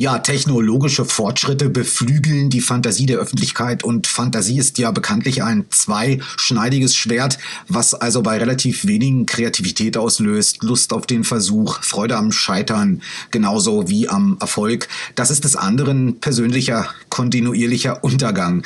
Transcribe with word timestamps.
Ja, 0.00 0.18
technologische 0.18 1.04
Fortschritte 1.04 1.68
beflügeln 1.68 2.48
die 2.48 2.62
Fantasie 2.62 3.04
der 3.04 3.18
Öffentlichkeit 3.18 3.84
und 3.84 4.06
Fantasie 4.06 4.56
ist 4.56 4.78
ja 4.78 4.92
bekanntlich 4.92 5.42
ein 5.42 5.66
zweischneidiges 5.68 6.96
Schwert, 6.96 7.36
was 7.68 7.92
also 7.92 8.22
bei 8.22 8.38
relativ 8.38 8.86
wenigen 8.86 9.26
Kreativität 9.26 9.98
auslöst, 9.98 10.62
Lust 10.62 10.94
auf 10.94 11.04
den 11.04 11.22
Versuch, 11.22 11.82
Freude 11.82 12.16
am 12.16 12.32
Scheitern, 12.32 13.02
genauso 13.30 13.90
wie 13.90 14.08
am 14.08 14.38
Erfolg. 14.40 14.88
Das 15.16 15.30
ist 15.30 15.44
des 15.44 15.54
anderen 15.54 16.18
persönlicher, 16.18 16.88
kontinuierlicher 17.10 18.02
Untergang 18.02 18.62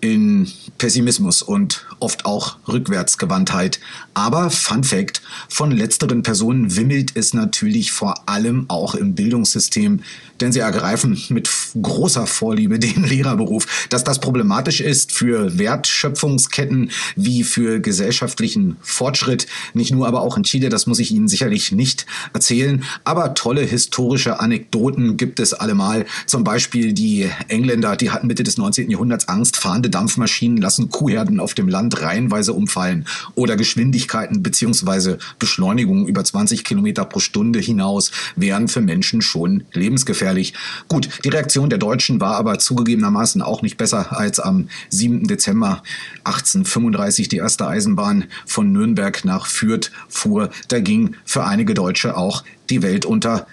in 0.00 0.48
Pessimismus 0.78 1.42
und 1.42 1.86
oft 1.98 2.24
auch 2.24 2.56
Rückwärtsgewandtheit. 2.68 3.80
Aber 4.14 4.50
Fun 4.50 4.84
Fact, 4.84 5.22
von 5.48 5.70
letzteren 5.70 6.22
Personen 6.22 6.76
wimmelt 6.76 7.12
es 7.14 7.34
natürlich 7.34 7.92
vor 7.92 8.28
allem 8.28 8.66
auch 8.68 8.94
im 8.94 9.14
Bildungssystem, 9.14 10.00
denn 10.40 10.52
sie 10.52 10.60
ergreifen 10.60 11.20
mit 11.30 11.50
großer 11.80 12.26
Vorliebe 12.26 12.78
den 12.78 13.04
Lehrerberuf. 13.04 13.86
Dass 13.90 14.04
das 14.04 14.20
problematisch 14.20 14.80
ist 14.80 15.12
für 15.12 15.58
Wertschöpfungsketten 15.58 16.90
wie 17.16 17.42
für 17.42 17.80
gesellschaftlichen 17.80 18.76
Fortschritt, 18.80 19.46
nicht 19.74 19.92
nur 19.92 20.06
aber 20.06 20.22
auch 20.22 20.36
in 20.36 20.44
Chile, 20.44 20.68
das 20.68 20.86
muss 20.86 20.98
ich 20.98 21.10
Ihnen 21.10 21.28
sicherlich 21.28 21.72
nicht 21.72 22.06
erzählen. 22.32 22.84
Aber 23.04 23.34
tolle 23.34 23.62
historische 23.62 24.40
Anekdoten 24.40 25.16
gibt 25.16 25.40
es 25.40 25.54
allemal. 25.54 26.06
Zum 26.26 26.44
Beispiel 26.44 26.92
die 26.92 27.28
Engländer, 27.48 27.96
die 27.96 28.10
hatten 28.10 28.26
Mitte 28.26 28.42
des 28.42 28.58
19. 28.58 28.90
Jahrhunderts 28.90 29.28
Angst, 29.28 29.56
fahrende 29.56 29.87
Dampfmaschinen 29.90 30.58
lassen 30.58 30.90
Kuhherden 30.90 31.40
auf 31.40 31.54
dem 31.54 31.68
Land 31.68 32.00
reihenweise 32.00 32.52
umfallen 32.52 33.06
oder 33.34 33.56
Geschwindigkeiten 33.56 34.42
bzw. 34.42 35.16
Beschleunigungen 35.38 36.06
über 36.06 36.24
20 36.24 36.64
Kilometer 36.64 37.04
pro 37.04 37.20
Stunde 37.20 37.58
hinaus 37.58 38.10
wären 38.36 38.68
für 38.68 38.80
Menschen 38.80 39.22
schon 39.22 39.64
lebensgefährlich. 39.72 40.54
Gut, 40.88 41.08
die 41.24 41.28
Reaktion 41.28 41.70
der 41.70 41.78
Deutschen 41.78 42.20
war 42.20 42.36
aber 42.36 42.58
zugegebenermaßen 42.58 43.42
auch 43.42 43.62
nicht 43.62 43.76
besser 43.76 44.18
als 44.18 44.40
am 44.40 44.68
7. 44.90 45.26
Dezember 45.26 45.82
1835 46.24 47.28
die 47.28 47.38
erste 47.38 47.66
Eisenbahn 47.66 48.24
von 48.46 48.72
Nürnberg 48.72 49.24
nach 49.24 49.46
Fürth 49.46 49.90
fuhr. 50.08 50.50
Da 50.68 50.80
ging 50.80 51.16
für 51.24 51.44
einige 51.44 51.74
Deutsche 51.74 52.16
auch 52.16 52.44
die 52.70 52.82
Welt 52.82 53.04
unter. 53.04 53.46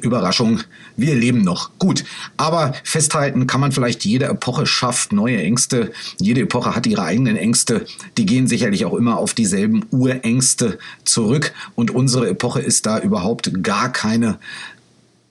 Überraschung, 0.00 0.60
wir 0.96 1.14
leben 1.14 1.42
noch. 1.42 1.70
Gut, 1.78 2.04
aber 2.36 2.74
festhalten 2.84 3.46
kann 3.46 3.60
man 3.60 3.72
vielleicht, 3.72 4.04
jede 4.04 4.26
Epoche 4.26 4.66
schafft 4.66 5.12
neue 5.12 5.38
Ängste. 5.38 5.92
Jede 6.18 6.42
Epoche 6.42 6.74
hat 6.74 6.86
ihre 6.86 7.02
eigenen 7.02 7.36
Ängste. 7.36 7.86
Die 8.16 8.26
gehen 8.26 8.46
sicherlich 8.46 8.84
auch 8.84 8.94
immer 8.94 9.18
auf 9.18 9.34
dieselben 9.34 9.84
Urängste 9.90 10.78
zurück. 11.04 11.52
Und 11.74 11.90
unsere 11.90 12.28
Epoche 12.28 12.60
ist 12.60 12.86
da 12.86 12.98
überhaupt 12.98 13.62
gar 13.62 13.90
keine 13.92 14.38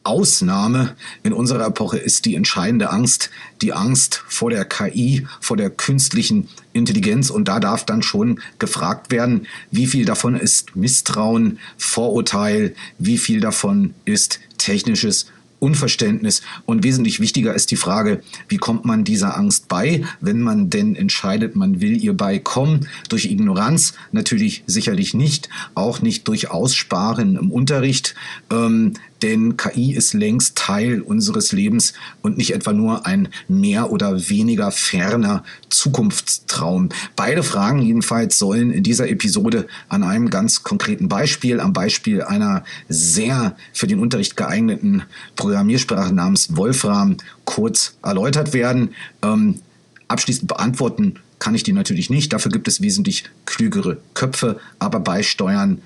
Ausnahme 0.04 0.96
in 1.22 1.32
unserer 1.32 1.68
Epoche 1.68 1.98
ist 1.98 2.26
die 2.26 2.36
entscheidende 2.36 2.90
Angst, 2.90 3.30
die 3.62 3.74
Angst 3.74 4.24
vor 4.28 4.50
der 4.50 4.66
KI, 4.66 5.28
vor 5.40 5.58
der 5.58 5.70
künstlichen 5.70 6.50
Intelligenz. 6.74 7.30
Und 7.30 7.48
da 7.48 7.60
darf 7.60 7.86
dann 7.86 8.02
schon 8.02 8.40
gefragt 8.58 9.12
werden, 9.12 9.46
wie 9.70 9.86
viel 9.86 10.06
davon 10.06 10.36
ist 10.36 10.76
Misstrauen, 10.76 11.60
Vorurteil, 11.78 12.76
wie 12.98 13.20
viel 13.20 13.42
davon 13.42 13.94
ist 14.06 14.40
technisches 14.58 15.28
Unverständnis. 15.62 16.42
Und 16.66 16.84
wesentlich 16.84 17.20
wichtiger 17.20 17.54
ist 17.54 17.70
die 17.72 17.76
Frage, 17.76 18.22
wie 18.50 18.58
kommt 18.58 18.84
man 18.84 19.04
dieser 19.04 19.38
Angst 19.38 19.68
bei, 19.68 20.04
wenn 20.20 20.42
man 20.42 20.70
denn 20.70 20.96
entscheidet, 20.96 21.56
man 21.56 21.80
will 21.82 22.04
ihr 22.04 22.14
beikommen? 22.18 22.88
Durch 23.10 23.26
Ignoranz 23.26 23.94
natürlich 24.12 24.64
sicherlich 24.66 25.14
nicht, 25.14 25.50
auch 25.76 26.02
nicht 26.02 26.28
durch 26.28 26.50
Aussparen 26.50 27.36
im 27.36 27.52
Unterricht. 27.52 28.16
Ähm, 28.52 28.94
denn 29.22 29.58
KI 29.58 29.94
ist 29.94 30.14
längst 30.14 30.58
Teil 30.58 31.02
unseres 31.02 31.52
Lebens 31.52 31.94
und 32.22 32.38
nicht 32.38 32.54
etwa 32.54 32.74
nur 32.74 33.06
ein 33.06 33.30
mehr 33.48 33.92
oder 33.92 34.30
weniger 34.30 34.72
ferner 34.72 35.44
Zukunftstraum. 35.70 36.90
Beide 37.16 37.44
Fragen 37.44 37.82
jedenfalls 37.82 38.38
sollen 38.38 38.72
in 38.72 38.84
dieser 38.84 39.10
Episode 39.10 39.68
an 39.90 40.04
einem 40.04 40.30
ganz 40.30 40.64
konkreten 40.64 41.10
Beispiel, 41.10 41.60
am 41.60 41.74
Beispiel 41.74 42.22
einer 42.22 42.64
sehr 42.90 43.56
für 43.74 43.88
den 43.88 44.00
Unterricht 44.00 44.38
geeigneten 44.38 45.04
Programmiersprache 45.36 46.14
namens 46.14 46.56
Wolfram 46.56 47.18
kurz 47.46 47.96
erläutert 48.04 48.54
werden. 48.54 48.96
Ähm, 49.22 49.60
abschließend 50.08 50.48
beantworten 50.48 51.16
kann 51.40 51.56
ich 51.56 51.64
die 51.64 51.74
natürlich 51.74 52.10
nicht. 52.10 52.32
Dafür 52.34 52.52
gibt 52.52 52.68
es 52.68 52.82
wesentlich 52.82 53.24
klügere 53.46 53.98
Köpfe, 54.14 54.60
aber 54.80 55.00
beisteuern 55.00 55.82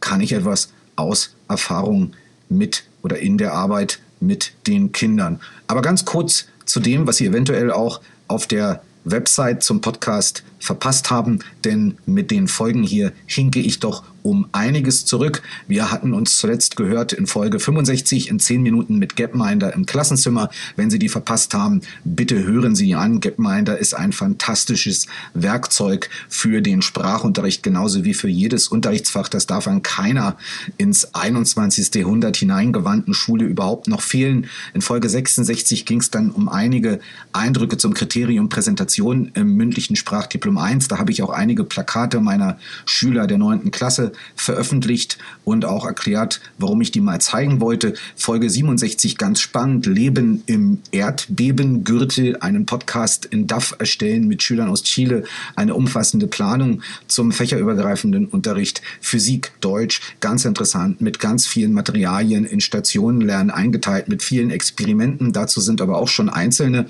kann 0.00 0.20
ich 0.20 0.32
etwas 0.32 0.70
aus 0.94 1.34
Erfahrung 1.48 2.12
mit 2.48 2.84
oder 3.02 3.18
in 3.18 3.38
der 3.38 3.52
Arbeit 3.52 4.00
mit 4.20 4.52
den 4.66 4.92
Kindern. 4.92 5.40
Aber 5.66 5.82
ganz 5.82 6.04
kurz 6.04 6.46
zu 6.64 6.80
dem, 6.80 7.06
was 7.06 7.18
Sie 7.18 7.26
eventuell 7.26 7.70
auch 7.70 8.00
auf 8.28 8.46
der 8.46 8.82
Website 9.04 9.62
zum 9.62 9.80
Podcast 9.80 10.42
verpasst 10.66 11.10
haben, 11.10 11.38
denn 11.64 11.96
mit 12.04 12.30
den 12.30 12.48
Folgen 12.48 12.82
hier 12.82 13.12
hinke 13.26 13.60
ich 13.60 13.78
doch 13.80 14.02
um 14.22 14.48
einiges 14.50 15.04
zurück. 15.04 15.40
Wir 15.68 15.92
hatten 15.92 16.12
uns 16.12 16.36
zuletzt 16.36 16.76
gehört 16.76 17.12
in 17.12 17.28
Folge 17.28 17.60
65 17.60 18.28
in 18.28 18.40
10 18.40 18.60
Minuten 18.60 18.98
mit 18.98 19.14
Gapminder 19.14 19.72
im 19.72 19.86
Klassenzimmer. 19.86 20.50
Wenn 20.74 20.90
Sie 20.90 20.98
die 20.98 21.08
verpasst 21.08 21.54
haben, 21.54 21.82
bitte 22.04 22.42
hören 22.42 22.74
Sie 22.74 22.96
an. 22.96 23.20
Gapminder 23.20 23.78
ist 23.78 23.94
ein 23.94 24.12
fantastisches 24.12 25.06
Werkzeug 25.34 26.10
für 26.28 26.60
den 26.60 26.82
Sprachunterricht, 26.82 27.62
genauso 27.62 28.04
wie 28.04 28.14
für 28.14 28.28
jedes 28.28 28.66
Unterrichtsfach. 28.66 29.28
Das 29.28 29.46
darf 29.46 29.68
an 29.68 29.84
keiner 29.84 30.36
ins 30.76 31.14
21. 31.14 31.94
Jahrhundert 31.94 32.36
hineingewandten 32.36 33.14
Schule 33.14 33.44
überhaupt 33.44 33.86
noch 33.86 34.00
fehlen. 34.00 34.48
In 34.74 34.82
Folge 34.82 35.08
66 35.08 35.86
ging 35.86 36.00
es 36.00 36.10
dann 36.10 36.32
um 36.32 36.48
einige 36.48 36.98
Eindrücke 37.32 37.76
zum 37.76 37.94
Kriterium 37.94 38.48
Präsentation 38.48 39.30
im 39.34 39.54
mündlichen 39.54 39.94
Sprachdiplom 39.94 40.55
Diplom 40.55 40.55
1. 40.58 40.88
Da 40.88 40.98
habe 40.98 41.12
ich 41.12 41.22
auch 41.22 41.30
einige 41.30 41.64
Plakate 41.64 42.20
meiner 42.20 42.58
Schüler 42.84 43.26
der 43.26 43.38
9. 43.38 43.70
Klasse 43.70 44.12
veröffentlicht 44.34 45.18
und 45.44 45.64
auch 45.64 45.86
erklärt, 45.86 46.40
warum 46.58 46.80
ich 46.80 46.90
die 46.90 47.00
mal 47.00 47.20
zeigen 47.20 47.60
wollte. 47.60 47.94
Folge 48.14 48.50
67 48.50 49.18
ganz 49.18 49.40
spannend. 49.40 49.86
Leben 49.86 50.42
im 50.46 50.80
Erdbebengürtel, 50.90 52.36
einen 52.38 52.66
Podcast 52.66 53.26
in 53.26 53.46
DAF 53.46 53.74
erstellen 53.78 54.28
mit 54.28 54.42
Schülern 54.42 54.68
aus 54.68 54.82
Chile, 54.82 55.24
eine 55.54 55.74
umfassende 55.74 56.26
Planung 56.26 56.82
zum 57.06 57.32
fächerübergreifenden 57.32 58.26
Unterricht, 58.26 58.82
Physik, 59.00 59.52
Deutsch, 59.60 60.00
ganz 60.20 60.44
interessant, 60.44 61.00
mit 61.00 61.20
ganz 61.20 61.46
vielen 61.46 61.72
Materialien 61.72 62.44
in 62.44 62.60
Stationen 62.60 63.20
lernen 63.20 63.50
eingeteilt, 63.50 64.08
mit 64.08 64.22
vielen 64.22 64.50
Experimenten. 64.50 65.32
Dazu 65.32 65.60
sind 65.60 65.80
aber 65.80 65.98
auch 65.98 66.08
schon 66.08 66.28
einzelne 66.28 66.86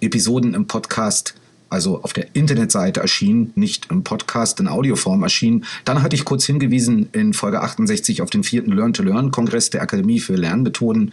Episoden 0.00 0.54
im 0.54 0.66
Podcast 0.66 1.34
also 1.68 2.02
auf 2.02 2.12
der 2.12 2.28
Internetseite 2.34 3.00
erschienen, 3.00 3.52
nicht 3.54 3.90
im 3.90 4.04
Podcast 4.04 4.60
in 4.60 4.68
Audioform 4.68 5.22
erschienen. 5.22 5.64
Dann 5.84 6.02
hatte 6.02 6.16
ich 6.16 6.24
kurz 6.24 6.44
hingewiesen 6.44 7.08
in 7.12 7.32
Folge 7.32 7.60
68 7.60 8.22
auf 8.22 8.30
den 8.30 8.44
vierten 8.44 8.72
Learn-to-Learn-Kongress 8.72 9.70
der 9.70 9.82
Akademie 9.82 10.20
für 10.20 10.34
Lernmethoden 10.34 11.12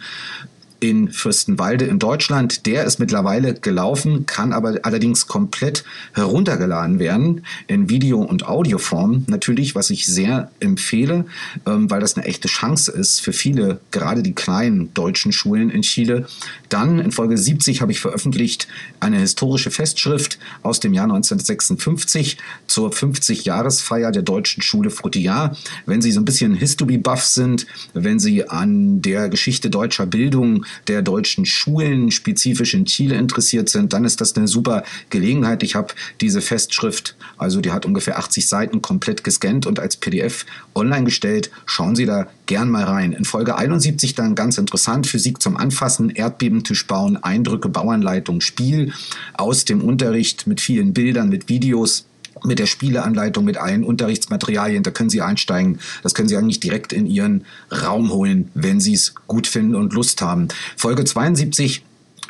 in 0.82 1.12
Fürstenwalde 1.12 1.84
in 1.84 2.00
Deutschland. 2.00 2.66
Der 2.66 2.84
ist 2.84 2.98
mittlerweile 2.98 3.54
gelaufen, 3.54 4.26
kann 4.26 4.52
aber 4.52 4.80
allerdings 4.82 5.28
komplett 5.28 5.84
heruntergeladen 6.12 6.98
werden 6.98 7.44
in 7.68 7.88
Video- 7.88 8.20
und 8.20 8.48
Audioform. 8.48 9.24
Natürlich, 9.28 9.76
was 9.76 9.90
ich 9.90 10.06
sehr 10.06 10.50
empfehle, 10.58 11.26
ähm, 11.66 11.88
weil 11.88 12.00
das 12.00 12.16
eine 12.16 12.26
echte 12.26 12.48
Chance 12.48 12.90
ist 12.90 13.20
für 13.20 13.32
viele, 13.32 13.78
gerade 13.92 14.24
die 14.24 14.34
kleinen 14.34 14.92
deutschen 14.92 15.30
Schulen 15.30 15.70
in 15.70 15.82
Chile. 15.82 16.26
Dann 16.68 16.98
in 16.98 17.12
Folge 17.12 17.38
70 17.38 17.80
habe 17.80 17.92
ich 17.92 18.00
veröffentlicht 18.00 18.66
eine 18.98 19.18
historische 19.18 19.70
Festschrift 19.70 20.40
aus 20.64 20.80
dem 20.80 20.94
Jahr 20.94 21.04
1956 21.04 22.38
zur 22.66 22.90
50-Jahresfeier 22.90 24.10
der 24.10 24.22
deutschen 24.22 24.64
Schule 24.64 24.90
Frutillar. 24.90 25.56
Wenn 25.86 26.02
Sie 26.02 26.10
so 26.10 26.20
ein 26.20 26.24
bisschen 26.24 26.54
History-Buff 26.54 27.22
sind, 27.22 27.68
wenn 27.94 28.18
Sie 28.18 28.48
an 28.48 29.00
der 29.00 29.28
Geschichte 29.28 29.70
deutscher 29.70 30.06
Bildung 30.06 30.66
der 30.88 31.02
deutschen 31.02 31.46
Schulen 31.46 32.10
spezifisch 32.10 32.74
in 32.74 32.84
Chile 32.84 33.16
interessiert 33.16 33.68
sind, 33.68 33.92
dann 33.92 34.04
ist 34.04 34.20
das 34.20 34.36
eine 34.36 34.48
super 34.48 34.84
Gelegenheit. 35.10 35.62
Ich 35.62 35.74
habe 35.74 35.94
diese 36.20 36.40
Festschrift, 36.40 37.16
also 37.38 37.60
die 37.60 37.72
hat 37.72 37.86
ungefähr 37.86 38.18
80 38.18 38.48
Seiten 38.48 38.82
komplett 38.82 39.24
gescannt 39.24 39.66
und 39.66 39.78
als 39.80 39.96
PDF 39.96 40.46
online 40.74 41.04
gestellt. 41.04 41.50
Schauen 41.66 41.96
Sie 41.96 42.06
da 42.06 42.26
gern 42.46 42.70
mal 42.70 42.84
rein. 42.84 43.12
In 43.12 43.24
Folge 43.24 43.56
71 43.56 44.14
dann 44.14 44.34
ganz 44.34 44.58
interessant, 44.58 45.06
Physik 45.06 45.40
zum 45.42 45.56
Anfassen, 45.56 46.10
Erdbebentisch 46.10 46.86
bauen, 46.86 47.16
Eindrücke, 47.22 47.68
Bauanleitung, 47.68 48.40
Spiel 48.40 48.92
aus 49.34 49.64
dem 49.64 49.82
Unterricht 49.82 50.46
mit 50.46 50.60
vielen 50.60 50.92
Bildern, 50.92 51.28
mit 51.28 51.48
Videos 51.48 52.06
mit 52.44 52.58
der 52.58 52.66
Spieleanleitung, 52.66 53.44
mit 53.44 53.56
allen 53.56 53.84
Unterrichtsmaterialien. 53.84 54.82
Da 54.82 54.90
können 54.90 55.10
Sie 55.10 55.22
einsteigen. 55.22 55.78
Das 56.02 56.14
können 56.14 56.28
Sie 56.28 56.36
eigentlich 56.36 56.60
direkt 56.60 56.92
in 56.92 57.06
Ihren 57.06 57.44
Raum 57.70 58.10
holen, 58.10 58.50
wenn 58.54 58.80
Sie 58.80 58.94
es 58.94 59.14
gut 59.26 59.46
finden 59.46 59.74
und 59.74 59.92
Lust 59.92 60.20
haben. 60.22 60.48
Folge 60.76 61.04
72 61.04 61.84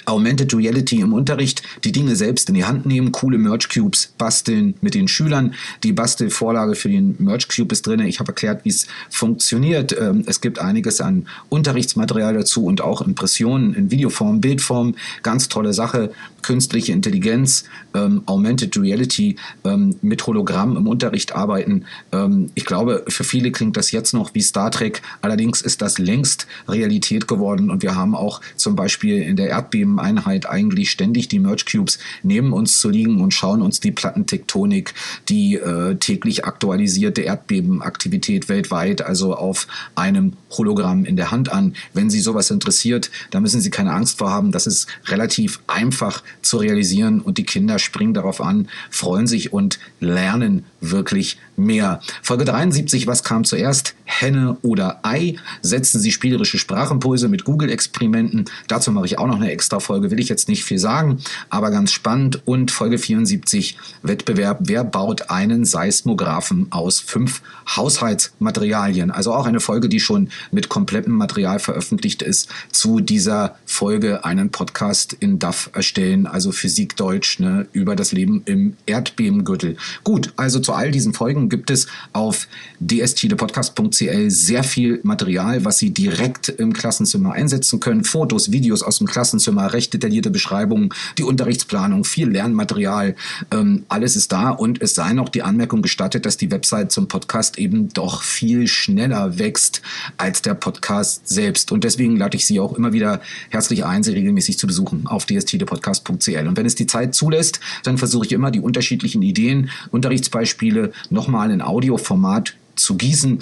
Augmented 0.04 0.54
Reality 0.54 1.00
im 1.00 1.12
Unterricht, 1.12 1.62
die 1.84 1.92
Dinge 1.92 2.16
selbst 2.16 2.48
in 2.48 2.54
die 2.54 2.64
Hand 2.64 2.86
nehmen, 2.86 3.12
coole 3.12 3.38
Merge 3.38 3.68
Cubes 3.72 4.12
basteln 4.18 4.74
mit 4.80 4.94
den 4.94 5.06
Schülern. 5.08 5.54
Die 5.84 5.92
Bastelvorlage 5.92 6.74
für 6.74 6.88
den 6.88 7.14
Merge 7.18 7.46
Cube 7.54 7.72
ist 7.72 7.86
drin. 7.86 8.00
Ich 8.00 8.18
habe 8.18 8.28
erklärt, 8.28 8.64
wie 8.64 8.70
es 8.70 8.86
funktioniert. 9.10 9.96
Ähm, 9.98 10.24
es 10.26 10.40
gibt 10.40 10.58
einiges 10.58 11.00
an 11.00 11.26
Unterrichtsmaterial 11.48 12.34
dazu 12.34 12.64
und 12.64 12.80
auch 12.80 13.02
Impressionen 13.02 13.74
in 13.74 13.90
Videoform, 13.90 14.40
Bildform. 14.40 14.94
Ganz 15.22 15.48
tolle 15.48 15.72
Sache. 15.72 16.12
Künstliche 16.42 16.92
Intelligenz, 16.92 17.64
ähm, 17.94 18.22
Augmented 18.26 18.76
Reality 18.76 19.36
ähm, 19.64 19.96
mit 20.02 20.26
Hologramm 20.26 20.76
im 20.76 20.86
Unterricht 20.86 21.34
arbeiten. 21.34 21.84
Ähm, 22.12 22.50
ich 22.54 22.64
glaube, 22.64 23.04
für 23.08 23.24
viele 23.24 23.52
klingt 23.52 23.76
das 23.76 23.92
jetzt 23.92 24.12
noch 24.12 24.34
wie 24.34 24.42
Star 24.42 24.70
Trek. 24.70 25.02
Allerdings 25.20 25.62
ist 25.62 25.82
das 25.82 25.98
längst 25.98 26.46
Realität 26.68 27.28
geworden 27.28 27.70
und 27.70 27.82
wir 27.82 27.94
haben 27.94 28.14
auch 28.14 28.40
zum 28.56 28.76
Beispiel 28.76 29.22
in 29.22 29.36
der 29.36 29.48
Erdbeben 29.48 29.98
Einheit 29.98 30.46
eigentlich 30.46 30.90
ständig 30.90 31.28
die 31.28 31.38
Merge 31.38 31.64
Cubes 31.70 31.98
neben 32.22 32.52
uns 32.52 32.78
zu 32.78 32.88
liegen 32.88 33.20
und 33.20 33.32
schauen 33.32 33.62
uns 33.62 33.80
die 33.80 33.92
Plattentektonik, 33.92 34.94
die 35.28 35.56
äh, 35.56 35.96
täglich 35.96 36.44
aktualisierte 36.44 37.22
Erdbebenaktivität 37.22 38.48
weltweit, 38.48 39.02
also 39.02 39.34
auf 39.34 39.66
einem 39.94 40.34
Hologramm 40.50 41.04
in 41.04 41.16
der 41.16 41.30
Hand 41.30 41.52
an. 41.52 41.74
Wenn 41.94 42.10
Sie 42.10 42.20
sowas 42.20 42.50
interessiert, 42.50 43.10
da 43.30 43.40
müssen 43.40 43.60
Sie 43.60 43.70
keine 43.70 43.92
Angst 43.92 44.18
vor 44.18 44.30
haben. 44.30 44.52
Das 44.52 44.66
ist 44.66 44.86
relativ 45.06 45.60
einfach 45.66 46.22
zu 46.40 46.58
realisieren. 46.58 47.20
Und 47.20 47.38
die 47.38 47.44
Kinder 47.44 47.78
springen 47.78 48.14
darauf 48.14 48.40
an, 48.40 48.68
freuen 48.90 49.26
sich 49.26 49.52
und 49.52 49.78
lernen 50.00 50.64
wirklich 50.80 51.38
mehr. 51.56 52.00
Folge 52.22 52.44
73, 52.44 53.06
was 53.06 53.24
kam 53.24 53.44
zuerst? 53.44 53.94
Henne 54.04 54.56
oder 54.62 55.00
Ei? 55.02 55.36
Setzen 55.62 56.00
Sie 56.00 56.12
spielerische 56.12 56.58
Sprachimpulse 56.58 57.28
mit 57.28 57.44
Google-Experimenten. 57.44 58.46
Dazu 58.68 58.92
mache 58.92 59.06
ich 59.06 59.18
auch 59.18 59.26
noch 59.26 59.36
eine 59.36 59.50
extra 59.50 59.80
Folge, 59.80 60.10
will 60.10 60.20
ich 60.20 60.28
jetzt 60.28 60.48
nicht 60.48 60.64
viel 60.64 60.78
sagen, 60.78 61.18
aber 61.50 61.70
ganz 61.70 61.92
spannend. 61.92 62.42
Und 62.44 62.70
Folge 62.70 62.98
74, 62.98 63.78
Wettbewerb, 64.02 64.58
wer 64.62 64.84
baut 64.84 65.30
einen 65.30 65.64
Seismographen 65.64 66.66
aus 66.70 67.00
fünf 67.00 67.42
Haushaltsmaterialien? 67.76 69.10
Also 69.10 69.32
auch 69.32 69.46
eine 69.46 69.60
Folge, 69.60 69.88
die 69.88 70.00
schon 70.00 70.28
mit 70.50 70.68
komplettem 70.68 71.14
Material 71.14 71.58
veröffentlicht 71.58 72.22
ist, 72.22 72.48
zu 72.70 73.00
dieser 73.00 73.56
Folge 73.64 74.24
einen 74.24 74.50
Podcast 74.50 75.14
in 75.18 75.38
DAF 75.38 75.70
erstellen, 75.72 76.26
also 76.26 76.52
Physik 76.52 76.96
Deutsch, 76.96 77.38
ne, 77.38 77.66
über 77.72 77.96
das 77.96 78.12
Leben 78.12 78.42
im 78.44 78.76
Erdbebengürtel. 78.86 79.76
Gut, 80.04 80.32
also 80.36 80.60
zu 80.60 80.72
all 80.72 80.90
diesen 80.90 81.14
Folgen 81.14 81.41
gibt 81.48 81.70
es 81.70 81.86
auf 82.12 82.48
dstdepodcast.cl 82.80 84.30
sehr 84.30 84.64
viel 84.64 85.00
Material, 85.02 85.64
was 85.64 85.78
Sie 85.78 85.90
direkt 85.90 86.48
im 86.48 86.72
Klassenzimmer 86.72 87.32
einsetzen 87.32 87.80
können. 87.80 88.04
Fotos, 88.04 88.52
Videos 88.52 88.82
aus 88.82 88.98
dem 88.98 89.06
Klassenzimmer, 89.06 89.72
recht 89.72 89.94
detaillierte 89.94 90.30
Beschreibungen, 90.30 90.90
die 91.18 91.22
Unterrichtsplanung, 91.22 92.04
viel 92.04 92.28
Lernmaterial, 92.28 93.14
ähm, 93.50 93.84
alles 93.88 94.16
ist 94.16 94.32
da 94.32 94.50
und 94.50 94.80
es 94.82 94.94
sei 94.94 95.12
noch 95.12 95.28
die 95.28 95.42
Anmerkung 95.42 95.82
gestattet, 95.82 96.26
dass 96.26 96.36
die 96.36 96.50
Website 96.50 96.92
zum 96.92 97.08
Podcast 97.08 97.58
eben 97.58 97.88
doch 97.90 98.22
viel 98.22 98.66
schneller 98.66 99.38
wächst 99.38 99.82
als 100.16 100.42
der 100.42 100.54
Podcast 100.54 101.28
selbst. 101.28 101.72
Und 101.72 101.84
deswegen 101.84 102.16
lade 102.16 102.36
ich 102.36 102.46
Sie 102.46 102.60
auch 102.60 102.74
immer 102.74 102.92
wieder 102.92 103.20
herzlich 103.50 103.84
ein, 103.84 104.02
Sie 104.02 104.12
regelmäßig 104.12 104.58
zu 104.58 104.66
besuchen 104.66 105.06
auf 105.06 105.26
dstdepodcast.cl. 105.26 106.46
Und 106.46 106.56
wenn 106.56 106.66
es 106.66 106.74
die 106.74 106.86
Zeit 106.86 107.14
zulässt, 107.14 107.60
dann 107.82 107.98
versuche 107.98 108.26
ich 108.26 108.32
immer 108.32 108.50
die 108.50 108.60
unterschiedlichen 108.60 109.22
Ideen, 109.22 109.70
Unterrichtsbeispiele 109.90 110.92
nochmal 111.10 111.31
in 111.50 111.62
Audioformat 111.62 112.54
zu 112.76 112.96
gießen. 112.96 113.40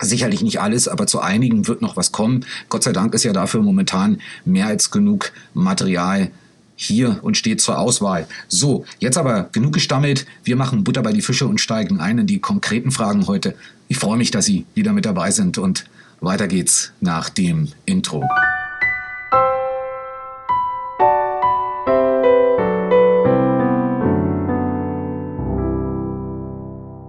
Sicherlich 0.00 0.42
nicht 0.42 0.60
alles, 0.60 0.86
aber 0.86 1.06
zu 1.06 1.20
einigen 1.20 1.66
wird 1.66 1.82
noch 1.82 1.96
was 1.96 2.12
kommen. 2.12 2.44
Gott 2.68 2.84
sei 2.84 2.92
Dank 2.92 3.14
ist 3.14 3.24
ja 3.24 3.32
dafür 3.32 3.62
momentan 3.62 4.20
mehr 4.44 4.66
als 4.66 4.90
genug 4.90 5.32
Material 5.54 6.30
hier 6.76 7.18
und 7.22 7.36
steht 7.36 7.60
zur 7.60 7.78
Auswahl. 7.78 8.28
So, 8.46 8.84
jetzt 9.00 9.18
aber 9.18 9.48
genug 9.50 9.72
gestammelt. 9.72 10.26
Wir 10.44 10.54
machen 10.54 10.84
Butter 10.84 11.02
bei 11.02 11.12
die 11.12 11.22
Fische 11.22 11.46
und 11.46 11.60
steigen 11.60 11.98
ein 11.98 12.18
in 12.18 12.26
die 12.28 12.38
konkreten 12.38 12.92
Fragen 12.92 13.26
heute. 13.26 13.56
Ich 13.88 13.98
freue 13.98 14.16
mich, 14.16 14.30
dass 14.30 14.44
Sie 14.44 14.64
wieder 14.74 14.92
mit 14.92 15.04
dabei 15.04 15.32
sind 15.32 15.58
und 15.58 15.86
weiter 16.20 16.46
geht's 16.46 16.92
nach 17.00 17.28
dem 17.30 17.68
Intro. 17.84 18.24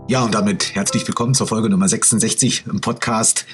Ja, 0.10 0.24
und 0.24 0.34
damit 0.34 0.74
herzlich 0.74 1.08
willkommen 1.08 1.36
zur 1.36 1.46
Folge 1.46 1.70
Nummer 1.70 1.88
66 1.88 2.64
im 2.66 2.82
Podcast 2.82 3.46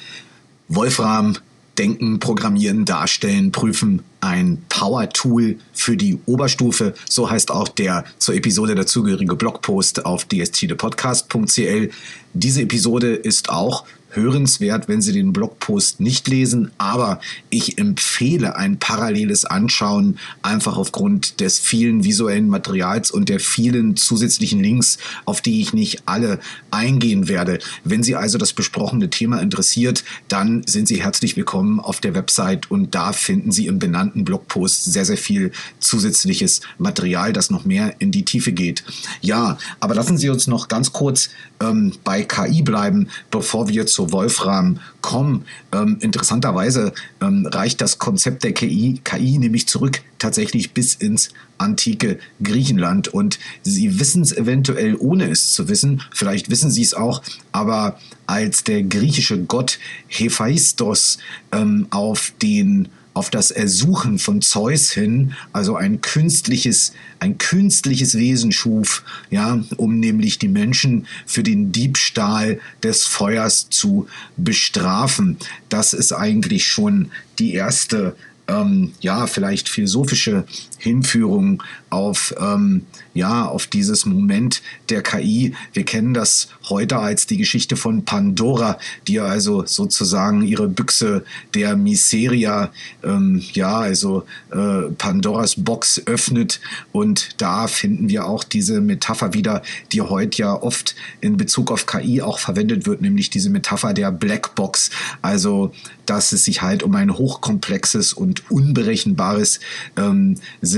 Wolfram 0.69 1.36
Denken, 1.78 2.19
Programmieren, 2.22 2.86
Darstellen, 2.86 3.52
Prüfen, 3.52 4.04
ein 4.22 4.63
Power-Tool 4.69 5.57
für 5.74 5.98
die 5.98 6.18
Oberstufe. 6.25 6.94
So 7.10 7.30
heißt 7.30 7.52
auch 7.52 7.68
der 7.68 8.06
zur 8.19 8.36
Episode 8.36 8.74
dazugehörige 8.74 9.36
Blogpost 9.36 10.06
auf 10.06 10.24
dstdepodcast.cl. 10.30 11.90
Diese 12.34 12.62
Episode 12.62 13.16
ist 13.16 13.50
auch 13.50 13.84
hörenswert, 14.16 14.88
wenn 14.88 15.02
Sie 15.02 15.12
den 15.12 15.34
Blogpost 15.34 16.00
nicht 16.00 16.28
lesen, 16.28 16.72
aber 16.78 17.20
ich 17.50 17.78
empfehle 17.78 18.56
ein 18.56 18.80
paralleles 18.80 19.46
Anschauen, 19.46 20.18
einfach 20.42 20.78
aufgrund 20.78 21.40
des 21.42 21.60
vielen 21.60 22.04
visuellen 22.04 22.48
Materials 22.50 23.12
und 23.12 23.30
der 23.30 23.40
vielen 23.40 23.96
zusätzlichen 23.96 24.62
Links, 24.62 24.98
auf 25.26 25.42
die 25.42 25.62
ich 25.62 25.74
nicht 25.74 26.04
alle 26.06 26.40
eingehen 26.72 27.28
werde. 27.28 27.60
Wenn 27.84 28.04
Sie 28.04 28.16
also 28.16 28.38
das 28.38 28.54
besprochene 28.54 29.10
Thema 29.10 29.42
interessiert, 29.42 30.04
dann 30.28 30.64
sind 30.66 30.88
Sie 30.88 31.04
herzlich 31.04 31.36
willkommen 31.36 31.80
auf 31.80 32.00
der 32.00 32.16
Website 32.16 32.72
und 32.72 32.96
da 32.96 33.14
finden 33.14 33.52
Sie 33.52 33.68
im 33.68 33.80
benannten 33.80 34.26
Blogpost 34.26 34.86
sehr, 34.86 35.06
sehr 35.06 35.18
viel 35.18 35.52
zusätzliches 35.80 36.62
Material, 36.78 37.34
das 37.34 37.50
noch 37.50 37.66
mehr 37.66 37.96
in 38.00 38.12
die 38.12 38.26
Tiefe 38.26 38.52
geht. 38.52 38.84
Ja, 39.22 39.58
aber 39.80 39.96
lassen 39.96 40.18
Sie 40.18 40.30
uns 40.30 40.48
noch 40.48 40.68
ganz 40.68 40.94
kurz 40.94 41.30
ähm, 41.60 41.94
bei 42.04 42.24
KI 42.24 42.62
bleiben, 42.62 43.10
bevor 43.32 43.68
wir 43.68 43.86
zur 43.86 44.05
Wolfram 44.12 44.80
kommen. 45.02 45.46
Ähm, 45.72 45.98
interessanterweise 46.02 46.94
ähm, 47.22 47.48
reicht 47.48 47.81
das 47.81 48.00
Konzept 48.00 48.44
der 48.44 48.54
KI, 48.54 49.02
KI 49.04 49.38
nämlich 49.38 49.68
zurück 49.68 50.02
tatsächlich 50.19 50.74
bis 50.74 50.96
ins 50.96 51.30
antike 51.57 52.19
Griechenland. 52.42 53.07
Und 53.07 53.40
Sie 53.63 54.00
wissen 54.00 54.22
es 54.22 54.36
eventuell, 54.36 54.96
ohne 54.96 55.30
es 55.30 55.54
zu 55.54 55.69
wissen, 55.69 56.02
vielleicht 56.12 56.50
wissen 56.50 56.72
Sie 56.72 56.81
es 56.81 56.94
auch, 56.94 57.22
aber 57.52 58.00
als 58.25 58.63
der 58.63 58.84
griechische 58.84 59.44
Gott 59.44 59.80
Hephaistos 60.07 61.18
ähm, 61.52 61.88
auf 61.92 62.34
den 62.42 62.90
auf 63.16 63.30
das 63.30 63.50
Ersuchen 63.50 64.20
von 64.20 64.42
Zeus 64.42 64.92
hin, 64.92 65.34
also 65.54 65.78
ein 65.78 66.02
künstliches, 66.02 66.92
ein 67.20 67.38
künstliches 67.38 68.16
Wesen 68.16 68.52
schuf, 68.52 69.04
ja, 69.32 69.64
um 69.78 70.00
nämlich 70.00 70.38
die 70.38 70.50
Menschen 70.50 71.08
für 71.26 71.42
den 71.42 71.72
Diebstahl 71.72 72.60
des 72.84 73.06
Feuers 73.06 73.70
zu 73.70 74.08
bestrafen. 74.36 75.38
Das 75.70 75.94
ist 75.94 76.12
eigentlich 76.12 76.68
schon 76.68 77.10
die 77.40 77.54
erste 77.54 78.18
ähm, 78.48 78.92
ja, 79.00 79.28
vielleicht 79.28 79.70
philosophische 79.70 80.46
Hinführung 80.86 81.64
auf, 81.90 82.33
ähm, 82.40 82.86
ja, 83.14 83.45
auf 83.45 83.66
dieses 83.68 84.06
Moment 84.06 84.62
der 84.90 85.02
KI. 85.02 85.56
Wir 85.74 85.83
kennen 85.83 86.14
das 86.14 86.50
heute 86.69 87.00
als 87.00 87.26
die 87.26 87.38
Geschichte 87.38 87.76
von 87.76 88.06
Pandora, 88.06 88.78
die 89.07 89.19
also 89.19 89.66
sozusagen 89.66 90.44
ihre 90.44 90.68
Büchse 90.68 91.26
der 91.56 91.76
Miseria, 91.76 92.71
ähm, 93.04 93.42
ja, 93.54 93.80
also 93.80 94.26
äh, 94.52 94.92
Pandoras 94.98 95.56
Box 95.57 96.04
öffnet. 96.06 96.62
Und 96.92 97.42
da 97.42 97.66
finden 97.68 98.09
wir 98.09 98.28
auch 98.28 98.44
diese 98.44 98.80
Metapher 98.80 99.33
wieder, 99.33 99.64
die 99.92 100.02
heute 100.02 100.44
ja 100.44 100.54
oft 100.54 100.95
in 101.19 101.36
Bezug 101.36 101.71
auf 101.71 101.88
KI 101.88 102.21
auch 102.21 102.38
verwendet 102.38 102.86
wird, 102.86 103.02
nämlich 103.02 103.31
diese 103.31 103.50
Metapher 103.50 103.94
der 103.94 104.12
Blackbox. 104.12 104.92
Also, 105.24 105.71
dass 106.06 106.31
es 106.31 106.45
sich 106.45 106.62
halt 106.62 106.83
um 106.83 106.94
ein 106.94 107.18
hochkomplexes 107.18 108.14
und 108.14 108.52
unberechenbares 108.52 109.59
ähm, 109.98 110.36
System 110.62 110.75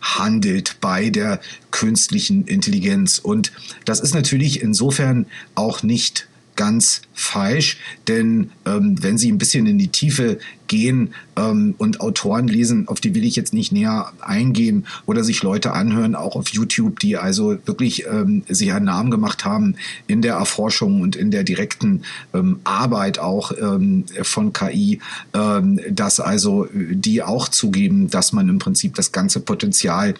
handelt 0.00 0.76
bei 0.80 1.10
der 1.10 1.40
künstlichen 1.70 2.46
Intelligenz. 2.46 3.18
Und 3.18 3.52
das 3.84 4.00
ist 4.00 4.14
natürlich 4.14 4.62
insofern 4.62 5.26
auch 5.54 5.82
nicht 5.82 6.28
ganz 6.60 7.00
falsch, 7.14 7.78
denn 8.06 8.50
ähm, 8.66 9.02
wenn 9.02 9.16
Sie 9.16 9.32
ein 9.32 9.38
bisschen 9.38 9.64
in 9.64 9.78
die 9.78 9.88
Tiefe 9.88 10.38
gehen 10.66 11.14
ähm, 11.36 11.74
und 11.78 12.02
Autoren 12.02 12.48
lesen, 12.48 12.86
auf 12.86 13.00
die 13.00 13.14
will 13.14 13.24
ich 13.24 13.34
jetzt 13.34 13.54
nicht 13.54 13.72
näher 13.72 14.12
eingehen 14.20 14.84
oder 15.06 15.24
sich 15.24 15.42
Leute 15.42 15.72
anhören, 15.72 16.14
auch 16.14 16.36
auf 16.36 16.50
YouTube, 16.50 17.00
die 17.00 17.16
also 17.16 17.56
wirklich 17.64 18.04
ähm, 18.04 18.42
sich 18.46 18.74
einen 18.74 18.84
Namen 18.84 19.10
gemacht 19.10 19.46
haben 19.46 19.76
in 20.06 20.20
der 20.20 20.34
Erforschung 20.34 21.00
und 21.00 21.16
in 21.16 21.30
der 21.30 21.44
direkten 21.44 22.02
ähm, 22.34 22.60
Arbeit 22.64 23.18
auch 23.18 23.52
ähm, 23.58 24.04
von 24.20 24.52
KI, 24.52 25.00
ähm, 25.32 25.80
dass 25.88 26.20
also 26.20 26.66
die 26.74 27.22
auch 27.22 27.48
zugeben, 27.48 28.10
dass 28.10 28.34
man 28.34 28.50
im 28.50 28.58
Prinzip 28.58 28.96
das 28.96 29.12
ganze 29.12 29.40
Potenzial 29.40 30.14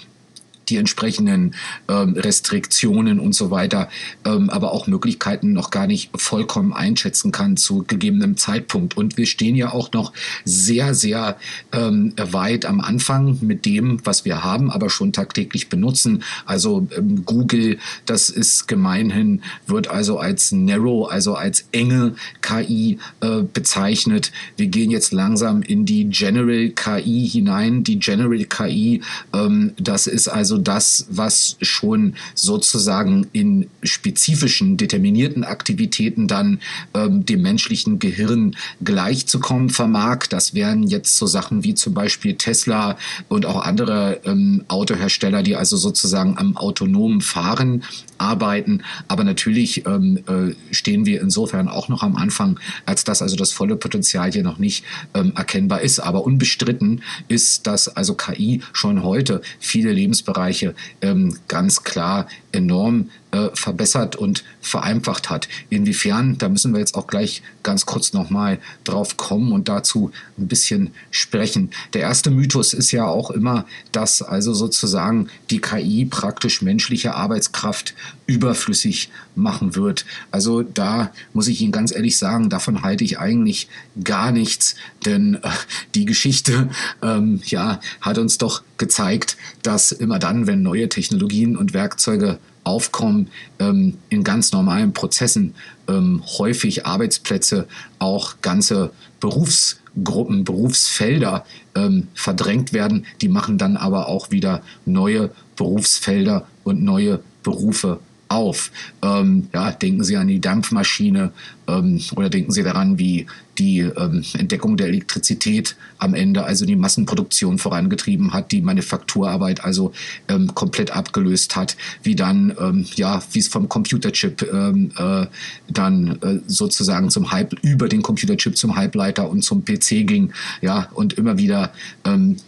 die 0.71 0.77
entsprechenden 0.77 1.55
ähm, 1.89 2.15
Restriktionen 2.17 3.19
und 3.19 3.35
so 3.35 3.51
weiter, 3.51 3.89
ähm, 4.25 4.49
aber 4.51 4.73
auch 4.73 4.87
Möglichkeiten 4.87 5.53
noch 5.53 5.71
gar 5.71 5.87
nicht 5.87 6.11
vollkommen 6.17 6.73
einschätzen 6.73 7.33
kann 7.33 7.57
zu 7.57 7.85
gegebenem 7.87 8.37
Zeitpunkt. 8.37 8.97
Und 8.97 9.17
wir 9.17 9.27
stehen 9.27 9.57
ja 9.57 9.73
auch 9.73 9.93
noch 9.93 10.13
sehr, 10.45 10.95
sehr 10.95 11.37
ähm, 11.73 12.15
weit 12.17 12.65
am 12.65 12.81
Anfang 12.81 13.39
mit 13.41 13.67
dem, 13.67 14.01
was 14.05 14.25
wir 14.25 14.45
haben, 14.45 14.71
aber 14.71 14.91
schon 14.91 15.13
tagtäglich 15.13 15.69
benutzen. 15.69 16.23
Also 16.47 16.87
ähm, 16.97 17.25
Google, 17.25 17.79
das 18.07 18.31
ist 18.31 18.69
gemeinhin, 18.69 19.43
wird 19.67 19.89
also 19.89 20.19
als 20.19 20.53
Narrow, 20.53 21.11
also 21.11 21.35
als 21.35 21.67
enge 21.73 22.15
KI 22.43 22.99
äh, 23.21 23.43
bezeichnet. 23.43 24.33
Wir 24.57 24.69
gehen 24.69 24.91
jetzt 24.91 25.13
langsam 25.13 25.63
in 25.63 25.85
die 25.85 26.09
General 26.09 26.71
KI 26.71 27.29
hinein. 27.29 27.85
Die 27.85 27.99
General 27.99 28.45
KI, 28.45 29.03
ähm, 29.33 29.73
das 29.79 30.07
ist 30.07 30.29
also 30.29 30.59
das, 30.61 31.07
was 31.11 31.57
schon 31.61 32.15
sozusagen 32.35 33.27
in 33.33 33.69
spezifischen, 33.83 34.77
determinierten 34.77 35.45
Aktivitäten 35.45 36.29
dann 36.29 36.61
ähm, 36.95 37.25
dem 37.25 37.43
menschlichen 37.43 37.99
Gehirn 37.99 38.57
gleichzukommen 38.83 39.71
vermag. 39.71 40.27
Das 40.29 40.55
wären 40.55 40.83
jetzt 40.83 41.17
so 41.17 41.27
Sachen 41.27 41.65
wie 41.65 41.75
zum 41.75 41.95
Beispiel 41.95 42.35
Tesla 42.35 42.97
und 43.29 43.47
auch 43.47 43.63
andere 43.63 44.21
ähm, 44.25 44.65
Autohersteller, 44.69 45.43
die 45.43 45.57
also 45.57 45.77
sozusagen 45.77 46.39
am 46.39 46.57
autonomen 46.57 47.21
Fahren 47.21 47.83
arbeiten. 48.21 48.83
Aber 49.09 49.25
natürlich 49.25 49.87
ähm, 49.87 50.19
äh, 50.29 50.75
stehen 50.75 51.07
wir 51.07 51.21
insofern 51.21 51.69
auch 51.69 51.89
noch 51.89 52.03
am 52.03 52.17
Anfang, 52.17 52.61
als 52.87 53.05
dass 53.05 53.23
also 53.23 53.37
das 53.37 53.53
volle 53.53 53.77
Potenzial 53.77 54.31
hier 54.31 54.43
noch 54.43 54.59
nicht 54.59 54.85
ähm, 55.15 55.33
erkennbar 55.37 55.81
ist. 55.81 56.01
Aber 56.01 56.25
unbestritten 56.25 57.03
ist, 57.29 57.67
dass 57.67 57.89
also 57.89 58.15
KI 58.15 58.63
schon 58.73 59.03
heute 59.03 59.41
viele 59.59 59.93
Lebensbereiche 59.93 60.75
ähm, 61.01 61.37
ganz 61.49 61.83
klar 61.83 62.27
enorm 62.53 63.11
äh, 63.33 63.49
verbessert 63.55 64.17
und 64.17 64.45
vereinfacht 64.61 65.31
hat. 65.31 65.49
Inwiefern, 65.69 66.37
da 66.39 66.49
müssen 66.49 66.73
wir 66.73 66.81
jetzt 66.81 66.95
auch 66.95 67.07
gleich 67.07 67.43
ganz 67.63 67.87
kurz 67.87 68.13
nochmal 68.13 68.59
drauf 68.85 69.17
kommen 69.17 69.53
und 69.53 69.69
dazu 69.69 70.11
ein 70.39 70.49
bisschen 70.49 70.91
sprechen. 71.11 71.71
Der 71.95 72.03
erste 72.03 72.31
Mythos 72.31 72.73
ist 72.73 72.91
ja 72.91 73.07
auch 73.07 73.31
immer, 73.31 73.67
dass 73.93 74.23
also 74.23 74.53
sozusagen 74.55 75.29
die 75.51 75.61
KI 75.61 76.07
praktisch 76.07 76.63
menschliche 76.63 77.15
Arbeitskraft 77.15 77.95
überflüssig 78.27 79.11
machen 79.35 79.77
wird. 79.77 80.05
Also 80.31 80.63
da 80.63 81.13
muss 81.33 81.49
ich 81.49 81.61
Ihnen 81.61 81.73
ganz 81.73 81.93
ehrlich 81.93 82.19
sagen, 82.19 82.51
davon 82.51 82.83
halte 82.83 83.05
ich 83.05 83.19
eigentlich 83.19 83.69
gar 84.03 84.33
nichts, 84.33 84.75
denn 85.05 85.35
äh, 85.43 85.51
die 85.95 86.05
Geschichte 86.05 86.69
ähm, 87.03 87.41
ja, 87.47 87.81
hat 88.01 88.19
uns 88.19 88.39
doch 88.39 88.63
gezeigt, 88.81 89.37
dass 89.63 89.93
immer 89.93 90.19
dann, 90.19 90.49
wenn 90.49 90.63
neue 90.63 90.89
Technologien 90.89 91.57
und 91.57 91.73
Werkzeuge 91.73 92.41
aufkommen, 92.65 93.29
ähm, 93.61 93.99
in 94.09 94.25
ganz 94.25 94.51
normalen 94.53 94.93
Prozessen 94.93 95.55
ähm, 95.89 96.23
häufig 96.39 96.87
Arbeitsplätze, 96.87 97.69
auch 98.01 98.37
ganze 98.43 98.91
Berufsgruppen, 99.21 100.45
Berufsfelder 100.45 101.45
ähm, 101.77 102.09
verdrängt 102.15 102.73
werden. 102.73 103.07
Die 103.21 103.29
machen 103.29 103.59
dann 103.59 103.77
aber 103.77 104.09
auch 104.09 104.31
wieder 104.31 104.63
neue 104.85 105.31
Berufsfelder 105.57 106.47
und 106.65 106.83
neue 106.83 107.21
Berufe 107.43 108.01
auf. 108.31 108.71
Ähm, 109.03 109.49
ja, 109.53 109.73
denken 109.73 110.05
Sie 110.05 110.17
an 110.17 110.29
die 110.29 110.41
Dampfmaschine 110.41 111.33
ähm, 111.67 112.01
oder 112.15 112.31
denken 112.31 112.53
Sie 112.53 112.63
daran, 112.63 112.99
wie 112.99 113.27
die 113.59 113.81
ähm, 113.81 114.25
Entdeckung 114.39 114.77
der 114.77 114.87
Elektrizität 114.87 115.77
am 115.99 116.15
Ende 116.15 116.45
also 116.45 116.65
die 116.65 116.77
Massenproduktion 116.77 117.59
vorangetrieben 117.59 118.33
hat, 118.33 118.53
die 118.53 118.63
Manufakturarbeit 118.63 119.65
also 119.65 119.93
ähm, 120.29 120.55
komplett 120.55 120.93
abgelöst 120.93 121.57
hat, 121.57 121.77
wie 122.03 122.15
dann, 122.15 122.55
ähm, 122.59 122.87
ja, 122.95 123.21
wie 123.33 123.41
es 123.41 123.49
vom 123.49 123.69
Computerchip 123.69 124.49
ähm, 124.51 124.93
äh, 124.97 125.27
dann 125.69 126.19
äh, 126.23 126.41
sozusagen 126.47 127.11
zum 127.11 127.33
Hype, 127.33 127.55
über 127.63 127.89
den 127.89 128.03
Computerchip 128.03 128.57
zum 128.57 128.77
Halbleiter 128.77 129.29
und 129.29 129.43
zum 129.43 129.65
PC 129.65 130.07
ging, 130.07 130.33
ja, 130.63 130.89
und 130.95 131.15
immer 131.15 131.37
wieder 131.37 131.73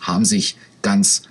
haben 0.01 0.25
sich 0.25 0.57
ganz 0.83 1.23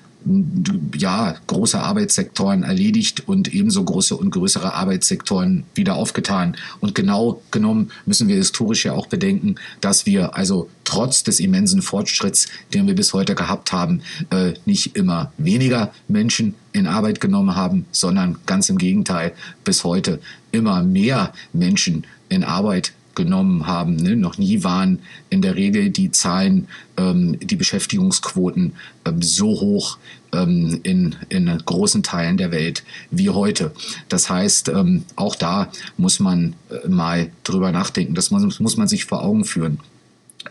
ja, 0.95 1.35
große 1.47 1.79
Arbeitssektoren 1.79 2.63
erledigt 2.63 3.27
und 3.27 3.53
ebenso 3.53 3.83
große 3.83 4.15
und 4.15 4.31
größere 4.31 4.73
Arbeitssektoren 4.73 5.63
wieder 5.73 5.95
aufgetan. 5.95 6.55
Und 6.79 6.93
genau 6.95 7.41
genommen 7.51 7.91
müssen 8.05 8.27
wir 8.27 8.35
historisch 8.35 8.85
ja 8.85 8.93
auch 8.93 9.07
bedenken, 9.07 9.55
dass 9.79 10.05
wir 10.05 10.35
also 10.35 10.69
trotz 10.83 11.23
des 11.23 11.39
immensen 11.39 11.81
Fortschritts, 11.81 12.47
den 12.73 12.87
wir 12.87 12.95
bis 12.95 13.13
heute 13.13 13.35
gehabt 13.35 13.71
haben, 13.71 14.01
äh, 14.29 14.53
nicht 14.65 14.95
immer 14.95 15.31
weniger 15.37 15.91
Menschen 16.07 16.55
in 16.73 16.87
Arbeit 16.87 17.19
genommen 17.19 17.55
haben, 17.55 17.85
sondern 17.91 18.37
ganz 18.45 18.69
im 18.69 18.77
Gegenteil, 18.77 19.33
bis 19.63 19.83
heute 19.83 20.19
immer 20.51 20.83
mehr 20.83 21.33
Menschen 21.53 22.05
in 22.29 22.43
Arbeit 22.43 22.93
genommen 23.15 23.67
haben. 23.67 23.95
Ne? 23.95 24.15
Noch 24.15 24.37
nie 24.37 24.63
waren 24.63 24.99
in 25.29 25.41
der 25.41 25.55
Regel 25.55 25.89
die 25.89 26.11
Zahlen, 26.11 26.67
ähm, 26.97 27.37
die 27.39 27.55
Beschäftigungsquoten 27.55 28.73
ähm, 29.05 29.21
so 29.21 29.47
hoch 29.47 29.97
ähm, 30.33 30.79
in, 30.83 31.15
in 31.29 31.45
großen 31.65 32.03
Teilen 32.03 32.37
der 32.37 32.51
Welt 32.51 32.83
wie 33.09 33.29
heute. 33.29 33.71
Das 34.09 34.29
heißt, 34.29 34.69
ähm, 34.69 35.03
auch 35.15 35.35
da 35.35 35.71
muss 35.97 36.19
man 36.19 36.55
äh, 36.69 36.87
mal 36.87 37.31
drüber 37.43 37.71
nachdenken. 37.71 38.15
Das 38.15 38.31
muss, 38.31 38.59
muss 38.59 38.77
man 38.77 38.87
sich 38.87 39.05
vor 39.05 39.23
Augen 39.23 39.45
führen. 39.45 39.79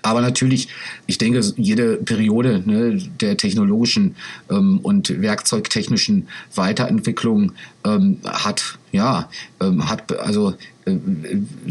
Aber 0.03 0.21
natürlich, 0.21 0.69
ich 1.07 1.19
denke, 1.19 1.41
jede 1.57 1.97
Periode 1.97 2.63
ne, 2.65 2.97
der 3.21 3.37
technologischen 3.37 4.15
ähm, 4.49 4.79
und 4.83 5.21
werkzeugtechnischen 5.21 6.29
Weiterentwicklung 6.55 7.53
ähm, 7.85 8.19
hat, 8.25 8.79
ja, 8.93 9.29
ähm, 9.61 9.89
hat 9.89 10.19
also 10.19 10.55
äh, 10.85 10.97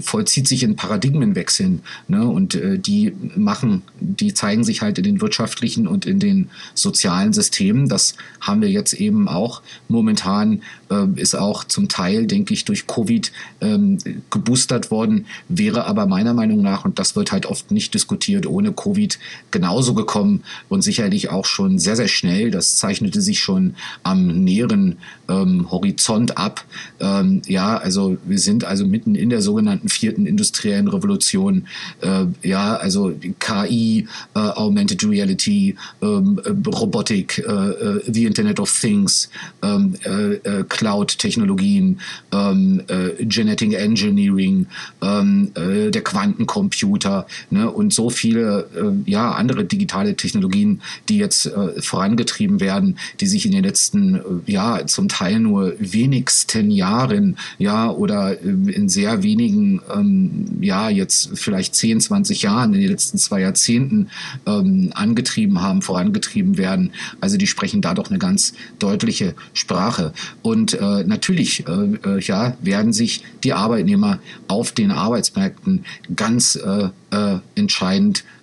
vollzieht 0.01 0.47
sich 0.47 0.63
in 0.63 0.75
Paradigmenwechseln. 0.75 1.81
Ne? 2.07 2.27
Und 2.27 2.55
äh, 2.55 2.79
die 2.79 3.13
machen, 3.35 3.83
die 3.99 4.33
zeigen 4.33 4.63
sich 4.63 4.81
halt 4.81 4.97
in 4.97 5.03
den 5.03 5.21
wirtschaftlichen 5.21 5.87
und 5.87 6.05
in 6.05 6.19
den 6.19 6.49
sozialen 6.73 7.33
Systemen. 7.33 7.89
Das 7.89 8.15
haben 8.39 8.61
wir 8.61 8.69
jetzt 8.69 8.93
eben 8.93 9.27
auch 9.27 9.61
momentan, 9.87 10.61
äh, 10.89 11.05
ist 11.15 11.35
auch 11.35 11.63
zum 11.63 11.89
Teil, 11.89 12.27
denke 12.27 12.53
ich, 12.53 12.65
durch 12.65 12.87
Covid 12.87 13.31
ähm, 13.61 13.97
geboostert 14.29 14.91
worden, 14.91 15.25
wäre 15.47 15.85
aber 15.85 16.05
meiner 16.05 16.33
Meinung 16.33 16.61
nach, 16.61 16.85
und 16.85 16.97
das 16.99 17.15
wird 17.15 17.31
halt 17.31 17.45
oft 17.45 17.71
nicht 17.71 17.93
diskutiert, 17.93 18.47
ohne 18.47 18.71
Covid 18.71 19.19
genauso 19.51 19.93
gekommen 19.93 20.43
und 20.69 20.81
sicherlich 20.81 21.29
auch 21.29 21.45
schon 21.45 21.77
sehr, 21.77 21.95
sehr 21.95 22.07
schnell. 22.07 22.51
Das 22.51 22.77
zeichnete 22.77 23.21
sich 23.21 23.39
schon 23.39 23.75
am 24.03 24.43
näheren 24.43 24.97
ähm, 25.27 25.69
Horizont 25.69 25.98
ab. 26.37 26.63
Ähm, 26.99 27.41
ja, 27.47 27.77
also 27.77 28.17
wir 28.25 28.39
sind 28.39 28.65
also 28.65 28.85
mitten 28.85 28.99
mitten 28.99 29.15
in 29.15 29.29
der 29.29 29.41
sogenannten 29.41 29.89
vierten 29.89 30.25
industriellen 30.25 30.87
Revolution. 30.87 31.67
Äh, 32.01 32.25
ja, 32.43 32.75
also 32.75 33.13
KI, 33.39 34.07
äh, 34.35 34.39
Augmented 34.39 35.03
Reality, 35.03 35.75
ähm, 36.01 36.41
äh, 36.43 36.69
Robotik, 36.69 37.39
äh, 37.39 37.51
äh, 37.51 38.01
the 38.05 38.25
Internet 38.25 38.59
of 38.59 38.79
Things, 38.79 39.29
ähm, 39.61 39.95
äh, 40.03 40.63
Cloud-Technologien, 40.67 41.99
ähm, 42.31 42.81
Genetic 43.19 43.73
Engineering, 43.73 44.67
ähm, 45.01 45.51
der 45.55 46.01
Quantencomputer 46.01 47.25
ne, 47.49 47.69
und 47.69 47.93
so 47.93 48.09
viele 48.09 48.67
ja, 49.05 49.31
andere 49.31 49.65
digitale 49.65 50.15
Technologien, 50.15 50.81
die 51.07 51.17
jetzt 51.17 51.51
vorangetrieben 51.79 52.59
werden, 52.59 52.97
die 53.19 53.27
sich 53.27 53.45
in 53.45 53.51
den 53.51 53.63
letzten 53.63 54.19
ja 54.45 54.85
zum 54.85 55.07
Teil 55.07 55.39
nur 55.39 55.73
wenigsten 55.93 56.71
Jahren 56.71 57.37
ja 57.57 57.89
oder 57.89 58.39
in 58.41 58.89
sehr 58.89 59.23
wenigen, 59.23 59.81
ähm, 59.93 60.45
ja, 60.61 60.89
jetzt 60.89 61.31
vielleicht 61.35 61.75
10, 61.75 62.01
20 62.01 62.41
Jahren, 62.41 62.73
in 62.73 62.81
den 62.81 62.89
letzten 62.89 63.17
zwei 63.17 63.41
Jahrzehnten 63.41 64.09
ähm, 64.45 64.91
angetrieben 64.93 65.61
haben, 65.61 65.81
vorangetrieben 65.81 66.57
werden. 66.57 66.91
Also 67.21 67.37
die 67.37 67.47
sprechen 67.47 67.81
da 67.81 67.93
doch 67.93 68.09
eine 68.09 68.19
ganz 68.19 68.53
deutliche 68.79 69.35
Sprache. 69.53 70.13
Und 70.41 70.73
äh, 70.73 71.03
natürlich, 71.03 71.67
äh, 71.67 71.71
äh 72.05 72.19
ja, 72.19 72.57
werden 72.61 72.93
sich 72.93 73.23
die 73.43 73.53
Arbeitnehmer 73.53 74.19
auf 74.47 74.71
den 74.71 74.91
Arbeitsmärkten 74.91 75.85
ganz 76.15 76.55
äh, 76.55 76.89
äh, 77.11 77.39
entscheidend 77.55 78.19
äh, 78.19 78.38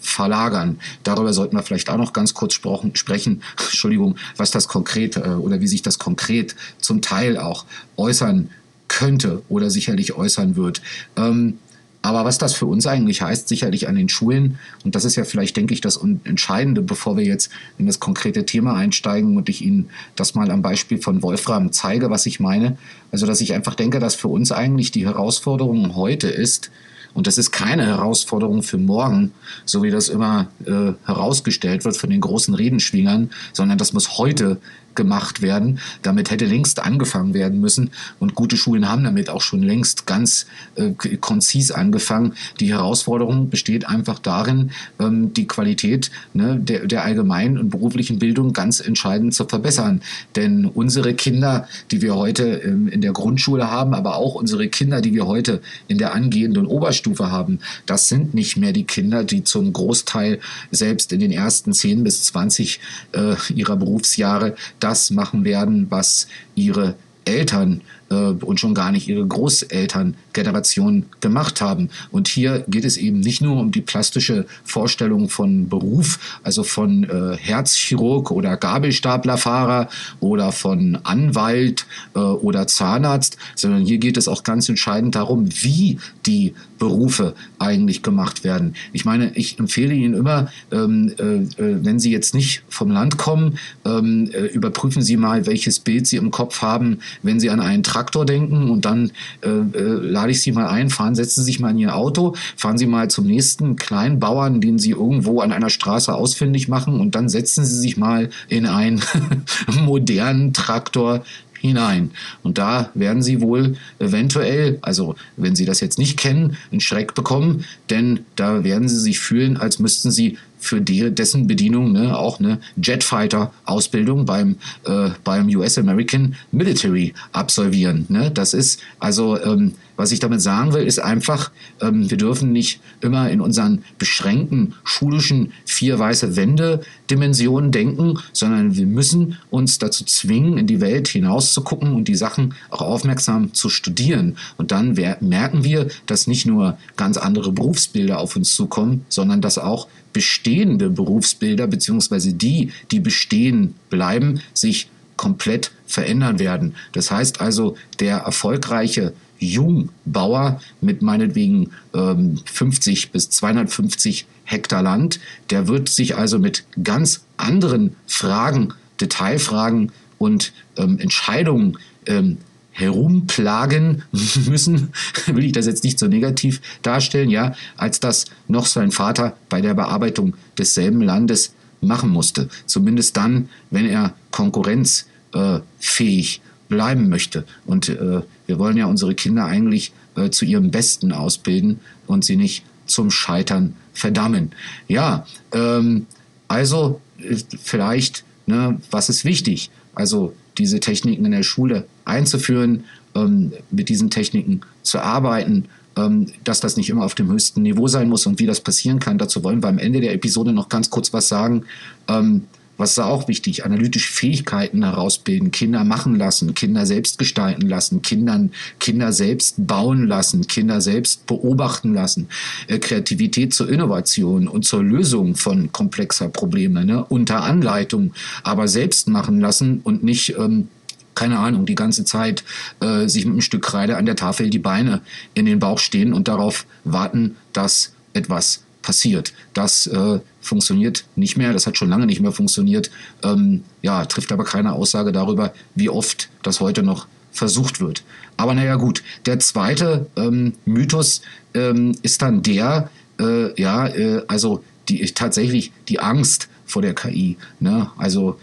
verlagern. 0.00 0.78
Darüber 1.02 1.32
sollten 1.32 1.56
wir 1.56 1.62
vielleicht 1.62 1.90
auch 1.90 1.96
noch 1.96 2.12
ganz 2.12 2.34
kurz 2.34 2.54
sprechen, 2.54 3.42
Entschuldigung, 3.58 4.16
was 4.36 4.50
das 4.50 4.68
konkret 4.68 5.16
oder 5.16 5.60
wie 5.60 5.68
sich 5.68 5.82
das 5.82 5.98
konkret 5.98 6.56
zum 6.78 7.02
Teil 7.02 7.38
auch 7.38 7.64
äußern 7.96 8.50
könnte 8.88 9.42
oder 9.48 9.70
sicherlich 9.70 10.14
äußern 10.14 10.56
wird. 10.56 10.82
Ähm, 11.16 11.58
aber 12.02 12.24
was 12.24 12.38
das 12.38 12.54
für 12.54 12.64
uns 12.64 12.86
eigentlich 12.86 13.20
heißt, 13.20 13.48
sicherlich 13.48 13.86
an 13.86 13.94
den 13.94 14.08
Schulen, 14.08 14.58
und 14.84 14.94
das 14.94 15.04
ist 15.04 15.16
ja 15.16 15.24
vielleicht, 15.24 15.56
denke 15.56 15.74
ich, 15.74 15.82
das 15.82 16.00
Entscheidende, 16.24 16.80
bevor 16.80 17.18
wir 17.18 17.24
jetzt 17.24 17.50
in 17.76 17.86
das 17.86 18.00
konkrete 18.00 18.46
Thema 18.46 18.74
einsteigen 18.74 19.36
und 19.36 19.50
ich 19.50 19.62
Ihnen 19.62 19.90
das 20.16 20.34
mal 20.34 20.50
am 20.50 20.62
Beispiel 20.62 20.98
von 20.98 21.22
Wolfram 21.22 21.72
zeige, 21.72 22.08
was 22.08 22.24
ich 22.24 22.40
meine. 22.40 22.78
Also, 23.12 23.26
dass 23.26 23.42
ich 23.42 23.52
einfach 23.52 23.74
denke, 23.74 24.00
dass 24.00 24.14
für 24.14 24.28
uns 24.28 24.50
eigentlich 24.50 24.92
die 24.92 25.04
Herausforderung 25.04 25.94
heute 25.94 26.28
ist, 26.28 26.70
und 27.14 27.26
das 27.26 27.38
ist 27.38 27.50
keine 27.50 27.86
Herausforderung 27.86 28.62
für 28.62 28.78
morgen, 28.78 29.32
so 29.64 29.82
wie 29.82 29.90
das 29.90 30.08
immer 30.08 30.48
äh, 30.64 30.92
herausgestellt 31.04 31.84
wird 31.84 31.96
von 31.96 32.10
den 32.10 32.20
großen 32.20 32.54
Redenschwingern, 32.54 33.30
sondern 33.52 33.78
das 33.78 33.92
muss 33.92 34.18
heute 34.18 34.60
gemacht 34.94 35.42
werden. 35.42 35.78
Damit 36.02 36.30
hätte 36.30 36.46
längst 36.46 36.80
angefangen 36.80 37.34
werden 37.34 37.60
müssen 37.60 37.90
und 38.18 38.34
gute 38.34 38.56
Schulen 38.56 38.88
haben 38.88 39.04
damit 39.04 39.30
auch 39.30 39.40
schon 39.40 39.62
längst 39.62 40.06
ganz 40.06 40.46
äh, 40.74 40.90
konzis 41.16 41.70
angefangen. 41.70 42.34
Die 42.58 42.70
Herausforderung 42.70 43.50
besteht 43.50 43.88
einfach 43.88 44.18
darin, 44.18 44.70
ähm, 44.98 45.32
die 45.34 45.46
Qualität 45.46 46.10
ne, 46.34 46.58
der, 46.60 46.86
der 46.86 47.04
allgemeinen 47.04 47.58
und 47.58 47.70
beruflichen 47.70 48.18
Bildung 48.18 48.52
ganz 48.52 48.80
entscheidend 48.80 49.34
zu 49.34 49.44
verbessern. 49.46 50.02
Denn 50.36 50.66
unsere 50.66 51.14
Kinder, 51.14 51.68
die 51.90 52.02
wir 52.02 52.14
heute 52.16 52.44
ähm, 52.44 52.88
in 52.88 53.00
der 53.00 53.12
Grundschule 53.12 53.70
haben, 53.70 53.94
aber 53.94 54.16
auch 54.16 54.34
unsere 54.34 54.68
Kinder, 54.68 55.00
die 55.00 55.14
wir 55.14 55.26
heute 55.26 55.60
in 55.88 55.98
der 55.98 56.14
angehenden 56.14 56.66
Oberstufe 56.66 57.30
haben, 57.30 57.60
das 57.86 58.08
sind 58.08 58.34
nicht 58.34 58.56
mehr 58.56 58.72
die 58.72 58.84
Kinder, 58.84 59.24
die 59.24 59.44
zum 59.44 59.72
Großteil 59.72 60.40
selbst 60.70 61.12
in 61.12 61.20
den 61.20 61.30
ersten 61.30 61.72
10 61.72 62.04
bis 62.04 62.24
20 62.24 62.80
äh, 63.12 63.34
ihrer 63.54 63.76
Berufsjahre 63.76 64.54
das 64.80 65.10
machen 65.10 65.44
werden, 65.44 65.86
was 65.90 66.26
ihre 66.54 66.96
Eltern 67.24 67.82
und 68.10 68.58
schon 68.58 68.74
gar 68.74 68.90
nicht 68.90 69.06
ihre 69.08 69.24
Großelterngeneration 69.24 71.06
gemacht 71.20 71.60
haben. 71.60 71.90
Und 72.10 72.26
hier 72.26 72.64
geht 72.66 72.84
es 72.84 72.96
eben 72.96 73.20
nicht 73.20 73.40
nur 73.40 73.58
um 73.58 73.70
die 73.70 73.82
plastische 73.82 74.46
Vorstellung 74.64 75.28
von 75.28 75.68
Beruf, 75.68 76.18
also 76.42 76.64
von 76.64 77.04
äh, 77.04 77.36
Herzchirurg 77.36 78.30
oder 78.30 78.56
Gabelstaplerfahrer 78.56 79.88
oder 80.18 80.52
von 80.52 80.98
Anwalt 81.04 81.86
äh, 82.14 82.18
oder 82.18 82.66
Zahnarzt, 82.66 83.36
sondern 83.54 83.82
hier 83.82 83.98
geht 83.98 84.16
es 84.16 84.28
auch 84.28 84.42
ganz 84.42 84.68
entscheidend 84.68 85.14
darum, 85.14 85.48
wie 85.62 85.98
die 86.26 86.54
Berufe 86.80 87.34
eigentlich 87.58 88.02
gemacht 88.02 88.42
werden. 88.42 88.74
Ich 88.92 89.04
meine, 89.04 89.32
ich 89.36 89.58
empfehle 89.58 89.94
Ihnen 89.94 90.14
immer, 90.14 90.50
ähm, 90.72 91.12
äh, 91.18 91.22
äh, 91.22 91.84
wenn 91.84 92.00
Sie 92.00 92.10
jetzt 92.10 92.34
nicht 92.34 92.62
vom 92.68 92.90
Land 92.90 93.18
kommen, 93.18 93.58
ähm, 93.84 94.30
äh, 94.32 94.46
überprüfen 94.46 95.02
Sie 95.02 95.16
mal, 95.16 95.46
welches 95.46 95.78
Bild 95.78 96.06
Sie 96.06 96.16
im 96.16 96.30
Kopf 96.30 96.62
haben, 96.62 97.00
wenn 97.22 97.38
Sie 97.38 97.50
an 97.50 97.60
einen 97.60 97.82
Traktor 98.00 98.24
denken 98.24 98.70
und 98.70 98.86
dann 98.86 99.10
äh, 99.42 99.48
äh, 99.48 99.82
lade 99.82 100.30
ich 100.32 100.40
Sie 100.40 100.52
mal 100.52 100.68
ein, 100.68 100.88
fahren, 100.88 101.14
setzen 101.14 101.42
Sie 101.42 101.52
sich 101.52 101.60
mal 101.60 101.70
in 101.70 101.78
Ihr 101.78 101.94
Auto, 101.94 102.34
fahren 102.56 102.78
Sie 102.78 102.86
mal 102.86 103.10
zum 103.10 103.26
nächsten 103.26 103.76
kleinen 103.76 104.18
Bauern, 104.18 104.62
den 104.62 104.78
Sie 104.78 104.92
irgendwo 104.92 105.40
an 105.40 105.52
einer 105.52 105.68
Straße 105.68 106.14
ausfindig 106.14 106.68
machen 106.68 106.98
und 106.98 107.14
dann 107.14 107.28
setzen 107.28 107.64
Sie 107.66 107.78
sich 107.78 107.98
mal 107.98 108.30
in 108.48 108.64
einen 108.64 109.02
modernen 109.84 110.54
Traktor 110.54 111.22
hinein. 111.60 112.12
Und 112.42 112.56
da 112.56 112.88
werden 112.94 113.22
Sie 113.22 113.42
wohl 113.42 113.76
eventuell, 113.98 114.78
also 114.80 115.14
wenn 115.36 115.54
Sie 115.54 115.66
das 115.66 115.80
jetzt 115.80 115.98
nicht 115.98 116.18
kennen, 116.18 116.56
einen 116.72 116.80
Schreck 116.80 117.14
bekommen, 117.14 117.66
denn 117.90 118.20
da 118.34 118.64
werden 118.64 118.88
Sie 118.88 118.98
sich 118.98 119.20
fühlen, 119.20 119.58
als 119.58 119.78
müssten 119.78 120.10
Sie 120.10 120.38
für 120.60 120.80
die, 120.80 121.10
dessen 121.12 121.46
Bedienung 121.46 121.92
ne, 121.92 122.16
auch 122.16 122.38
eine 122.38 122.60
Jetfighter-Ausbildung 122.76 124.26
beim, 124.26 124.56
äh, 124.84 125.10
beim 125.24 125.48
US 125.48 125.78
American 125.78 126.36
Military 126.52 127.14
absolvieren. 127.32 128.06
Ne? 128.08 128.30
Das 128.30 128.54
ist 128.54 128.80
also, 128.98 129.40
ähm, 129.42 129.74
was 129.96 130.12
ich 130.12 130.18
damit 130.18 130.40
sagen 130.40 130.72
will, 130.72 130.86
ist 130.86 130.98
einfach, 130.98 131.50
ähm, 131.80 132.10
wir 132.10 132.16
dürfen 132.16 132.52
nicht 132.52 132.80
immer 133.00 133.30
in 133.30 133.40
unseren 133.40 133.84
beschränkten 133.98 134.74
schulischen 134.84 135.52
vier 135.66 135.98
weiße 135.98 136.36
Wände-Dimensionen 136.36 137.70
denken, 137.70 138.18
sondern 138.32 138.76
wir 138.76 138.86
müssen 138.86 139.38
uns 139.50 139.78
dazu 139.78 140.04
zwingen, 140.04 140.56
in 140.56 140.66
die 140.66 140.80
Welt 140.80 141.08
hinauszugucken 141.08 141.92
und 141.94 142.08
die 142.08 142.14
Sachen 142.14 142.54
auch 142.70 142.80
aufmerksam 142.80 143.52
zu 143.52 143.68
studieren. 143.68 144.36
Und 144.56 144.70
dann 144.72 144.94
merken 145.20 145.64
wir, 145.64 145.88
dass 146.06 146.26
nicht 146.26 146.46
nur 146.46 146.78
ganz 146.96 147.16
andere 147.16 147.52
Berufsbilder 147.52 148.18
auf 148.18 148.36
uns 148.36 148.54
zukommen, 148.54 149.04
sondern 149.08 149.40
dass 149.40 149.58
auch 149.58 149.88
bestehende 150.12 150.90
Berufsbilder 150.90 151.66
beziehungsweise 151.66 152.32
die, 152.32 152.72
die 152.90 153.00
bestehen 153.00 153.74
bleiben, 153.88 154.40
sich 154.54 154.88
komplett 155.16 155.72
verändern 155.86 156.38
werden. 156.38 156.74
Das 156.92 157.10
heißt 157.10 157.40
also, 157.40 157.76
der 157.98 158.18
erfolgreiche 158.18 159.12
Jungbauer 159.38 160.60
mit 160.80 161.02
meinetwegen 161.02 161.70
ähm, 161.94 162.38
50 162.44 163.10
bis 163.10 163.30
250 163.30 164.26
Hektar 164.44 164.82
Land, 164.82 165.20
der 165.50 165.68
wird 165.68 165.88
sich 165.88 166.16
also 166.16 166.38
mit 166.38 166.64
ganz 166.82 167.24
anderen 167.36 167.96
Fragen, 168.06 168.74
Detailfragen 169.00 169.92
und 170.18 170.52
ähm, 170.76 170.98
Entscheidungen 170.98 171.78
ähm, 172.06 172.38
herumplagen 172.80 174.02
müssen, 174.46 174.92
will 175.26 175.44
ich 175.44 175.52
das 175.52 175.66
jetzt 175.66 175.84
nicht 175.84 175.98
so 175.98 176.06
negativ 176.06 176.60
darstellen, 176.82 177.30
ja, 177.30 177.54
als 177.76 178.00
das 178.00 178.26
noch 178.48 178.66
sein 178.66 178.90
Vater 178.90 179.36
bei 179.48 179.60
der 179.60 179.74
Bearbeitung 179.74 180.34
desselben 180.58 181.02
Landes 181.02 181.52
machen 181.80 182.10
musste. 182.10 182.48
Zumindest 182.66 183.16
dann, 183.16 183.48
wenn 183.70 183.86
er 183.86 184.14
konkurrenzfähig 184.30 186.36
äh, 186.36 186.40
bleiben 186.68 187.08
möchte. 187.08 187.44
Und 187.66 187.88
äh, 187.88 188.22
wir 188.46 188.58
wollen 188.58 188.76
ja 188.76 188.86
unsere 188.86 189.14
Kinder 189.14 189.44
eigentlich 189.44 189.92
äh, 190.16 190.30
zu 190.30 190.44
ihrem 190.44 190.70
Besten 190.70 191.12
ausbilden 191.12 191.80
und 192.06 192.24
sie 192.24 192.36
nicht 192.36 192.64
zum 192.86 193.10
Scheitern 193.10 193.74
verdammen. 193.92 194.52
Ja, 194.88 195.26
ähm, 195.52 196.06
also 196.48 197.00
äh, 197.18 197.36
vielleicht, 197.62 198.24
ne, 198.46 198.80
was 198.90 199.08
ist 199.08 199.24
wichtig? 199.24 199.70
Also 199.94 200.34
diese 200.60 200.80
Techniken 200.80 201.24
in 201.24 201.32
der 201.32 201.42
Schule 201.42 201.86
einzuführen, 202.04 202.84
ähm, 203.14 203.52
mit 203.70 203.88
diesen 203.88 204.10
Techniken 204.10 204.60
zu 204.82 205.00
arbeiten, 205.00 205.66
ähm, 205.96 206.26
dass 206.44 206.60
das 206.60 206.76
nicht 206.76 206.90
immer 206.90 207.04
auf 207.04 207.14
dem 207.14 207.28
höchsten 207.28 207.62
Niveau 207.62 207.88
sein 207.88 208.08
muss 208.08 208.26
und 208.26 208.38
wie 208.38 208.46
das 208.46 208.60
passieren 208.60 209.00
kann. 209.00 209.18
Dazu 209.18 209.42
wollen 209.42 209.62
wir 209.62 209.68
am 209.68 209.78
Ende 209.78 210.00
der 210.00 210.14
Episode 210.14 210.52
noch 210.52 210.68
ganz 210.68 210.90
kurz 210.90 211.12
was 211.12 211.28
sagen. 211.28 211.64
Ähm, 212.08 212.44
was 212.80 212.92
ist 212.92 212.98
auch 212.98 213.28
wichtig? 213.28 213.64
Analytische 213.64 214.10
Fähigkeiten 214.10 214.82
herausbilden, 214.82 215.50
Kinder 215.50 215.84
machen 215.84 216.16
lassen, 216.16 216.54
Kinder 216.54 216.86
selbst 216.86 217.18
gestalten 217.18 217.68
lassen, 217.68 218.00
Kindern, 218.00 218.52
Kinder 218.78 219.12
selbst 219.12 219.66
bauen 219.66 220.06
lassen, 220.06 220.46
Kinder 220.46 220.80
selbst 220.80 221.26
beobachten 221.26 221.92
lassen, 221.92 222.28
äh, 222.68 222.78
Kreativität 222.78 223.52
zur 223.52 223.68
Innovation 223.68 224.48
und 224.48 224.64
zur 224.64 224.82
Lösung 224.82 225.36
von 225.36 225.70
komplexer 225.72 226.30
Probleme, 226.30 226.84
ne? 226.84 227.04
unter 227.04 227.42
Anleitung, 227.42 228.14
aber 228.42 228.66
selbst 228.66 229.08
machen 229.08 229.40
lassen 229.40 229.80
und 229.84 230.02
nicht 230.02 230.36
ähm, 230.38 230.68
keine 231.14 231.38
Ahnung, 231.38 231.66
die 231.66 231.74
ganze 231.74 232.06
Zeit 232.06 232.44
äh, 232.80 233.06
sich 233.06 233.26
mit 233.26 233.32
einem 233.32 233.40
Stück 233.42 233.62
Kreide 233.62 233.98
an 233.98 234.06
der 234.06 234.16
Tafel 234.16 234.48
die 234.48 234.58
Beine 234.58 235.02
in 235.34 235.44
den 235.44 235.58
Bauch 235.58 235.78
stehen 235.78 236.14
und 236.14 236.28
darauf 236.28 236.64
warten, 236.84 237.36
dass 237.52 237.92
etwas 238.14 238.62
passiert. 238.80 239.34
Das 239.52 239.86
äh, 239.86 240.20
funktioniert 240.40 241.04
nicht 241.16 241.36
mehr, 241.36 241.52
das 241.52 241.66
hat 241.66 241.76
schon 241.76 241.90
lange 241.90 242.06
nicht 242.06 242.20
mehr 242.20 242.32
funktioniert. 242.32 242.90
Ähm, 243.22 243.64
ja, 243.82 244.04
trifft 244.06 244.32
aber 244.32 244.44
keine 244.44 244.72
Aussage 244.72 245.12
darüber, 245.12 245.52
wie 245.74 245.88
oft 245.88 246.28
das 246.42 246.60
heute 246.60 246.82
noch 246.82 247.06
versucht 247.32 247.80
wird. 247.80 248.02
Aber 248.36 248.54
naja 248.54 248.76
gut, 248.76 249.02
der 249.26 249.38
zweite 249.38 250.06
ähm, 250.16 250.54
Mythos 250.64 251.22
ähm, 251.54 251.94
ist 252.02 252.22
dann 252.22 252.42
der, 252.42 252.90
äh, 253.20 253.60
ja, 253.60 253.86
äh, 253.86 254.22
also 254.28 254.64
die, 254.88 255.04
tatsächlich 255.12 255.72
die 255.88 256.00
Angst 256.00 256.48
vor 256.64 256.82
der 256.82 256.94
KI. 256.94 257.36
Ne? 257.60 257.90
Also 257.98 258.38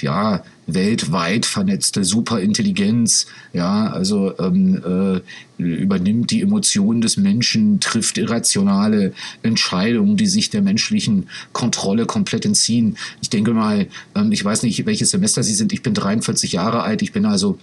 ja, 0.00 0.42
weltweit 0.66 1.46
vernetzte 1.46 2.04
Superintelligenz, 2.04 3.26
ja, 3.52 3.88
also 3.88 4.38
ähm, 4.38 5.22
äh, 5.58 5.62
übernimmt 5.62 6.30
die 6.30 6.42
Emotionen 6.42 7.00
des 7.00 7.16
Menschen, 7.16 7.80
trifft 7.80 8.18
irrationale 8.18 9.12
Entscheidungen, 9.42 10.16
die 10.16 10.26
sich 10.26 10.50
der 10.50 10.62
menschlichen 10.62 11.28
Kontrolle 11.52 12.06
komplett 12.06 12.44
entziehen. 12.44 12.96
Ich 13.20 13.30
denke 13.30 13.52
mal, 13.52 13.88
ähm, 14.14 14.32
ich 14.32 14.44
weiß 14.44 14.62
nicht, 14.62 14.86
welches 14.86 15.10
Semester 15.10 15.42
Sie 15.42 15.54
sind, 15.54 15.72
ich 15.72 15.82
bin 15.82 15.94
43 15.94 16.52
Jahre 16.52 16.82
alt, 16.82 17.02
ich 17.02 17.12
bin 17.12 17.26
also 17.26 17.58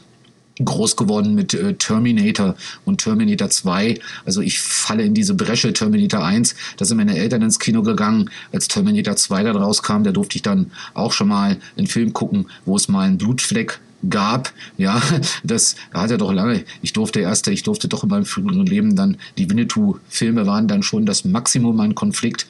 groß 0.63 0.95
geworden 0.95 1.35
mit 1.35 1.53
äh, 1.53 1.73
Terminator 1.73 2.55
und 2.85 3.01
Terminator 3.01 3.49
2. 3.49 3.99
Also 4.25 4.41
ich 4.41 4.59
falle 4.59 5.03
in 5.03 5.13
diese 5.13 5.33
Bresche 5.33 5.73
Terminator 5.73 6.23
1. 6.23 6.55
Da 6.77 6.85
sind 6.85 6.97
meine 6.97 7.17
Eltern 7.17 7.41
ins 7.41 7.59
Kino 7.59 7.81
gegangen. 7.83 8.29
Als 8.51 8.67
Terminator 8.67 9.15
2 9.15 9.43
dann 9.43 9.55
rauskam, 9.57 10.03
da 10.03 10.11
durfte 10.11 10.37
ich 10.37 10.41
dann 10.41 10.71
auch 10.93 11.11
schon 11.11 11.27
mal 11.27 11.57
einen 11.77 11.87
Film 11.87 12.13
gucken, 12.13 12.47
wo 12.65 12.75
es 12.75 12.87
mal 12.87 13.07
einen 13.07 13.17
Blutfleck 13.17 13.79
gab, 14.09 14.53
ja, 14.77 15.01
das 15.43 15.75
hat 15.93 16.11
er 16.11 16.17
doch 16.17 16.31
lange, 16.31 16.63
ich 16.81 16.93
durfte 16.93 17.19
erst, 17.19 17.47
ich 17.47 17.63
durfte 17.63 17.87
doch 17.87 18.03
in 18.03 18.09
meinem 18.09 18.25
früheren 18.25 18.65
Leben 18.65 18.95
dann, 18.95 19.17
die 19.37 19.49
Winnetou-Filme 19.49 20.45
waren 20.45 20.67
dann 20.67 20.83
schon 20.83 21.05
das 21.05 21.25
Maximum 21.25 21.79
an 21.79 21.95
Konflikt 21.95 22.47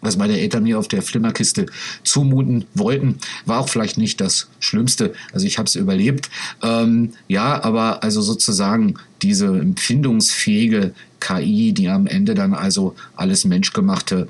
was 0.00 0.16
meine 0.16 0.38
Eltern 0.38 0.62
mir 0.62 0.78
auf 0.78 0.88
der 0.88 1.02
Flimmerkiste 1.02 1.66
zumuten 2.02 2.64
wollten, 2.74 3.18
war 3.46 3.60
auch 3.60 3.68
vielleicht 3.68 3.98
nicht 3.98 4.20
das 4.20 4.48
Schlimmste. 4.60 5.12
Also 5.32 5.46
ich 5.46 5.58
habe 5.58 5.66
es 5.66 5.74
überlebt. 5.74 6.30
Ähm, 6.62 7.14
ja, 7.26 7.62
aber 7.62 8.02
also 8.02 8.20
sozusagen 8.22 8.94
diese 9.22 9.46
empfindungsfähige 9.46 10.94
KI, 11.20 11.72
die 11.72 11.88
am 11.88 12.06
Ende 12.06 12.34
dann 12.34 12.54
also 12.54 12.94
alles 13.16 13.44
Menschgemachte 13.44 14.28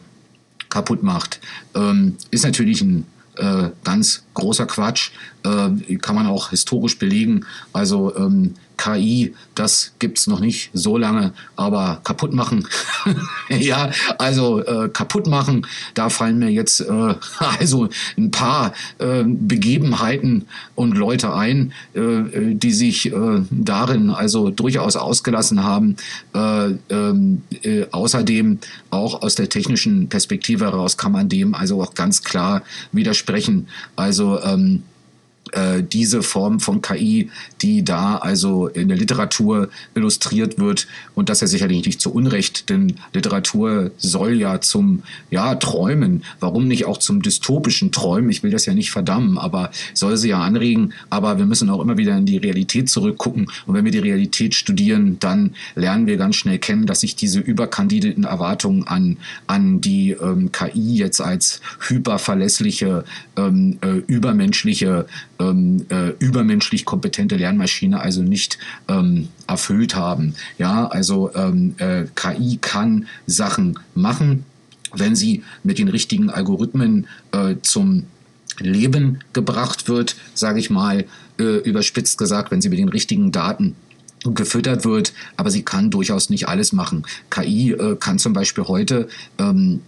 kaputt 0.69 1.03
macht, 1.03 1.41
ähm, 1.75 2.17
ist 2.31 2.45
natürlich 2.45 2.81
ein 2.81 3.07
äh, 3.37 3.71
ganz 3.85 4.25
großer 4.35 4.67
Quatsch. 4.67 5.11
Äh, 5.45 5.97
kann 5.97 6.15
man 6.15 6.27
auch 6.27 6.51
historisch 6.51 6.99
belegen. 6.99 7.45
Also 7.73 8.17
ähm, 8.17 8.55
KI, 8.79 9.35
das 9.55 9.93
gibt's 9.99 10.27
noch 10.27 10.41
nicht 10.41 10.71
so 10.73 10.97
lange, 10.97 11.33
aber 11.57 12.01
kaputt 12.05 12.33
machen. 12.33 12.67
ja, 13.51 13.91
also 14.17 14.65
äh, 14.65 14.89
kaputt 14.89 15.27
machen, 15.27 15.67
da 15.95 16.09
fallen 16.09 16.39
mir 16.39 16.49
jetzt 16.49 16.81
äh, 16.81 17.15
also 17.61 17.89
ein 18.17 18.31
paar 18.31 18.73
äh, 18.99 19.25
Begebenheiten 19.25 20.47
und 20.75 20.97
Leute 20.97 21.35
ein, 21.35 21.73
äh, 21.93 22.55
die 22.55 22.73
sich 22.73 23.13
äh, 23.13 23.43
darin 23.51 24.11
also 24.11 24.51
durchaus 24.51 24.97
ausgelassen 24.97 25.63
haben. 25.63 25.97
Äh, 26.35 26.75
ähm, 26.89 27.43
äh, 27.63 27.85
außerdem 27.91 28.59
auch 28.91 29.23
aus 29.23 29.35
der 29.35 29.49
technischen 29.49 30.09
Perspektive 30.09 30.65
heraus 30.65 30.97
kann 30.97 31.13
man 31.13 31.29
dem 31.29 31.55
also 31.55 31.83
auch 31.83 31.95
ganz 31.95 32.23
klar 32.23 32.63
widersprechen. 32.93 33.69
Also 33.97 34.41
ähm, 34.43 34.85
äh, 35.53 35.83
diese 35.83 36.23
Form 36.23 36.61
von 36.61 36.83
KI, 36.83 37.31
die 37.63 37.85
da 37.85 38.17
also 38.17 38.69
in 38.69 38.89
der 38.89 38.97
Literatur 38.97 39.69
illustriert 39.95 40.59
wird 40.59 40.87
und 41.15 41.29
das 41.29 41.41
ja 41.41 41.47
sicherlich 41.47 41.85
nicht 41.87 42.01
zu 42.01 42.13
Unrecht, 42.13 42.69
denn 42.71 42.95
Literatur 43.13 43.91
soll 43.97 44.35
ja 44.35 44.61
zum 44.61 45.03
ja 45.31 45.55
Träumen, 45.55 46.25
warum 46.41 46.69
nicht 46.69 46.87
auch 46.87 46.99
zum 46.99 47.23
dystopischen 47.23 47.93
Träumen? 47.93 48.31
Ich 48.31 48.43
will 48.43 48.51
das 48.51 48.67
ja 48.67 48.75
nicht 48.75 48.91
verdammen, 48.91 49.39
aber 49.39 49.71
soll 49.95 50.17
sie 50.17 50.31
ja 50.31 50.41
anregen. 50.41 50.93
Aber 51.11 51.39
wir 51.39 51.47
müssen 51.47 51.71
auch 51.71 51.81
immer 51.81 51.97
wieder 51.97 52.17
in 52.17 52.27
die 52.27 52.37
Realität 52.37 52.91
zurückgucken 52.91 53.51
und 53.67 53.75
wenn 53.75 53.85
wir 53.85 53.93
die 53.93 53.99
Realität 53.99 54.55
studieren, 54.55 55.19
dann 55.21 55.55
lernen 55.75 56.07
wir 56.07 56.17
ganz 56.17 56.37
schnell 56.37 56.59
kennen, 56.59 56.87
dass 56.87 57.01
sich 57.01 57.17
diese 57.17 57.41
überkandideten 57.41 58.25
Erwartungen 58.25 58.87
an 58.87 59.17
an 59.47 59.81
die 59.81 60.11
ähm, 60.11 60.53
KI 60.53 60.97
jetzt 60.97 61.21
als 61.21 61.61
hyperverlässliche, 61.81 63.05
ähm, 63.37 63.79
äh, 63.83 64.03
übermenschliche 64.07 65.07
ähm, 65.39 65.87
äh, 65.89 66.11
übermenschlich 66.19 66.85
kompetente 66.85 67.37
Lernmaschine 67.37 68.01
also 68.01 68.23
nicht 68.23 68.59
ähm, 68.89 69.29
erfüllt 69.47 69.95
haben. 69.95 70.35
Ja, 70.59 70.87
also 70.87 71.35
ähm, 71.35 71.75
äh, 71.79 72.05
KI 72.15 72.59
kann 72.61 73.07
Sachen 73.27 73.79
machen, 73.95 74.45
wenn 74.95 75.15
sie 75.15 75.43
mit 75.63 75.79
den 75.79 75.89
richtigen 75.89 76.31
Algorithmen 76.31 77.07
äh, 77.33 77.57
zum 77.63 78.05
Leben 78.59 79.21
gebracht 79.33 79.89
wird, 79.89 80.17
sage 80.35 80.59
ich 80.59 80.71
mal, 80.71 81.05
äh, 81.39 81.59
überspitzt 81.59 82.19
gesagt, 82.19 82.51
wenn 82.51 82.61
sie 82.61 82.69
mit 82.69 82.79
den 82.79 82.89
richtigen 82.89 83.31
Daten 83.31 83.77
gefüttert 84.25 84.85
wird, 84.85 85.13
aber 85.37 85.51
sie 85.51 85.63
kann 85.63 85.91
durchaus 85.91 86.31
nicht 86.31 86.49
alles 86.49 86.73
machen. 86.73 87.05
KI 87.31 87.73
äh, 87.73 87.97
kann 87.97 88.19
zum 88.19 88.33
Beispiel 88.33 88.65
heute 88.65 89.09
ähm, 89.39 89.81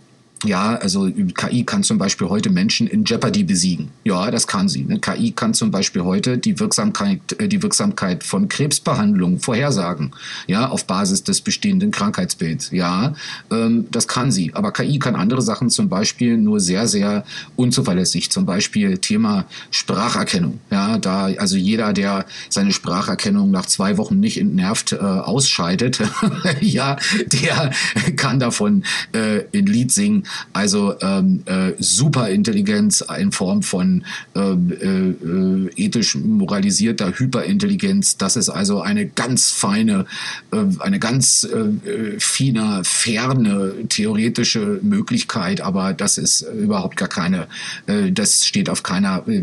ja, 0.44 0.76
also 0.76 1.10
KI 1.10 1.64
kann 1.64 1.82
zum 1.82 1.98
Beispiel 1.98 2.28
heute 2.28 2.48
Menschen 2.48 2.86
in 2.86 3.04
Jeopardy 3.04 3.44
besiegen. 3.44 3.90
Ja, 4.04 4.30
das 4.30 4.46
kann 4.46 4.70
sie. 4.70 4.84
Ne? 4.84 4.98
KI 4.98 5.32
kann 5.32 5.52
zum 5.52 5.70
Beispiel 5.70 6.02
heute 6.02 6.38
die 6.38 6.58
Wirksamkeit, 6.58 7.20
äh, 7.38 7.46
die 7.46 7.62
Wirksamkeit 7.62 8.24
von 8.24 8.48
Krebsbehandlung 8.48 9.38
vorhersagen. 9.38 10.12
Ja, 10.46 10.68
auf 10.68 10.86
Basis 10.86 11.24
des 11.24 11.42
bestehenden 11.42 11.90
Krankheitsbilds. 11.90 12.70
Ja, 12.70 13.14
ähm, 13.50 13.86
das 13.90 14.08
kann 14.08 14.32
sie. 14.32 14.54
Aber 14.54 14.72
KI 14.72 14.98
kann 14.98 15.14
andere 15.14 15.42
Sachen 15.42 15.68
zum 15.68 15.90
Beispiel 15.90 16.38
nur 16.38 16.58
sehr, 16.58 16.88
sehr 16.88 17.24
unzuverlässig. 17.56 18.30
Zum 18.30 18.46
Beispiel 18.46 18.96
Thema 18.96 19.44
Spracherkennung. 19.70 20.60
Ja, 20.70 20.96
da 20.96 21.24
also 21.36 21.56
jeder, 21.58 21.92
der 21.92 22.24
seine 22.48 22.72
Spracherkennung 22.72 23.50
nach 23.50 23.66
zwei 23.66 23.98
Wochen 23.98 24.18
nicht 24.20 24.40
entnervt 24.40 24.92
äh, 24.92 24.96
ausscheidet, 24.96 26.00
ja, 26.60 26.96
der 27.26 27.72
kann 28.16 28.40
davon 28.40 28.84
äh, 29.12 29.40
in 29.52 29.66
Lied 29.66 29.92
singen 29.92 30.24
also 30.52 30.94
ähm, 31.00 31.42
äh, 31.46 31.72
Superintelligenz 31.78 33.04
in 33.18 33.32
Form 33.32 33.62
von 33.62 34.04
ähm, 34.34 34.72
äh, 34.80 35.80
äh, 35.80 35.84
ethisch 35.84 36.14
moralisierter 36.14 37.12
Hyperintelligenz. 37.18 38.16
Das 38.16 38.36
ist 38.36 38.48
also 38.48 38.80
eine 38.80 39.06
ganz 39.06 39.50
feine, 39.50 40.06
äh, 40.52 40.64
eine 40.80 40.98
ganz 40.98 41.44
äh, 41.44 42.18
fine, 42.18 42.82
ferne 42.84 43.72
theoretische 43.88 44.80
Möglichkeit, 44.82 45.60
aber 45.60 45.92
das 45.92 46.18
ist 46.18 46.42
überhaupt 46.42 46.96
gar 46.96 47.08
keine, 47.08 47.46
äh, 47.86 48.12
das 48.12 48.46
steht 48.46 48.68
auf 48.68 48.82
keiner 48.82 49.26
äh, 49.26 49.42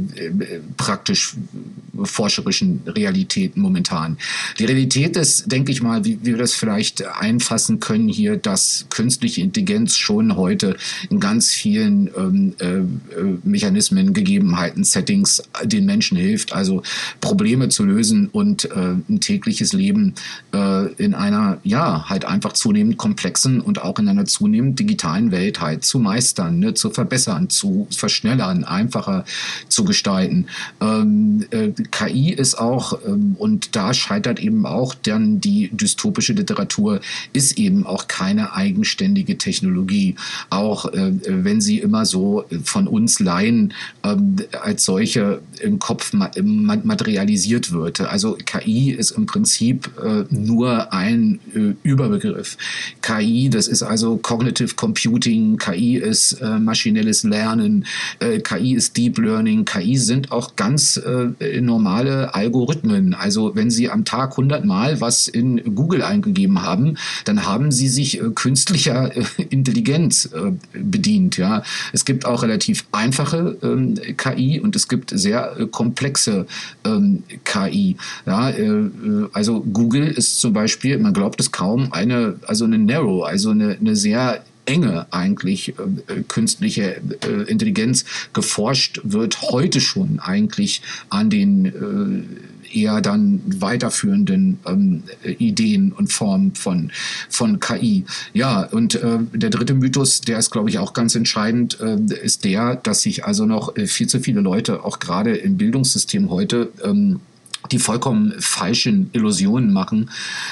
praktisch 0.78 1.36
forscherischen 2.04 2.82
Realität 2.86 3.58
momentan. 3.58 4.18
Die 4.60 4.66
Realität 4.66 5.18
ist, 5.18 5.52
denke 5.52 5.72
ich 5.72 5.82
mal, 5.82 6.06
wie, 6.06 6.20
wie 6.22 6.32
wir 6.32 6.38
das 6.38 6.54
vielleicht 6.54 7.06
einfassen 7.06 7.80
können 7.80 8.08
hier, 8.08 8.38
dass 8.38 8.86
künstliche 8.90 9.42
Intelligenz 9.42 9.98
schon 9.98 10.36
heute 10.36 10.77
in 11.10 11.20
ganz 11.20 11.52
vielen 11.52 12.10
ähm, 12.18 12.54
äh, 12.60 12.66
äh, 12.66 13.38
Mechanismen, 13.44 14.14
Gegebenheiten, 14.14 14.84
Settings 14.84 15.44
den 15.64 15.86
Menschen 15.86 16.18
hilft, 16.18 16.54
also 16.54 16.84
Probleme 17.22 17.70
zu 17.70 17.84
lösen 17.84 18.30
und 18.32 18.66
äh, 18.66 18.96
ein 19.10 19.20
tägliches 19.20 19.74
Leben 19.74 20.16
äh, 20.54 20.92
in 20.94 21.14
einer, 21.14 21.60
ja, 21.64 22.10
halt 22.10 22.26
einfach 22.26 22.54
zunehmend 22.54 22.98
komplexen 22.98 23.62
und 23.62 23.82
auch 23.82 24.00
in 24.00 24.08
einer 24.08 24.26
zunehmend 24.26 24.80
digitalen 24.80 25.32
Welt 25.32 25.62
halt 25.62 25.84
zu 25.84 26.00
meistern, 26.00 26.60
ne, 26.60 26.74
zu 26.74 26.90
verbessern, 26.90 27.50
zu 27.50 27.88
verschnellern, 27.92 28.64
einfacher 28.64 29.26
zu 29.70 29.86
gestalten. 29.86 30.48
Ähm, 30.82 31.46
äh, 31.52 31.70
KI 31.92 32.34
ist 32.34 32.56
auch, 32.60 33.00
ähm, 33.06 33.36
und 33.38 33.76
da 33.76 33.94
scheitert 33.94 34.40
eben 34.40 34.66
auch 34.66 34.94
dann 34.94 35.42
die 35.42 35.70
dystopische 35.72 36.34
Literatur, 36.34 37.02
ist 37.34 37.58
eben 37.58 37.86
auch 37.86 38.08
keine 38.08 38.54
eigenständige 38.54 39.38
Technologie. 39.38 40.16
Auch 40.50 40.67
äh, 40.76 41.12
wenn 41.26 41.62
sie 41.62 41.80
immer 41.80 42.06
so 42.06 42.46
von 42.64 42.88
uns 42.88 43.20
Laien 43.20 43.74
ähm, 44.04 44.36
als 44.62 44.86
solche 44.86 45.42
im 45.62 45.80
Kopf 45.80 46.14
materialisiert 46.14 47.72
wird. 47.72 48.02
Also 48.02 48.38
KI 48.46 48.92
ist 48.92 49.12
im 49.12 49.26
Prinzip 49.26 49.90
äh, 50.04 50.24
nur 50.30 50.94
ein 50.94 51.40
äh, 51.56 51.74
Überbegriff. 51.84 52.58
KI, 53.02 53.50
das 53.50 53.68
ist 53.68 53.84
also 53.84 54.18
Cognitive 54.18 54.76
Computing, 54.76 55.58
KI 55.58 55.98
ist 55.98 56.42
maschinelles 56.42 57.24
Lernen, 57.24 57.86
KI 58.44 58.74
ist 58.74 58.98
Deep 58.98 59.18
Learning, 59.18 59.66
KI 59.66 59.98
sind 59.98 60.32
auch 60.32 60.56
ganz 60.56 61.00
normale 61.62 62.34
Algorithmen. 62.34 63.14
Also 63.14 63.56
wenn 63.56 63.70
Sie 63.70 63.90
am 63.90 64.06
Tag 64.06 64.32
100 64.32 64.66
Mal 64.66 65.02
was 65.02 65.28
in 65.28 65.76
Google 65.76 66.02
eingegeben 66.02 66.62
haben, 66.62 66.98
dann 67.26 67.46
haben 67.46 67.72
Sie 67.72 67.88
sich 67.88 68.22
künstlicher 68.36 69.12
Intelligenz 69.50 70.30
bedient. 70.74 71.38
Ja, 71.38 71.64
es 71.94 72.06
gibt 72.06 72.26
auch 72.26 72.44
relativ 72.44 72.86
einfache 72.92 73.58
ähm, 73.62 73.96
KI 74.18 74.60
und 74.60 74.76
es 74.76 74.88
gibt 74.88 75.12
sehr 75.12 75.58
äh, 75.60 75.68
komplexe 75.68 76.46
ähm, 76.86 77.24
KI. 77.44 77.98
Ja, 78.26 78.50
äh, 78.50 78.90
also 79.34 79.62
Google 79.62 80.08
ist 80.08 80.40
zum 80.40 80.54
Beispiel, 80.54 80.98
man 80.98 81.14
glaubt 81.14 81.40
es 81.40 81.52
kaum, 81.52 81.92
eine 81.94 82.40
also 82.48 82.66
eine 82.66 82.78
Narrow, 82.78 83.24
also 83.24 83.52
eine, 83.52 83.78
eine 83.80 83.96
sehr 83.96 84.44
enge 84.68 85.08
eigentlich 85.12 85.70
äh, 85.70 86.24
künstliche 86.28 87.02
äh, 87.22 87.44
Intelligenz 87.48 88.06
geforscht 88.34 89.00
wird 89.04 89.42
heute 89.42 89.82
schon 89.82 90.20
eigentlich 90.20 90.82
an 91.10 91.30
den 91.30 91.66
äh, 91.66 92.57
eher 92.74 93.02
dann 93.02 93.42
weiterführenden 93.46 94.60
ähm, 94.68 95.04
Ideen 95.24 95.92
und 95.92 96.12
Formen 96.12 96.56
von, 96.56 96.92
von 97.30 97.60
KI. 97.60 98.06
Ja, 98.34 98.64
und 98.64 98.96
äh, 98.96 99.20
der 99.34 99.50
dritte 99.50 99.74
Mythos, 99.74 100.22
der 100.22 100.38
ist, 100.38 100.52
glaube 100.52 100.70
ich, 100.70 100.80
auch 100.80 100.94
ganz 100.94 101.16
entscheidend, 101.16 101.80
äh, 101.80 101.98
ist 102.22 102.46
der, 102.46 102.76
dass 102.76 103.02
sich 103.02 103.26
also 103.26 103.46
noch 103.46 103.76
äh, 103.76 103.88
viel 103.88 104.08
zu 104.08 104.20
viele 104.20 104.42
Leute, 104.42 104.84
auch 104.84 105.00
gerade 105.00 105.36
im 105.36 105.58
Bildungssystem 105.58 106.30
heute, 106.30 106.70
ähm, 106.84 107.20
die 107.72 107.80
vollkommen 107.80 108.34
falschen 108.40 109.10
Illusionen 109.14 109.74
machen, 109.74 110.10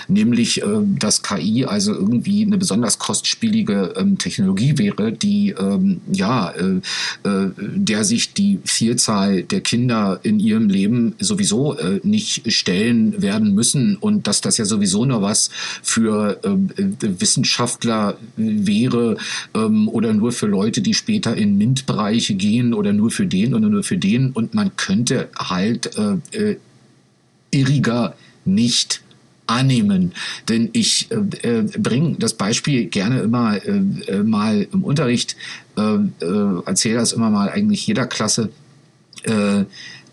nämlich 0.08 0.62
äh, 0.62 0.66
dass 1.00 1.24
KI 1.24 1.66
also 1.66 1.94
irgendwie 1.94 2.46
eine 2.46 2.58
besonders 2.58 3.00
kostspielige 3.00 3.94
ähm, 3.96 4.18
Technologie 4.18 4.78
wäre, 4.78 5.12
die 5.12 5.56
ähm, 5.58 6.02
ja 6.12 6.50
äh, 6.52 6.82
äh, 7.24 7.52
der 7.58 8.04
sich 8.04 8.34
die 8.34 8.60
Vielzahl 8.66 9.44
der 9.44 9.62
Kinder 9.62 10.20
in 10.24 10.40
ihrem 10.40 10.70
Leben 10.70 11.16
sowieso 11.20 11.78
nicht 12.04 12.52
stellen 12.52 13.22
werden 13.22 13.54
müssen 13.54 13.96
und 13.96 14.28
dass 14.28 14.42
das 14.42 14.58
ja 14.58 14.66
sowieso 14.66 15.06
nur 15.06 15.22
was 15.22 15.50
für 15.82 16.40
ähm, 16.44 16.70
Wissenschaftler 17.02 18.18
wäre 18.36 19.18
oder 19.54 20.14
nur 20.14 20.32
für 20.32 20.48
Leute, 20.48 20.82
die 20.82 20.94
später 20.94 21.36
in 21.36 21.58
MINT-Bereiche 21.58 22.36
gehen 22.36 22.74
oder 22.74 22.94
nur 22.94 23.12
für 23.12 23.26
den 23.26 23.54
oder 23.54 23.70
nur 23.70 23.84
für 23.84 23.98
den. 23.98 24.32
Und 24.32 24.54
man 24.54 24.76
könnte 24.76 25.30
halt 25.38 25.92
irriger 27.56 28.16
nicht 28.44 29.02
annehmen. 29.48 30.14
Denn 30.50 30.70
ich 30.74 31.10
äh, 31.12 31.48
äh 31.48 31.64
bringe 31.78 32.16
das 32.20 32.34
Beispiel 32.34 32.86
gerne 32.86 33.20
immer 33.20 33.64
äh, 33.64 33.82
äh, 34.08 34.24
mal 34.24 34.68
im 34.72 34.84
Unterricht, 34.84 35.36
äh, 35.78 35.82
äh, 35.82 36.62
erzähle 36.66 36.96
das 36.96 37.14
immer 37.14 37.30
mal 37.30 37.50
eigentlich 37.50 37.86
jeder 37.88 38.06
Klasse. 38.08 38.50
Äh, 39.24 39.66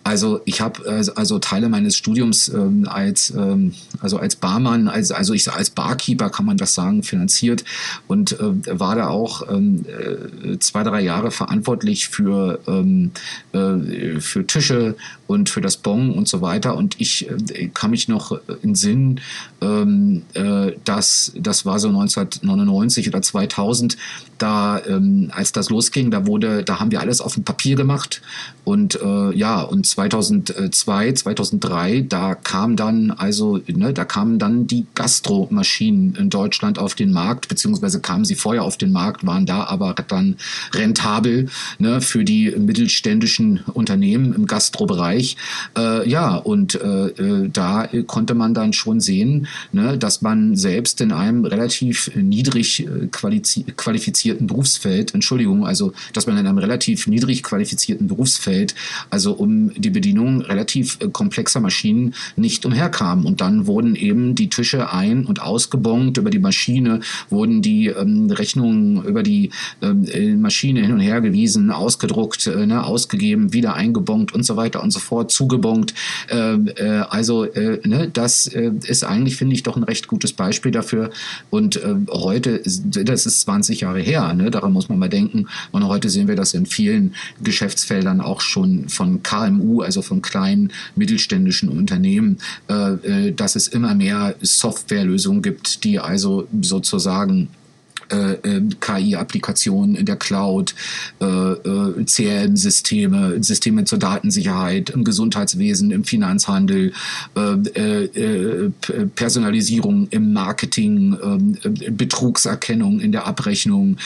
Also 0.04 0.40
ich 0.44 0.60
habe 0.60 0.88
also, 0.88 1.14
also 1.14 1.38
Teile 1.38 1.68
meines 1.68 1.96
Studiums 1.96 2.48
ähm, 2.48 2.88
als 2.88 3.30
ähm, 3.30 3.74
also 4.00 4.18
als 4.18 4.34
Barmann, 4.36 4.88
als, 4.88 5.12
also 5.12 5.32
ich 5.32 5.50
als 5.50 5.70
Barkeeper 5.70 6.28
kann 6.30 6.44
man 6.44 6.56
das 6.56 6.74
sagen, 6.74 7.02
finanziert 7.02 7.64
und 8.08 8.32
äh, 8.40 8.78
war 8.78 8.96
da 8.96 9.08
auch 9.08 9.48
ähm, 9.50 9.84
äh, 9.86 10.58
zwei 10.58 10.82
drei 10.82 11.02
Jahre 11.02 11.30
verantwortlich 11.30 12.08
für 12.08 12.58
ähm, 12.66 13.12
äh, 13.52 14.20
für 14.20 14.46
Tische 14.46 14.96
und 15.32 15.48
für 15.48 15.60
das 15.60 15.76
Bon 15.76 16.10
und 16.10 16.28
so 16.28 16.40
weiter. 16.40 16.76
Und 16.76 17.00
ich 17.00 17.28
äh, 17.28 17.68
kann 17.68 17.90
mich 17.90 18.08
noch 18.08 18.38
in 18.62 18.74
Sinn, 18.74 19.20
ähm, 19.60 20.22
äh, 20.34 20.72
dass 20.84 21.32
das 21.36 21.64
war 21.64 21.78
so 21.78 21.88
1999 21.88 23.08
oder 23.08 23.22
2000, 23.22 23.96
da 24.42 24.80
ähm, 24.86 25.30
als 25.32 25.52
das 25.52 25.70
losging, 25.70 26.10
da 26.10 26.26
wurde, 26.26 26.64
da 26.64 26.80
haben 26.80 26.90
wir 26.90 27.00
alles 27.00 27.20
auf 27.20 27.34
dem 27.34 27.44
Papier 27.44 27.76
gemacht 27.76 28.20
und 28.64 29.00
äh, 29.00 29.34
ja 29.34 29.62
und 29.62 29.86
2002, 29.86 31.12
2003, 31.12 32.00
da 32.08 32.34
kam 32.34 32.76
dann 32.76 33.10
also, 33.10 33.60
ne, 33.66 33.92
da 33.92 34.04
kamen 34.04 34.38
dann 34.38 34.66
die 34.66 34.86
Gastromaschinen 34.94 36.16
in 36.16 36.30
Deutschland 36.30 36.78
auf 36.78 36.94
den 36.94 37.12
Markt, 37.12 37.48
beziehungsweise 37.48 38.00
kamen 38.00 38.24
sie 38.24 38.34
vorher 38.34 38.64
auf 38.64 38.76
den 38.76 38.92
Markt, 38.92 39.24
waren 39.26 39.46
da 39.46 39.64
aber 39.64 39.94
dann 40.08 40.36
rentabel 40.74 41.48
ne, 41.78 42.00
für 42.00 42.24
die 42.24 42.50
mittelständischen 42.56 43.60
Unternehmen 43.72 44.34
im 44.34 44.46
Gastrobereich. 44.46 45.36
Äh, 45.76 46.08
ja, 46.08 46.36
und 46.36 46.74
äh, 46.74 47.06
äh 47.06 47.48
da 47.52 47.88
konnte 48.06 48.34
man 48.34 48.54
dann 48.54 48.72
schon 48.72 49.00
sehen, 49.00 49.46
ne, 49.72 49.98
dass 49.98 50.22
man 50.22 50.56
selbst 50.56 51.00
in 51.00 51.12
einem 51.12 51.44
relativ 51.44 52.10
niedrig 52.14 52.86
äh, 52.86 53.08
qualifizierten 54.32 54.46
Berufsfeld, 54.46 55.14
Entschuldigung, 55.14 55.66
also 55.66 55.92
dass 56.12 56.26
man 56.26 56.38
in 56.38 56.46
einem 56.46 56.58
relativ 56.58 57.06
niedrig 57.06 57.42
qualifizierten 57.42 58.06
Berufsfeld, 58.06 58.74
also 59.10 59.32
um 59.32 59.72
die 59.74 59.90
Bedienung 59.90 60.42
relativ 60.42 60.98
äh, 61.00 61.08
komplexer 61.08 61.60
Maschinen 61.60 62.14
nicht 62.36 62.64
umherkam. 62.64 63.26
Und 63.26 63.40
dann 63.40 63.66
wurden 63.66 63.94
eben 63.94 64.34
die 64.34 64.48
Tische 64.48 64.92
ein- 64.92 65.26
und 65.26 65.40
ausgebongt, 65.40 66.16
über 66.16 66.30
die 66.30 66.38
Maschine 66.38 67.00
wurden 67.28 67.62
die 67.62 67.88
ähm, 67.88 68.30
Rechnungen 68.30 69.04
über 69.04 69.22
die 69.22 69.50
ähm, 69.82 70.04
äh, 70.06 70.34
Maschine 70.34 70.80
hin 70.80 70.92
und 70.92 71.00
her 71.00 71.20
gewiesen, 71.20 71.70
ausgedruckt, 71.70 72.46
äh, 72.46 72.66
ne, 72.66 72.84
ausgegeben, 72.84 73.52
wieder 73.52 73.74
eingebongt 73.74 74.34
und 74.34 74.44
so 74.44 74.56
weiter 74.56 74.82
und 74.82 74.90
so 74.90 75.00
fort, 75.00 75.30
zugebongt. 75.30 75.94
Ähm, 76.30 76.70
äh, 76.76 77.02
also 77.10 77.44
äh, 77.44 77.80
ne, 77.86 78.08
das 78.12 78.46
äh, 78.46 78.72
ist 78.86 79.04
eigentlich, 79.04 79.36
finde 79.36 79.54
ich, 79.54 79.62
doch 79.62 79.76
ein 79.76 79.84
recht 79.84 80.06
gutes 80.08 80.32
Beispiel 80.32 80.72
dafür. 80.72 81.10
Und 81.50 81.76
äh, 81.76 81.94
heute, 82.10 82.62
das 82.64 83.26
ist 83.26 83.42
20 83.42 83.82
Jahre 83.82 84.00
her, 84.00 84.21
ne, 84.34 84.50
daran 84.50 84.72
muss 84.72 84.88
man 84.88 84.98
mal 84.98 85.08
denken. 85.08 85.46
Und 85.70 85.86
heute 85.86 86.08
sehen 86.10 86.28
wir 86.28 86.36
das 86.36 86.54
in 86.54 86.66
vielen 86.66 87.14
Geschäftsfeldern 87.42 88.20
auch 88.20 88.40
schon 88.40 88.88
von 88.88 89.22
KMU, 89.22 89.82
also 89.82 90.02
von 90.02 90.22
kleinen 90.22 90.72
mittelständischen 90.94 91.68
Unternehmen, 91.68 92.38
dass 92.68 93.56
es 93.56 93.68
immer 93.68 93.94
mehr 93.94 94.34
Softwarelösungen 94.40 95.42
gibt, 95.42 95.84
die 95.84 95.98
also 95.98 96.48
sozusagen 96.60 97.42
äh, 97.42 97.46
äh 97.46 97.61
KI-Applikationen 98.80 99.96
in 99.96 100.06
der 100.06 100.16
Cloud, 100.16 100.74
äh, 101.20 101.24
äh 101.24 102.04
CRM-Systeme, 102.04 103.42
Systeme 103.42 103.84
zur 103.84 103.98
Datensicherheit 103.98 104.90
im 104.90 105.04
Gesundheitswesen, 105.04 105.90
im 105.90 106.04
Finanzhandel, 106.04 106.92
äh, 107.34 108.70
Personalisierung 109.14 110.08
im 110.10 110.32
Marketing, 110.32 111.16
ähm, 111.22 111.58
Betrugserkennung 111.96 113.00
in 113.00 113.12
der 113.12 113.26
Abrechnung, 113.26 113.96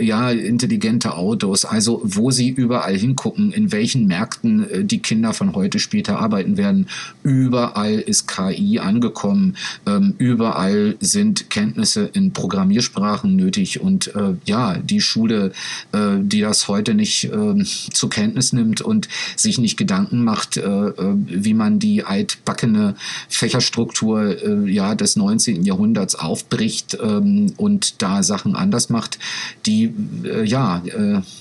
ja, 0.00 0.30
intelligente 0.30 1.14
Autos, 1.14 1.64
also 1.64 2.00
wo 2.04 2.30
sie 2.30 2.48
überall 2.48 2.96
hingucken, 2.96 3.52
in 3.52 3.72
welchen 3.72 4.06
Märkten 4.06 4.86
die 4.86 5.00
Kinder 5.00 5.32
von 5.32 5.54
heute 5.54 5.78
später 5.78 6.18
arbeiten 6.18 6.56
werden. 6.56 6.86
Überall 7.22 7.94
ist 7.94 8.28
KI 8.28 8.78
angekommen, 8.78 9.56
ähm, 9.86 10.14
überall 10.18 10.96
sind 11.00 11.50
Kenntnisse 11.50 12.08
in 12.12 12.32
Programmiersprache 12.32 13.01
Sprachen 13.02 13.34
nötig. 13.34 13.80
Und 13.80 14.14
äh, 14.14 14.36
ja, 14.44 14.76
die 14.76 15.00
Schule, 15.00 15.50
äh, 15.90 16.18
die 16.20 16.40
das 16.40 16.68
heute 16.68 16.94
nicht 16.94 17.24
äh, 17.24 17.64
zur 17.64 18.10
Kenntnis 18.10 18.52
nimmt 18.52 18.80
und 18.80 19.08
sich 19.34 19.58
nicht 19.58 19.76
Gedanken 19.76 20.22
macht, 20.22 20.56
äh, 20.56 20.60
äh, 20.60 20.92
wie 21.26 21.52
man 21.52 21.80
die 21.80 22.04
altbackene 22.04 22.94
Fächerstruktur 23.28 24.40
äh, 24.40 24.70
ja, 24.70 24.94
des 24.94 25.16
19. 25.16 25.64
Jahrhunderts 25.64 26.14
aufbricht 26.14 26.96
ähm, 27.02 27.52
und 27.56 28.00
da 28.02 28.22
Sachen 28.22 28.54
anders 28.54 28.88
macht, 28.88 29.18
die 29.66 29.92
ja, 30.44 30.82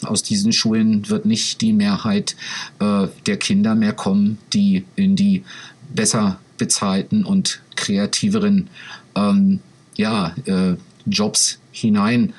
aus 0.04 0.24
diesen 0.24 0.52
Schulen 0.52 1.10
wird 1.10 1.26
nicht 1.26 1.62
die 1.62 1.74
Mehrheit 1.74 2.36
der 2.80 3.38
Kinder 3.38 3.76
mehr 3.76 3.94
kommen, 3.94 4.38
die 4.54 4.86
in 4.96 5.16
die 5.16 5.44
besser 5.94 6.40
bezahlten 6.58 7.24
und 7.26 7.62
kreativeren 7.76 8.70
ähm, 9.16 9.60
ja, 9.96 10.34
äh, 10.46 10.76
Jobs 11.06 11.60
hineinwachsen, 11.72 12.34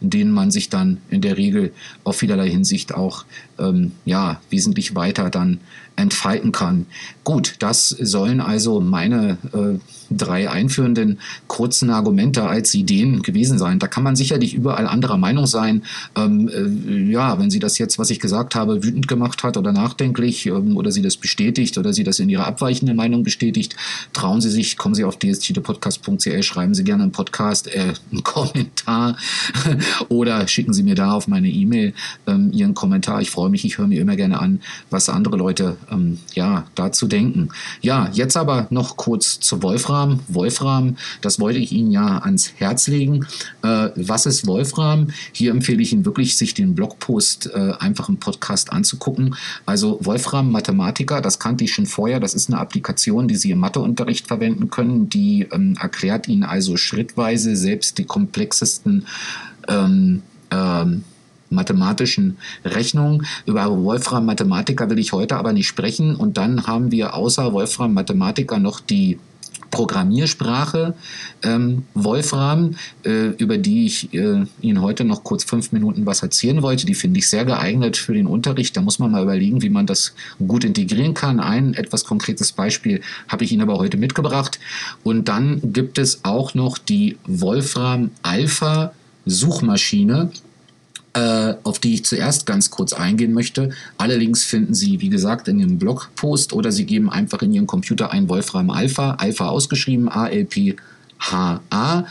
in 0.00 0.10
denen 0.10 0.32
man 0.32 0.50
sich 0.50 0.68
dann 0.68 0.98
in 1.10 1.20
der 1.20 1.36
Regel 1.36 1.72
auf 2.04 2.16
vielerlei 2.16 2.50
Hinsicht 2.50 2.94
auch 2.94 3.24
ähm, 3.58 3.92
ja, 4.04 4.40
wesentlich 4.50 4.94
weiter 4.94 5.30
dann 5.30 5.60
entfalten 5.96 6.52
kann. 6.52 6.86
Gut, 7.24 7.56
das 7.58 7.88
sollen 7.90 8.40
also 8.40 8.80
meine 8.80 9.38
äh, 9.52 9.78
drei 10.10 10.50
einführenden 10.50 11.18
kurzen 11.46 11.90
Argumente 11.90 12.42
als 12.42 12.74
Ideen 12.74 13.22
gewesen 13.22 13.58
sein. 13.58 13.78
Da 13.78 13.86
kann 13.86 14.02
man 14.02 14.16
sicherlich 14.16 14.54
überall 14.54 14.86
anderer 14.86 15.18
Meinung 15.18 15.46
sein. 15.46 15.82
Ähm, 16.16 16.48
äh, 16.48 17.12
ja, 17.12 17.38
wenn 17.38 17.50
Sie 17.50 17.58
das 17.58 17.78
jetzt, 17.78 17.98
was 17.98 18.10
ich 18.10 18.18
gesagt 18.18 18.54
habe, 18.54 18.82
wütend 18.82 19.06
gemacht 19.08 19.44
hat 19.44 19.56
oder 19.56 19.72
nachdenklich 19.72 20.46
ähm, 20.46 20.76
oder 20.76 20.90
Sie 20.90 21.02
das 21.02 21.16
bestätigt 21.16 21.78
oder 21.78 21.92
Sie 21.92 22.02
das 22.02 22.18
in 22.18 22.28
Ihrer 22.28 22.46
abweichenden 22.46 22.96
Meinung 22.96 23.22
bestätigt, 23.22 23.76
trauen 24.12 24.40
Sie 24.40 24.50
sich, 24.50 24.76
kommen 24.76 24.94
Sie 24.94 25.04
auf 25.04 25.18
dstpodcast.cl, 25.18 26.42
schreiben 26.42 26.74
Sie 26.74 26.84
gerne 26.84 27.04
einen 27.04 27.12
Podcast, 27.12 27.68
äh, 27.68 27.92
einen 28.10 28.24
Kommentar 28.24 29.09
oder 30.08 30.46
schicken 30.48 30.72
Sie 30.72 30.82
mir 30.82 30.94
da 30.94 31.12
auf 31.12 31.28
meine 31.28 31.48
E-Mail 31.48 31.94
ähm, 32.26 32.50
Ihren 32.52 32.74
Kommentar. 32.74 33.20
Ich 33.20 33.30
freue 33.30 33.50
mich, 33.50 33.64
ich 33.64 33.78
höre 33.78 33.86
mir 33.86 34.00
immer 34.00 34.16
gerne 34.16 34.40
an, 34.40 34.60
was 34.90 35.08
andere 35.08 35.36
Leute 35.36 35.76
ähm, 35.90 36.18
ja, 36.34 36.64
dazu 36.74 37.06
denken. 37.06 37.50
Ja, 37.80 38.10
jetzt 38.12 38.36
aber 38.36 38.66
noch 38.70 38.96
kurz 38.96 39.40
zu 39.40 39.62
Wolfram. 39.62 40.20
Wolfram, 40.28 40.96
das 41.20 41.40
wollte 41.40 41.58
ich 41.58 41.72
Ihnen 41.72 41.90
ja 41.90 42.18
ans 42.18 42.52
Herz 42.56 42.86
legen. 42.88 43.26
Äh, 43.62 43.90
was 43.96 44.26
ist 44.26 44.46
Wolfram? 44.46 45.08
Hier 45.32 45.50
empfehle 45.50 45.82
ich 45.82 45.92
Ihnen 45.92 46.04
wirklich, 46.04 46.36
sich 46.36 46.54
den 46.54 46.74
Blogpost 46.74 47.50
äh, 47.54 47.72
einfach 47.78 48.08
im 48.08 48.18
Podcast 48.18 48.72
anzugucken. 48.72 49.34
Also 49.66 49.98
Wolfram 50.02 50.50
Mathematiker, 50.50 51.20
das 51.20 51.38
kannte 51.38 51.64
ich 51.64 51.72
schon 51.72 51.86
vorher. 51.86 52.20
Das 52.20 52.34
ist 52.34 52.48
eine 52.50 52.58
Applikation, 52.58 53.28
die 53.28 53.36
Sie 53.36 53.50
im 53.50 53.58
Matheunterricht 53.58 54.26
verwenden 54.26 54.70
können. 54.70 55.08
Die 55.08 55.46
ähm, 55.52 55.76
erklärt 55.80 56.28
Ihnen 56.28 56.44
also 56.44 56.76
schrittweise 56.76 57.56
selbst 57.56 57.98
die 57.98 58.04
komplexesten 58.04 58.89
ähm, 59.68 60.22
ähm, 60.50 61.04
mathematischen 61.50 62.38
Rechnungen. 62.64 63.26
Über 63.46 63.70
Wolfram 63.70 64.24
Mathematiker 64.24 64.88
will 64.88 64.98
ich 64.98 65.12
heute 65.12 65.36
aber 65.36 65.52
nicht 65.52 65.66
sprechen. 65.66 66.14
Und 66.16 66.36
dann 66.36 66.66
haben 66.66 66.92
wir 66.92 67.14
außer 67.14 67.52
Wolfram 67.52 67.92
Mathematiker 67.94 68.58
noch 68.58 68.80
die 68.80 69.18
Programmiersprache 69.70 70.94
ähm, 71.42 71.84
Wolfram, 71.94 72.76
äh, 73.04 73.28
über 73.38 73.58
die 73.58 73.86
ich 73.86 74.12
äh, 74.12 74.44
Ihnen 74.60 74.80
heute 74.80 75.04
noch 75.04 75.24
kurz 75.24 75.44
fünf 75.44 75.72
Minuten 75.72 76.06
was 76.06 76.22
erzählen 76.22 76.62
wollte. 76.62 76.86
Die 76.86 76.94
finde 76.94 77.18
ich 77.18 77.28
sehr 77.28 77.44
geeignet 77.44 77.96
für 77.96 78.14
den 78.14 78.26
Unterricht. 78.26 78.76
Da 78.76 78.80
muss 78.80 78.98
man 78.98 79.10
mal 79.10 79.22
überlegen, 79.22 79.62
wie 79.62 79.70
man 79.70 79.86
das 79.86 80.14
gut 80.46 80.64
integrieren 80.64 81.14
kann. 81.14 81.40
Ein 81.40 81.74
etwas 81.74 82.04
konkretes 82.04 82.52
Beispiel 82.52 83.00
habe 83.28 83.44
ich 83.44 83.52
Ihnen 83.52 83.62
aber 83.62 83.78
heute 83.78 83.96
mitgebracht. 83.96 84.58
Und 85.04 85.28
dann 85.28 85.60
gibt 85.72 85.98
es 85.98 86.24
auch 86.24 86.54
noch 86.54 86.78
die 86.78 87.16
Wolfram 87.26 88.10
Alpha 88.22 88.92
Suchmaschine 89.26 90.30
auf 91.12 91.80
die 91.80 91.94
ich 91.94 92.04
zuerst 92.04 92.46
ganz 92.46 92.70
kurz 92.70 92.92
eingehen 92.92 93.32
möchte. 93.32 93.70
Alle 93.98 94.16
Links 94.16 94.44
finden 94.44 94.74
Sie, 94.74 95.00
wie 95.00 95.08
gesagt, 95.08 95.48
in 95.48 95.58
Ihrem 95.58 95.78
Blogpost 95.78 96.52
oder 96.52 96.70
Sie 96.70 96.86
geben 96.86 97.10
einfach 97.10 97.42
in 97.42 97.52
Ihren 97.52 97.66
Computer 97.66 98.12
ein 98.12 98.28
Wolfram 98.28 98.70
Alpha, 98.70 99.14
Alpha 99.14 99.48
ausgeschrieben, 99.48 100.08
ALP 100.08 100.76
HA, 101.20 102.04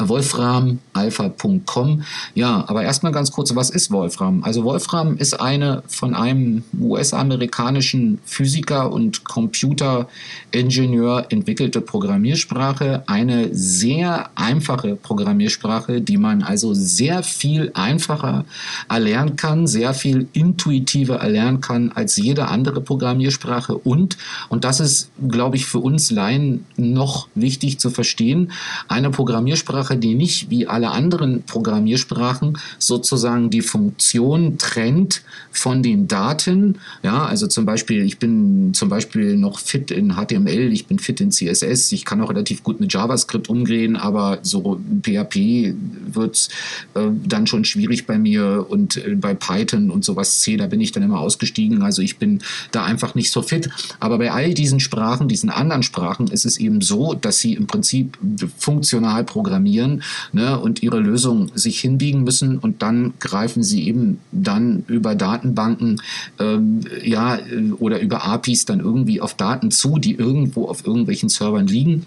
wolframalpha.com. 0.00 2.02
Ja, 2.34 2.64
aber 2.66 2.82
erstmal 2.82 3.12
ganz 3.12 3.30
kurz, 3.30 3.54
was 3.54 3.70
ist 3.70 3.92
Wolfram? 3.92 4.42
Also 4.42 4.64
Wolfram 4.64 5.16
ist 5.16 5.40
eine 5.40 5.84
von 5.86 6.14
einem 6.14 6.64
US-amerikanischen 6.80 8.18
Physiker 8.24 8.90
und 8.90 9.24
Computeringenieur 9.24 11.26
entwickelte 11.28 11.80
Programmiersprache. 11.80 13.04
Eine 13.06 13.54
sehr 13.54 14.30
einfache 14.34 14.96
Programmiersprache, 14.96 16.00
die 16.00 16.16
man 16.16 16.42
also 16.42 16.74
sehr 16.74 17.22
viel 17.22 17.70
einfacher 17.74 18.44
erlernen 18.88 19.36
kann, 19.36 19.66
sehr 19.66 19.94
viel 19.94 20.28
intuitiver 20.32 21.16
erlernen 21.16 21.60
kann 21.60 21.92
als 21.92 22.16
jede 22.16 22.48
andere 22.48 22.80
Programmiersprache. 22.80 23.76
Und, 23.76 24.16
und 24.48 24.64
das 24.64 24.80
ist, 24.80 25.10
glaube 25.28 25.56
ich, 25.56 25.66
für 25.66 25.78
uns 25.78 26.10
Laien 26.10 26.66
noch 26.76 27.28
wichtig 27.34 27.78
zu 27.78 27.90
verstehen, 27.90 28.50
eine 28.88 29.10
Programmiersprache, 29.10 29.96
die 29.96 30.14
nicht 30.14 30.50
wie 30.50 30.66
alle 30.66 30.90
anderen 30.90 31.42
Programmiersprachen 31.42 32.58
sozusagen 32.78 33.50
die 33.50 33.62
Funktion 33.62 34.58
trennt 34.58 35.22
von 35.50 35.82
den 35.82 36.08
Daten. 36.08 36.78
Ja, 37.02 37.24
also 37.24 37.46
zum 37.46 37.64
Beispiel, 37.64 38.02
ich 38.04 38.18
bin 38.18 38.74
zum 38.74 38.88
Beispiel 38.88 39.36
noch 39.36 39.58
fit 39.58 39.90
in 39.90 40.16
HTML, 40.16 40.72
ich 40.72 40.86
bin 40.86 40.98
fit 40.98 41.20
in 41.20 41.30
CSS, 41.30 41.92
ich 41.92 42.04
kann 42.04 42.20
auch 42.20 42.30
relativ 42.30 42.62
gut 42.62 42.80
mit 42.80 42.92
JavaScript 42.92 43.48
umgehen, 43.48 43.96
aber 43.96 44.38
so 44.42 44.80
PHP 45.02 45.74
wird 46.12 46.48
äh, 46.94 47.00
dann 47.26 47.46
schon 47.46 47.64
schwierig 47.64 48.06
bei 48.06 48.18
mir 48.18 48.66
und 48.68 48.96
äh, 48.96 49.14
bei 49.14 49.34
Python 49.34 49.90
und 49.90 50.04
sowas 50.04 50.40
C, 50.40 50.56
da 50.56 50.66
bin 50.66 50.80
ich 50.80 50.92
dann 50.92 51.02
immer 51.02 51.20
ausgestiegen. 51.20 51.82
Also 51.82 52.02
ich 52.02 52.18
bin 52.18 52.40
da 52.72 52.84
einfach 52.84 53.14
nicht 53.14 53.30
so 53.30 53.42
fit. 53.42 53.68
Aber 54.00 54.18
bei 54.18 54.32
all 54.32 54.54
diesen 54.54 54.80
Sprachen, 54.80 55.28
diesen 55.28 55.50
anderen 55.50 55.82
Sprachen, 55.82 56.28
ist 56.28 56.44
es 56.44 56.58
eben 56.58 56.80
so, 56.80 57.14
dass 57.14 57.38
sie 57.38 57.54
im 57.54 57.66
Prinzip 57.66 58.18
funktional 58.56 59.24
programmieren 59.24 60.02
ne, 60.32 60.58
und 60.58 60.82
ihre 60.82 61.00
Lösung 61.00 61.50
sich 61.54 61.80
hinbiegen 61.80 62.24
müssen 62.24 62.58
und 62.58 62.82
dann 62.82 63.14
greifen 63.20 63.62
sie 63.62 63.86
eben 63.86 64.18
dann 64.32 64.84
über 64.86 65.14
Datenbanken 65.14 66.00
ähm, 66.38 66.80
ja, 67.02 67.38
oder 67.78 68.00
über 68.00 68.24
APIs 68.24 68.64
dann 68.64 68.80
irgendwie 68.80 69.20
auf 69.20 69.34
Daten 69.34 69.70
zu, 69.70 69.98
die 69.98 70.14
irgendwo 70.14 70.68
auf 70.68 70.86
irgendwelchen 70.86 71.28
Servern 71.28 71.66
liegen. 71.66 72.06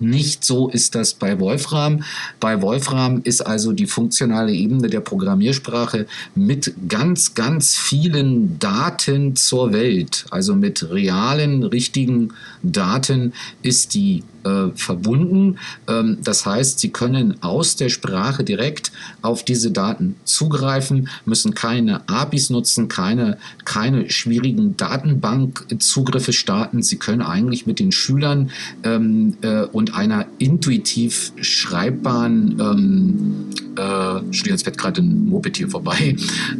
Nicht 0.00 0.44
so 0.44 0.68
ist 0.68 0.94
das 0.94 1.14
bei 1.14 1.38
Wolfram. 1.40 2.02
Bei 2.40 2.60
Wolfram 2.62 3.20
ist 3.24 3.40
also 3.40 3.72
die 3.72 3.86
funktionale 3.86 4.52
Ebene 4.52 4.88
der 4.88 5.00
Programmiersprache 5.00 6.06
mit 6.34 6.74
ganz, 6.88 7.34
ganz 7.34 7.76
vielen 7.76 8.58
Daten 8.58 9.36
zur 9.36 9.72
Welt, 9.72 10.26
also 10.30 10.54
mit 10.54 10.90
realen, 10.90 11.62
richtigen 11.62 12.32
Daten 12.62 13.32
ist 13.62 13.94
die 13.94 14.22
äh, 14.46 14.76
verbunden. 14.76 15.58
Ähm, 15.88 16.18
das 16.22 16.46
heißt, 16.46 16.78
Sie 16.78 16.90
können 16.90 17.42
aus 17.42 17.76
der 17.76 17.88
Sprache 17.88 18.44
direkt 18.44 18.92
auf 19.22 19.44
diese 19.44 19.70
Daten 19.70 20.16
zugreifen, 20.24 21.08
müssen 21.24 21.54
keine 21.54 22.08
APIs 22.08 22.50
nutzen, 22.50 22.88
keine, 22.88 23.38
keine 23.64 24.08
schwierigen 24.10 24.76
Datenbankzugriffe 24.76 26.32
starten. 26.32 26.82
Sie 26.82 26.96
können 26.96 27.22
eigentlich 27.22 27.66
mit 27.66 27.80
den 27.80 27.92
Schülern 27.92 28.50
ähm, 28.84 29.36
äh, 29.42 29.62
und 29.62 29.94
einer 29.94 30.26
intuitiv 30.38 31.32
schreibbaren 31.40 32.60
ähm, 32.60 33.46
äh, 33.78 34.20
jetzt 34.44 34.64
fährt 34.64 34.78
gerade 34.78 35.02
ein 35.02 35.28
Moped 35.28 35.56
hier 35.56 35.68
vorbei, 35.68 36.16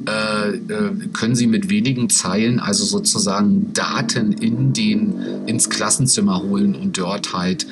äh, 0.06 0.48
äh, 0.50 0.90
können 1.12 1.34
Sie 1.34 1.46
mit 1.46 1.68
wenigen 1.68 2.10
Zeilen 2.10 2.60
also 2.60 2.84
sozusagen 2.84 3.72
Daten 3.72 4.32
in 4.32 4.72
den, 4.72 5.14
ins 5.46 5.70
Klassenzimmer 5.70 6.42
holen 6.42 6.74
und 6.74 6.98
dort 6.98 7.32
halt 7.32 7.66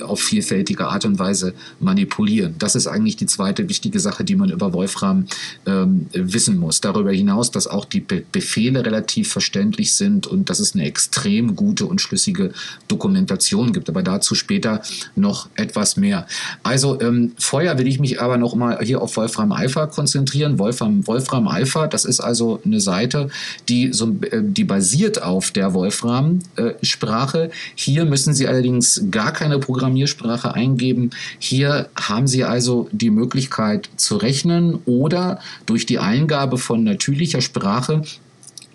auf 0.00 0.20
vielfältige 0.20 0.86
Art 0.86 1.04
und 1.04 1.18
Weise 1.18 1.54
manipulieren. 1.80 2.54
Das 2.58 2.74
ist 2.74 2.86
eigentlich 2.86 3.16
die 3.16 3.26
zweite 3.26 3.68
wichtige 3.68 4.00
Sache, 4.00 4.24
die 4.24 4.36
man 4.36 4.50
über 4.50 4.72
Wolfram 4.72 5.26
ähm, 5.66 6.06
wissen 6.12 6.58
muss. 6.58 6.80
Darüber 6.80 7.12
hinaus, 7.12 7.50
dass 7.50 7.66
auch 7.66 7.84
die 7.84 8.00
Be 8.00 8.22
Befehle 8.32 8.84
relativ 8.84 9.30
verständlich 9.30 9.94
sind 9.94 10.26
und 10.26 10.50
dass 10.50 10.58
es 10.58 10.74
eine 10.74 10.84
extrem 10.84 11.56
gute 11.56 11.86
und 11.86 12.00
schlüssige 12.00 12.52
Dokumentation 12.88 13.72
gibt. 13.72 13.88
Aber 13.88 14.02
dazu 14.02 14.34
später 14.34 14.82
noch 15.14 15.48
etwas 15.54 15.96
mehr. 15.96 16.26
Also 16.62 17.00
ähm, 17.00 17.32
vorher 17.38 17.78
will 17.78 17.86
ich 17.86 18.00
mich 18.00 18.20
aber 18.20 18.36
noch 18.36 18.54
mal 18.54 18.78
hier 18.82 19.00
auf 19.00 19.16
Wolfram 19.16 19.52
Alpha 19.52 19.86
konzentrieren. 19.86 20.58
Wolfram, 20.58 21.06
Wolfram 21.06 21.48
Alpha, 21.48 21.86
das 21.86 22.04
ist 22.04 22.20
also 22.20 22.60
eine 22.64 22.80
Seite, 22.80 23.28
die, 23.68 23.92
so, 23.92 24.16
äh, 24.30 24.42
die 24.42 24.64
basiert 24.64 25.22
auf 25.22 25.50
der 25.50 25.74
Wolfram-Sprache. 25.74 27.44
Äh, 27.44 27.50
hier 27.74 28.04
müssen 28.04 28.34
Sie 28.34 28.46
allerdings 28.46 29.02
gar 29.16 29.32
keine 29.32 29.58
Programmiersprache 29.58 30.52
eingeben. 30.52 31.08
Hier 31.38 31.88
haben 31.98 32.26
Sie 32.26 32.44
also 32.44 32.90
die 32.92 33.08
Möglichkeit 33.08 33.88
zu 33.96 34.18
rechnen 34.18 34.80
oder 34.84 35.40
durch 35.64 35.86
die 35.86 35.98
Eingabe 35.98 36.58
von 36.58 36.84
natürlicher 36.84 37.40
Sprache 37.40 38.02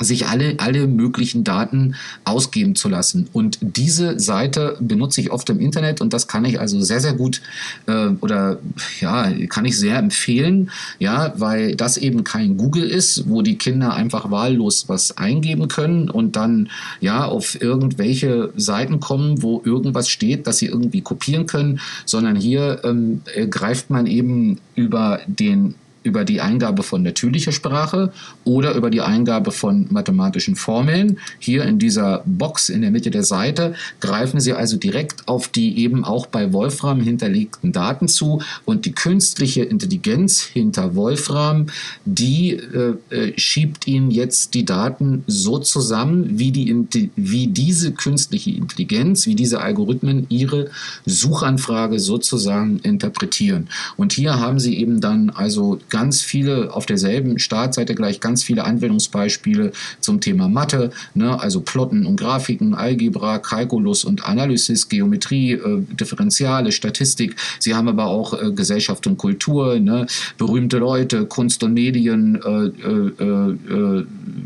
sich 0.01 0.27
alle, 0.27 0.55
alle 0.57 0.87
möglichen 0.87 1.43
Daten 1.43 1.95
ausgeben 2.23 2.75
zu 2.75 2.89
lassen. 2.89 3.27
Und 3.33 3.57
diese 3.61 4.19
Seite 4.19 4.77
benutze 4.79 5.21
ich 5.21 5.31
oft 5.31 5.49
im 5.49 5.59
Internet 5.59 6.01
und 6.01 6.13
das 6.13 6.27
kann 6.27 6.45
ich 6.45 6.59
also 6.59 6.81
sehr, 6.81 6.99
sehr 6.99 7.13
gut 7.13 7.41
äh, 7.87 8.07
oder 8.21 8.59
ja, 8.99 9.31
kann 9.47 9.65
ich 9.65 9.77
sehr 9.77 9.97
empfehlen, 9.97 10.71
ja, 10.99 11.33
weil 11.37 11.75
das 11.75 11.97
eben 11.97 12.23
kein 12.23 12.57
Google 12.57 12.87
ist, 12.87 13.29
wo 13.29 13.41
die 13.41 13.57
Kinder 13.57 13.93
einfach 13.93 14.31
wahllos 14.31 14.85
was 14.87 15.17
eingeben 15.17 15.67
können 15.67 16.09
und 16.09 16.35
dann 16.35 16.69
ja 16.99 17.25
auf 17.25 17.61
irgendwelche 17.61 18.51
Seiten 18.55 18.99
kommen, 18.99 19.41
wo 19.41 19.61
irgendwas 19.63 20.09
steht, 20.09 20.47
das 20.47 20.57
sie 20.57 20.67
irgendwie 20.67 21.01
kopieren 21.01 21.45
können, 21.45 21.79
sondern 22.05 22.35
hier 22.35 22.81
ähm, 22.83 23.21
greift 23.49 23.89
man 23.89 24.05
eben 24.05 24.59
über 24.75 25.19
den 25.27 25.75
über 26.03 26.25
die 26.25 26.41
Eingabe 26.41 26.83
von 26.83 27.03
natürlicher 27.03 27.51
Sprache 27.51 28.11
oder 28.43 28.73
über 28.73 28.89
die 28.89 29.01
Eingabe 29.01 29.51
von 29.51 29.87
mathematischen 29.89 30.55
Formeln. 30.55 31.19
Hier 31.39 31.63
in 31.65 31.79
dieser 31.79 32.23
Box 32.25 32.69
in 32.69 32.81
der 32.81 32.91
Mitte 32.91 33.11
der 33.11 33.23
Seite 33.23 33.75
greifen 33.99 34.39
Sie 34.39 34.53
also 34.53 34.77
direkt 34.77 35.27
auf 35.27 35.47
die 35.47 35.77
eben 35.79 36.03
auch 36.03 36.25
bei 36.25 36.53
Wolfram 36.53 37.01
hinterlegten 37.01 37.71
Daten 37.71 38.07
zu 38.07 38.41
und 38.65 38.85
die 38.85 38.93
künstliche 38.93 39.63
Intelligenz 39.63 40.41
hinter 40.41 40.95
Wolfram, 40.95 41.67
die 42.05 42.53
äh, 42.53 42.95
äh 43.09 43.33
schiebt 43.37 43.87
Ihnen 43.87 44.11
jetzt 44.11 44.53
die 44.53 44.65
Daten 44.65 45.23
so 45.27 45.59
zusammen, 45.59 46.39
wie, 46.39 46.51
die, 46.51 47.09
wie 47.15 47.47
diese 47.47 47.91
künstliche 47.91 48.51
Intelligenz, 48.51 49.25
wie 49.25 49.35
diese 49.35 49.61
Algorithmen 49.61 50.25
ihre 50.29 50.69
Suchanfrage 51.05 51.99
sozusagen 51.99 52.79
interpretieren. 52.79 53.67
Und 53.97 54.13
hier 54.13 54.39
haben 54.39 54.59
Sie 54.59 54.77
eben 54.77 55.01
dann 55.01 55.29
also 55.29 55.79
ganz 55.91 56.21
viele 56.21 56.73
auf 56.73 56.87
derselben 56.87 57.37
Startseite 57.37 57.93
gleich 57.93 58.19
ganz 58.19 58.43
viele 58.43 58.63
Anwendungsbeispiele 58.63 59.73
zum 59.99 60.19
Thema 60.19 60.47
Mathe, 60.47 60.89
ne, 61.13 61.39
also 61.39 61.61
Plotten 61.61 62.07
und 62.07 62.19
Grafiken, 62.19 62.73
Algebra, 62.73 63.37
Kalkulus 63.37 64.03
und 64.03 64.25
Analysis, 64.25 64.89
Geometrie, 64.89 65.51
äh, 65.51 65.81
Differentiale, 65.99 66.71
Statistik. 66.71 67.35
Sie 67.59 67.75
haben 67.75 67.87
aber 67.87 68.05
auch 68.05 68.41
äh, 68.41 68.51
Gesellschaft 68.51 69.05
und 69.05 69.17
Kultur, 69.17 69.79
ne, 69.79 70.07
berühmte 70.37 70.79
Leute, 70.79 71.25
Kunst 71.25 71.63
und 71.63 71.73
Medien, 71.73 72.39
äh, 72.41 72.67
äh, 72.87 73.97
äh 73.99 74.05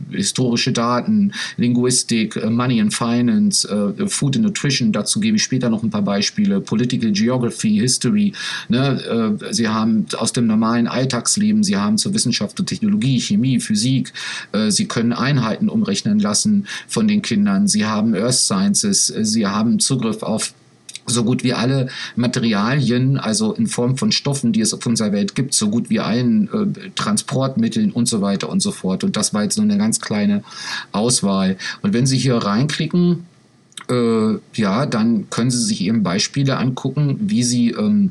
historische 0.10 0.72
Daten, 0.72 1.34
Linguistik, 1.58 2.36
äh, 2.38 2.50
Money 2.50 2.82
and 2.82 2.94
Finance, 2.94 3.68
Food 4.08 4.38
and 4.38 4.46
Nutrition. 4.46 4.92
Dazu 4.92 5.20
gebe 5.20 5.38
ich 5.38 5.44
später 5.44 5.70
noch 5.70 5.84
ein 5.84 5.90
paar 5.90 6.02
Beispiele. 6.02 6.60
Political 6.60 7.12
Geography, 7.12 7.78
History. 7.78 8.34
Ne, 8.68 9.38
Sie 9.52 9.68
haben 9.68 10.06
aus 10.18 10.34
dem 10.34 10.48
normalen 10.48 10.88
Alltags 10.88 11.35
Alltagsleben. 11.36 11.64
Sie 11.64 11.78
haben 11.78 11.98
zur 11.98 12.14
Wissenschaft 12.14 12.60
und 12.60 12.68
Technologie, 12.68 13.20
Chemie, 13.20 13.60
Physik. 13.60 14.14
Äh, 14.52 14.72
Sie 14.72 14.88
können 14.88 15.14
Einheiten 15.14 15.70
umrechnen 15.70 16.20
lassen 16.20 16.68
von 16.88 17.08
den 17.08 17.22
Kindern. 17.22 17.68
Sie 17.68 17.86
haben 17.86 18.16
Earth 18.16 18.36
Sciences. 18.36 19.08
Sie 19.08 19.46
haben 19.46 19.80
Zugriff 19.80 20.24
auf 20.24 20.54
so 21.08 21.24
gut 21.24 21.44
wie 21.44 21.54
alle 21.54 21.90
Materialien, 22.16 23.20
also 23.20 23.54
in 23.54 23.68
Form 23.68 23.96
von 23.96 24.12
Stoffen, 24.12 24.54
die 24.54 24.62
es 24.62 24.74
auf 24.74 24.84
unserer 24.88 25.12
Welt 25.12 25.36
gibt, 25.36 25.54
so 25.54 25.70
gut 25.70 25.92
wie 25.92 26.00
allen 26.00 26.48
äh, 26.48 26.90
Transportmitteln 26.96 27.92
und 27.92 28.08
so 28.08 28.22
weiter 28.22 28.50
und 28.50 28.60
so 28.60 28.72
fort. 28.72 29.04
Und 29.04 29.16
das 29.16 29.32
war 29.32 29.44
jetzt 29.44 29.58
nur 29.58 29.66
eine 29.66 29.78
ganz 29.78 30.00
kleine 30.00 30.44
Auswahl. 30.92 31.58
Und 31.84 31.94
wenn 31.94 32.08
Sie 32.08 32.18
hier 32.18 32.38
reinklicken, 32.38 33.26
äh, 33.88 34.34
ja, 34.56 34.88
dann 34.88 35.30
können 35.30 35.52
Sie 35.52 35.64
sich 35.64 35.82
eben 35.82 36.02
Beispiele 36.02 36.58
angucken, 36.58 37.18
wie 37.20 37.44
Sie 37.44 37.70
ähm, 37.70 38.10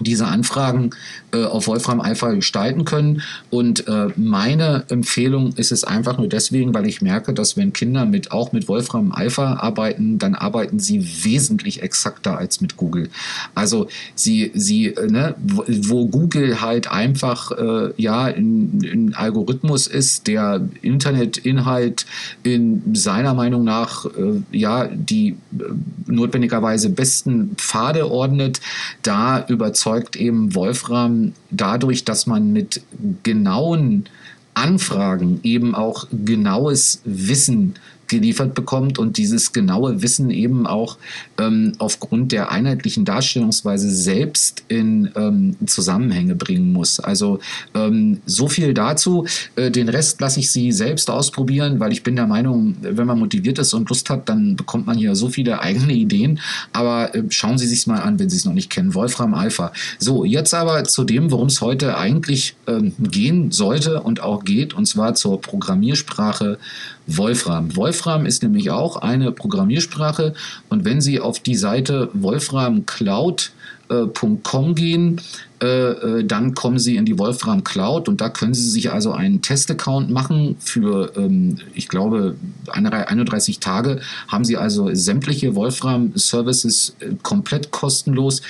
diese 0.00 0.26
Anfragen 0.26 0.90
äh, 1.36 1.44
auf 1.44 1.66
Wolfram 1.66 2.00
Alpha 2.00 2.30
gestalten 2.32 2.84
können. 2.84 3.22
Und 3.50 3.86
äh, 3.88 4.08
meine 4.16 4.84
Empfehlung 4.88 5.52
ist 5.54 5.72
es 5.72 5.84
einfach 5.84 6.18
nur 6.18 6.28
deswegen, 6.28 6.74
weil 6.74 6.86
ich 6.86 7.02
merke, 7.02 7.32
dass 7.34 7.56
wenn 7.56 7.72
Kinder 7.72 8.04
mit 8.04 8.32
auch 8.32 8.52
mit 8.52 8.68
Wolfram 8.68 9.12
Alpha 9.12 9.54
arbeiten, 9.54 10.18
dann 10.18 10.34
arbeiten 10.34 10.78
sie 10.78 11.24
wesentlich 11.24 11.82
exakter 11.82 12.38
als 12.38 12.60
mit 12.60 12.76
Google. 12.76 13.08
Also 13.54 13.88
sie, 14.14 14.50
sie, 14.54 14.86
äh, 14.88 15.10
ne, 15.10 15.34
wo, 15.38 16.06
Google 16.06 16.60
halt 16.60 16.90
einfach 16.90 17.50
äh, 17.52 17.92
ja 17.96 18.24
ein, 18.24 19.14
Algorithmus 19.16 19.86
ist, 19.86 20.26
der 20.26 20.68
Internetinhalt 20.82 22.06
in 22.42 22.94
seiner 22.94 23.34
Meinung 23.34 23.64
nach 23.64 24.04
äh, 24.04 24.42
ja 24.52 24.86
die 24.86 25.36
äh, 25.58 25.64
notwendigerweise 26.06 26.90
besten 26.90 27.56
Pfade 27.56 28.10
ordnet, 28.10 28.60
da 29.02 29.44
überzeugt 29.48 29.96
erzeugt 29.96 30.16
eben 30.16 30.54
Wolfram 30.54 31.25
dadurch, 31.50 32.04
dass 32.04 32.26
man 32.26 32.52
mit 32.52 32.82
genauen 33.22 34.06
Anfragen 34.54 35.40
eben 35.42 35.74
auch 35.74 36.06
genaues 36.10 37.02
Wissen 37.04 37.74
geliefert 38.08 38.54
bekommt 38.54 38.98
und 38.98 39.16
dieses 39.16 39.52
genaue 39.52 40.02
Wissen 40.02 40.30
eben 40.30 40.66
auch 40.66 40.98
ähm, 41.38 41.72
aufgrund 41.78 42.32
der 42.32 42.50
einheitlichen 42.50 43.04
Darstellungsweise 43.04 43.90
selbst 43.90 44.64
in 44.68 45.10
ähm, 45.16 45.56
Zusammenhänge 45.66 46.34
bringen 46.34 46.72
muss. 46.72 47.00
Also 47.00 47.40
ähm, 47.74 48.20
so 48.26 48.48
viel 48.48 48.74
dazu. 48.74 49.26
Äh, 49.56 49.70
den 49.70 49.88
Rest 49.88 50.20
lasse 50.20 50.40
ich 50.40 50.50
Sie 50.50 50.72
selbst 50.72 51.10
ausprobieren, 51.10 51.80
weil 51.80 51.92
ich 51.92 52.02
bin 52.02 52.16
der 52.16 52.26
Meinung, 52.26 52.76
wenn 52.80 53.06
man 53.06 53.18
motiviert 53.18 53.58
ist 53.58 53.74
und 53.74 53.88
Lust 53.88 54.10
hat, 54.10 54.28
dann 54.28 54.56
bekommt 54.56 54.86
man 54.86 54.96
hier 54.96 55.14
so 55.14 55.28
viele 55.28 55.60
eigene 55.66 55.92
Ideen. 55.92 56.40
Aber 56.72 57.14
äh, 57.14 57.24
schauen 57.30 57.58
Sie 57.58 57.66
sich 57.66 57.86
mal 57.86 58.00
an, 58.00 58.18
wenn 58.18 58.30
Sie 58.30 58.36
es 58.36 58.44
noch 58.44 58.52
nicht 58.52 58.70
kennen. 58.70 58.94
Wolfram 58.94 59.34
Alpha. 59.34 59.72
So, 59.98 60.24
jetzt 60.24 60.54
aber 60.54 60.84
zu 60.84 61.04
dem, 61.04 61.30
worum 61.30 61.48
es 61.48 61.60
heute 61.60 61.96
eigentlich 61.96 62.56
ähm, 62.66 62.92
gehen 62.98 63.50
sollte 63.50 64.02
und 64.02 64.20
auch 64.20 64.44
geht, 64.44 64.74
und 64.74 64.86
zwar 64.86 65.14
zur 65.14 65.40
Programmiersprache 65.40 66.58
Wolfram. 67.06 67.76
Wolfram 67.76 68.26
ist 68.26 68.42
nämlich 68.42 68.70
auch 68.70 68.96
eine 68.96 69.32
Programmiersprache 69.32 70.34
und 70.68 70.84
wenn 70.84 71.00
Sie 71.00 71.20
auf 71.20 71.40
die 71.40 71.54
Seite 71.54 72.10
wolframcloud.com 72.12 74.74
gehen, 74.74 75.22
äh, 75.62 75.66
äh, 75.66 76.24
dann 76.24 76.54
kommen 76.54 76.78
Sie 76.78 76.96
in 76.96 77.06
die 77.06 77.18
Wolfram 77.18 77.64
Cloud 77.64 78.08
und 78.08 78.20
da 78.20 78.28
können 78.28 78.52
Sie 78.52 78.68
sich 78.68 78.92
also 78.92 79.12
einen 79.12 79.40
Testaccount 79.40 80.10
machen 80.10 80.56
für, 80.58 81.12
ähm, 81.16 81.56
ich 81.74 81.88
glaube, 81.88 82.36
31 82.66 83.60
Tage 83.60 84.00
haben 84.28 84.44
Sie 84.44 84.56
also 84.56 84.92
sämtliche 84.92 85.54
Wolfram 85.54 86.12
Services 86.14 86.96
äh, 87.00 87.14
komplett 87.22 87.70
kostenlos. 87.70 88.42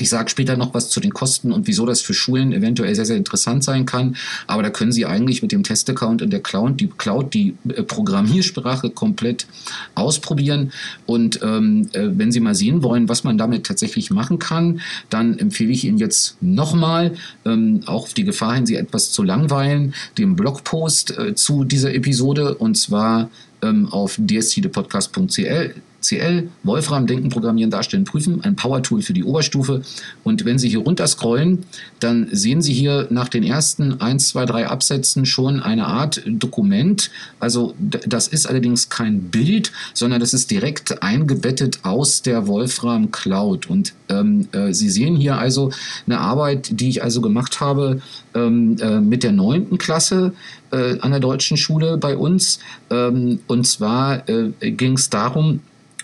Ich 0.00 0.08
sage 0.08 0.30
später 0.30 0.56
noch 0.56 0.74
was 0.74 0.90
zu 0.90 1.00
den 1.00 1.12
Kosten 1.12 1.52
und 1.52 1.66
wieso 1.66 1.86
das 1.86 2.00
für 2.00 2.14
Schulen 2.14 2.52
eventuell 2.52 2.94
sehr, 2.94 3.04
sehr 3.04 3.16
interessant 3.16 3.64
sein 3.64 3.86
kann. 3.86 4.16
Aber 4.46 4.62
da 4.62 4.70
können 4.70 4.92
Sie 4.92 5.06
eigentlich 5.06 5.42
mit 5.42 5.52
dem 5.52 5.62
Testaccount 5.62 6.22
in 6.22 6.30
der 6.30 6.40
Cloud 6.40 6.80
die, 6.80 6.88
Cloud, 6.88 7.34
die 7.34 7.56
äh, 7.68 7.82
Programmiersprache 7.82 8.90
komplett 8.90 9.46
ausprobieren. 9.94 10.72
Und 11.06 11.40
ähm, 11.42 11.88
äh, 11.92 12.08
wenn 12.12 12.32
Sie 12.32 12.40
mal 12.40 12.54
sehen 12.54 12.82
wollen, 12.82 13.08
was 13.08 13.24
man 13.24 13.38
damit 13.38 13.66
tatsächlich 13.66 14.10
machen 14.10 14.38
kann, 14.38 14.80
dann 15.10 15.38
empfehle 15.38 15.72
ich 15.72 15.84
Ihnen 15.84 15.98
jetzt 15.98 16.36
nochmal, 16.40 17.14
ähm, 17.44 17.80
auch 17.86 18.04
auf 18.04 18.14
die 18.14 18.24
Gefahr 18.24 18.54
hin, 18.54 18.66
Sie 18.66 18.76
etwas 18.76 19.12
zu 19.12 19.22
langweilen, 19.22 19.94
den 20.16 20.36
Blogpost 20.36 21.16
äh, 21.18 21.34
zu 21.34 21.64
dieser 21.64 21.94
Episode. 21.94 22.54
Und 22.54 22.76
zwar 22.76 23.30
ähm, 23.62 23.88
auf 23.90 24.18
dstdepodcast.cl 24.18 25.74
CL, 26.00 26.48
Wolfram, 26.62 27.06
Denken, 27.06 27.28
Programmieren, 27.28 27.70
Darstellen, 27.70 28.04
Prüfen, 28.04 28.42
ein 28.44 28.56
Power-Tool 28.56 29.02
für 29.02 29.12
die 29.12 29.24
Oberstufe. 29.24 29.82
Und 30.22 30.44
wenn 30.44 30.58
Sie 30.58 30.68
hier 30.68 30.80
runter 30.80 31.06
scrollen, 31.06 31.64
dann 32.00 32.28
sehen 32.30 32.62
Sie 32.62 32.72
hier 32.72 33.08
nach 33.10 33.28
den 33.28 33.42
ersten 33.42 34.00
1, 34.00 34.28
2, 34.28 34.46
3 34.46 34.68
Absätzen 34.68 35.26
schon 35.26 35.60
eine 35.60 35.86
Art 35.86 36.22
Dokument. 36.26 37.10
Also 37.40 37.74
das 37.78 38.28
ist 38.28 38.46
allerdings 38.46 38.88
kein 38.90 39.22
Bild, 39.22 39.72
sondern 39.92 40.20
das 40.20 40.34
ist 40.34 40.50
direkt 40.50 41.02
eingebettet 41.02 41.80
aus 41.82 42.22
der 42.22 42.46
Wolfram 42.46 43.10
Cloud. 43.10 43.68
Und 43.68 43.92
ähm, 44.08 44.48
äh, 44.52 44.72
Sie 44.72 44.90
sehen 44.90 45.16
hier 45.16 45.38
also 45.38 45.70
eine 46.06 46.20
Arbeit, 46.20 46.80
die 46.80 46.88
ich 46.88 47.02
also 47.02 47.20
gemacht 47.20 47.60
habe 47.60 48.00
ähm, 48.34 48.76
äh, 48.80 49.00
mit 49.00 49.24
der 49.24 49.32
neunten 49.32 49.78
Klasse 49.78 50.32
äh, 50.70 50.98
an 51.00 51.10
der 51.10 51.20
deutschen 51.20 51.56
Schule 51.56 51.96
bei 51.98 52.16
uns. 52.16 52.60
Ähm, 52.90 53.40
und 53.46 53.66
zwar 53.66 54.28
äh, 54.28 54.52
ging 54.70 54.94
es 54.94 55.10
darum, 55.10 55.60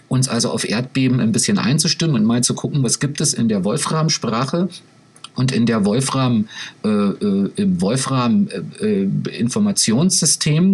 uns 0.09 0.28
also 0.28 0.50
auf 0.50 0.68
Erdbeben 0.68 1.20
ein 1.20 1.32
bisschen 1.32 1.59
einzustimmen 1.59 2.16
und 2.16 2.24
mal 2.24 2.42
zu 2.42 2.55
gucken, 2.55 2.82
was 2.82 3.00
gibt 3.00 3.20
es 3.20 3.34
in 3.34 3.48
der 3.48 3.64
Wolfram-Sprache 3.64 4.68
und 5.34 5.52
in 5.52 5.66
der 5.66 5.84
Wolfram, 5.84 6.48
äh, 6.84 6.88
äh, 6.88 7.50
im 7.57 7.80
Wolfram 7.80 8.48
äh, 8.80 9.02
äh, 9.02 9.09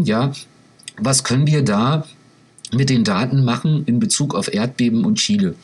ja, 0.04 0.32
was 0.98 1.24
können 1.24 1.46
wir 1.46 1.62
da 1.62 2.04
mit 2.72 2.90
den 2.90 3.04
Daten 3.04 3.44
machen 3.44 3.84
in 3.86 3.98
Bezug 4.00 4.34
auf 4.34 4.52
Erdbeben 4.52 5.04
und 5.04 5.16
Chile? 5.16 5.54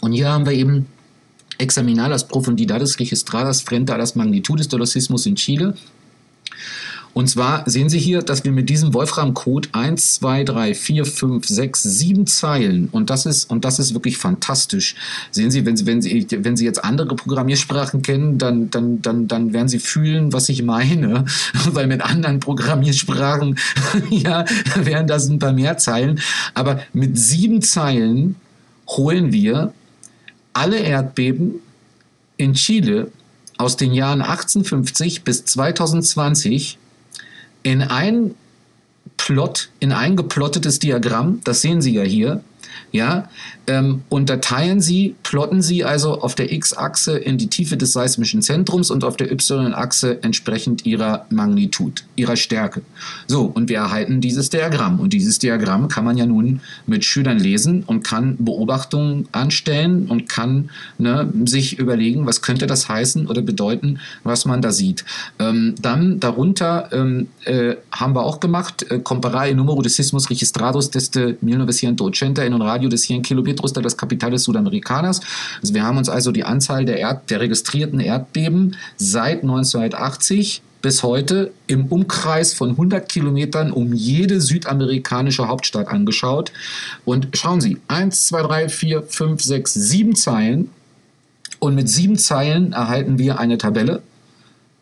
Und 0.00 0.12
hier 0.12 0.28
haben 0.30 0.46
wir 0.46 0.52
eben 0.52 0.86
Examinar 1.58 2.10
profundidades 2.28 2.98
registradas 2.98 3.62
frente 3.62 3.94
a 3.94 3.96
las 3.96 4.14
magnitudes 4.14 4.68
de 4.68 4.78
los 4.78 4.92
sismos 4.92 5.24
in 5.26 5.36
Chile 5.36 5.74
und 7.16 7.28
zwar 7.28 7.62
sehen 7.64 7.88
Sie 7.88 7.98
hier, 7.98 8.20
dass 8.20 8.44
wir 8.44 8.52
mit 8.52 8.68
diesem 8.68 8.92
Wolfram-Code 8.92 9.70
1, 9.72 10.16
2, 10.16 10.44
3, 10.44 10.74
4, 10.74 11.06
5, 11.06 11.48
6, 11.48 11.82
7 11.82 12.26
Zeilen 12.26 12.90
und 12.92 13.08
das 13.08 13.24
ist, 13.24 13.48
und 13.50 13.64
das 13.64 13.78
ist 13.78 13.94
wirklich 13.94 14.18
fantastisch. 14.18 14.96
Sehen 15.30 15.50
Sie, 15.50 15.64
wenn 15.64 15.78
Sie, 15.78 15.86
wenn 15.86 16.02
Sie, 16.02 16.26
wenn 16.30 16.58
Sie 16.58 16.66
jetzt 16.66 16.84
andere 16.84 17.16
Programmiersprachen 17.16 18.02
kennen, 18.02 18.36
dann, 18.36 18.68
dann, 18.68 19.00
dann, 19.00 19.28
dann 19.28 19.54
werden 19.54 19.68
Sie 19.68 19.78
fühlen, 19.78 20.34
was 20.34 20.50
ich 20.50 20.62
meine. 20.62 21.24
Weil 21.72 21.86
mit 21.86 22.02
anderen 22.02 22.38
Programmiersprachen, 22.38 23.58
ja, 24.10 24.44
wären 24.74 25.06
das 25.06 25.26
ein 25.26 25.38
paar 25.38 25.54
mehr 25.54 25.78
Zeilen. 25.78 26.20
Aber 26.52 26.82
mit 26.92 27.16
sieben 27.16 27.62
Zeilen 27.62 28.36
holen 28.88 29.32
wir 29.32 29.72
alle 30.52 30.80
Erdbeben 30.80 31.60
in 32.36 32.52
Chile 32.52 33.10
aus 33.56 33.78
den 33.78 33.94
Jahren 33.94 34.20
1850 34.20 35.24
bis 35.24 35.46
2020 35.46 36.76
in 37.66 37.82
ein 37.82 38.36
Plot, 39.16 39.70
in 39.80 39.90
ein 39.90 40.14
geplottetes 40.14 40.78
Diagramm, 40.78 41.40
das 41.42 41.62
sehen 41.62 41.82
Sie 41.82 41.94
ja 41.94 42.04
hier, 42.04 42.44
ja, 42.92 43.28
ähm, 43.66 44.02
unterteilen 44.08 44.80
Sie, 44.80 45.16
plotten 45.22 45.62
Sie 45.62 45.84
also 45.84 46.20
auf 46.20 46.34
der 46.34 46.52
x-Achse 46.52 47.18
in 47.18 47.36
die 47.38 47.48
Tiefe 47.48 47.76
des 47.76 47.92
seismischen 47.92 48.42
Zentrums 48.42 48.90
und 48.90 49.04
auf 49.04 49.16
der 49.16 49.32
y-Achse 49.32 50.22
entsprechend 50.22 50.86
ihrer 50.86 51.26
Magnitud, 51.30 52.04
ihrer 52.14 52.36
Stärke. 52.36 52.82
So, 53.26 53.44
und 53.44 53.68
wir 53.68 53.78
erhalten 53.78 54.20
dieses 54.20 54.50
Diagramm. 54.50 55.00
Und 55.00 55.12
dieses 55.12 55.38
Diagramm 55.38 55.88
kann 55.88 56.04
man 56.04 56.16
ja 56.16 56.26
nun 56.26 56.60
mit 56.86 57.04
Schülern 57.04 57.38
lesen 57.38 57.82
und 57.86 58.02
kann 58.04 58.36
Beobachtungen 58.38 59.28
anstellen 59.32 60.06
und 60.08 60.28
kann 60.28 60.70
ne, 60.98 61.28
sich 61.44 61.78
überlegen, 61.78 62.26
was 62.26 62.42
könnte 62.42 62.66
das 62.66 62.88
heißen 62.88 63.26
oder 63.26 63.42
bedeuten, 63.42 63.98
was 64.22 64.44
man 64.44 64.62
da 64.62 64.70
sieht. 64.70 65.04
Ähm, 65.38 65.74
dann 65.80 66.20
darunter 66.20 66.88
ähm, 66.92 67.28
äh, 67.44 67.76
haben 67.90 68.14
wir 68.14 68.24
auch 68.24 68.40
gemacht, 68.40 68.90
äh, 68.90 69.00
comparar 69.00 69.48
el 69.48 69.54
número 69.54 69.82
de 69.82 69.90
sismos 69.90 70.30
registrados 70.30 70.90
desde 70.90 71.36
1980 71.42 72.46
en 72.46 72.54
un 72.54 72.62
radio 72.66 72.88
de 72.88 72.98
100 72.98 73.24
Kilometer 73.24 73.46
Petros 73.46 73.72
de 73.72 73.80
las 73.80 73.96
Capitales 73.96 74.44
Sudamericanas. 74.44 75.20
Also 75.62 75.72
wir 75.72 75.82
haben 75.82 75.96
uns 75.96 76.08
also 76.08 76.32
die 76.32 76.44
Anzahl 76.44 76.84
der, 76.84 76.98
Erd 76.98 77.30
der 77.30 77.40
registrierten 77.40 78.00
Erdbeben 78.00 78.76
seit 78.96 79.42
1980 79.42 80.62
bis 80.82 81.02
heute 81.02 81.52
im 81.66 81.86
Umkreis 81.86 82.52
von 82.52 82.70
100 82.70 83.08
Kilometern 83.08 83.72
um 83.72 83.92
jede 83.92 84.40
südamerikanische 84.40 85.48
Hauptstadt 85.48 85.88
angeschaut. 85.88 86.52
Und 87.04 87.28
schauen 87.34 87.60
Sie, 87.60 87.78
1, 87.88 88.26
2, 88.26 88.42
3, 88.42 88.68
4, 88.68 89.02
5, 89.02 89.42
6, 89.42 89.74
7 89.74 90.14
Zeilen. 90.14 90.70
Und 91.58 91.74
mit 91.74 91.88
sieben 91.88 92.18
Zeilen 92.18 92.72
erhalten 92.74 93.18
wir 93.18 93.38
eine 93.38 93.56
Tabelle 93.56 94.02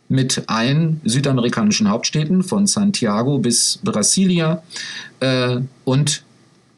mit 0.09 0.43
allen 0.49 1.01
südamerikanischen 1.05 1.89
Hauptstädten 1.89 2.43
von 2.43 2.67
Santiago 2.67 3.39
bis 3.39 3.79
Brasilia 3.83 4.63
äh, 5.21 5.61
und 5.85 6.25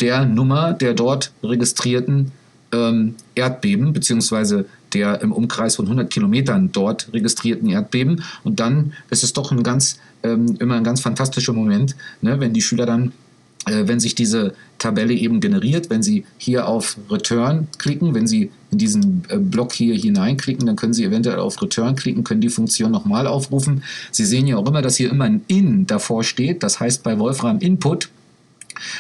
der 0.01 0.25
Nummer 0.25 0.73
der 0.73 0.95
dort 0.95 1.33
registrierten 1.43 2.33
ähm, 2.73 3.15
Erdbeben, 3.35 3.93
beziehungsweise 3.93 4.67
der 4.93 5.21
im 5.21 5.33
Umkreis 5.33 5.77
von 5.77 5.87
100 5.87 6.11
Kilometern 6.11 6.71
dort 6.73 7.13
registrierten 7.13 7.69
Erdbeben. 7.69 8.23
Und 8.45 8.61
dann 8.61 8.93
ist 9.11 9.25
es 9.25 9.33
doch 9.33 9.53
ein 9.53 9.63
ganz, 9.63 9.99
ähm, 10.23 10.57
immer 10.59 10.75
ein 10.75 10.85
ganz 10.85 11.01
fantastischer 11.01 11.53
Moment, 11.53 11.97
ne, 12.21 12.41
wenn 12.41 12.53
die 12.53 12.63
Schüler 12.63 12.87
dann 12.87 13.13
äh, 13.67 13.89
wenn 13.89 13.99
sich 13.99 14.15
diese 14.15 14.55
Tabelle 14.79 15.13
eben 15.13 15.41
generiert, 15.41 15.91
wenn 15.91 16.03
Sie 16.03 16.25
hier 16.39 16.69
auf 16.69 16.97
Return 17.11 17.67
klicken, 17.79 18.15
wenn 18.15 18.29
Sie 18.29 18.51
in 18.71 18.79
diesen 18.79 19.25
äh, 19.29 19.39
Block 19.39 19.73
hier 19.73 19.97
hineinklicken, 19.97 20.67
dann 20.67 20.77
können 20.77 20.95
Sie 20.95 21.05
eventuell 21.05 21.41
auf 21.41 21.61
Return 21.61 21.97
klicken, 21.97 22.23
können 22.23 22.41
die 22.41 22.49
Funktion 22.49 22.93
nochmal 22.93 23.27
aufrufen. 23.27 23.83
Sie 24.13 24.25
sehen 24.25 24.47
ja 24.47 24.57
auch 24.57 24.67
immer, 24.69 24.83
dass 24.83 24.97
hier 24.97 25.11
immer 25.11 25.25
ein 25.25 25.43
In 25.49 25.87
davor 25.87 26.23
steht. 26.23 26.63
Das 26.63 26.79
heißt 26.79 27.03
bei 27.03 27.19
Wolfram 27.19 27.59
Input 27.59 28.09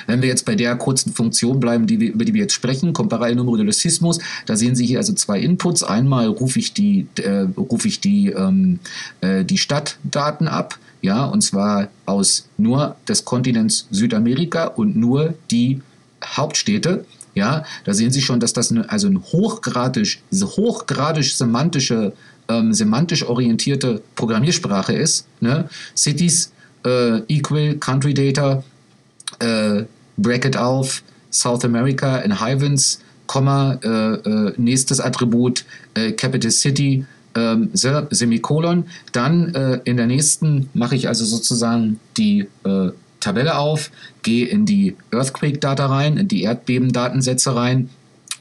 wenn 0.07 0.22
wir 0.22 0.29
jetzt 0.29 0.45
bei 0.45 0.55
der 0.55 0.77
kurzen 0.77 1.12
Funktion 1.12 1.61
bleiben, 1.61 1.87
die 1.87 2.01
wir, 2.01 2.12
über 2.12 2.24
die 2.24 2.35
wir 2.35 2.43
jetzt 2.43 2.55
sprechen, 2.55 2.93
Comparal 2.93 3.35
Numero 3.35 3.57
de 3.57 3.72
Sismos, 3.72 4.18
da 4.47 4.57
sehen 4.57 4.74
Sie 4.77 4.87
hier 4.87 4.99
also 4.99 5.12
zwei 5.12 5.41
Inputs. 5.41 5.83
Einmal 5.83 6.27
rufe 6.29 6.59
ich 6.59 6.72
die, 6.72 7.07
äh, 7.16 7.47
rufe 7.57 7.89
ich 7.89 8.01
die, 8.01 8.29
ähm, 8.31 8.79
äh, 9.20 9.45
die 9.45 9.59
Stadtdaten 9.59 10.49
ab, 10.49 10.79
ja, 11.03 11.24
und 11.24 11.43
zwar 11.43 11.89
aus 12.05 12.49
nur 12.57 12.97
des 13.09 13.24
Kontinents 13.24 13.87
Südamerika 13.91 14.66
und 14.66 14.97
nur 14.97 15.35
die 15.51 15.81
Hauptstädte. 16.24 17.05
Ja, 17.35 17.64
da 17.85 17.93
sehen 17.93 18.11
Sie 18.11 18.22
schon, 18.22 18.41
dass 18.41 18.55
das 18.55 18.70
eine, 18.70 18.91
also 18.91 19.09
ein 19.09 19.22
hochgradig, 19.22 20.20
hochgradig 20.33 21.24
semantische, 21.24 22.14
ähm, 22.49 22.72
semantisch 22.72 23.24
orientierte 23.24 24.03
Programmiersprache 24.14 24.95
ist. 24.95 25.27
Ne? 25.41 25.68
Cities 25.95 26.53
äh, 26.87 27.18
equal 27.29 27.74
Country 27.74 28.14
Data 28.14 28.64
äh, 29.41 29.84
Bracket 30.16 30.57
auf, 30.57 31.03
South 31.30 31.64
America 31.64 32.18
in 32.18 32.41
Hyvens, 32.41 33.01
Komma, 33.26 33.78
äh, 33.82 33.89
äh, 33.89 34.53
nächstes 34.57 35.01
Attribut, 35.01 35.64
äh, 35.95 36.12
Capital 36.12 36.51
City, 36.51 37.05
ähm, 37.34 37.70
Semikolon. 37.72 38.84
Dann 39.12 39.55
äh, 39.55 39.80
in 39.84 39.97
der 39.97 40.07
nächsten 40.07 40.70
mache 40.74 40.95
ich 40.95 41.09
also 41.09 41.24
sozusagen 41.24 42.01
die 42.16 42.49
Tabelle 43.20 43.59
auf, 43.59 43.91
gehe 44.22 44.47
in 44.47 44.66
die 44.66 44.97
Earthquake-Data 45.11 45.87
rein, 45.87 46.16
in 46.16 46.28
die 46.28 46.43
Erdbebendatensätze 46.43 47.57
rein, 47.57 47.91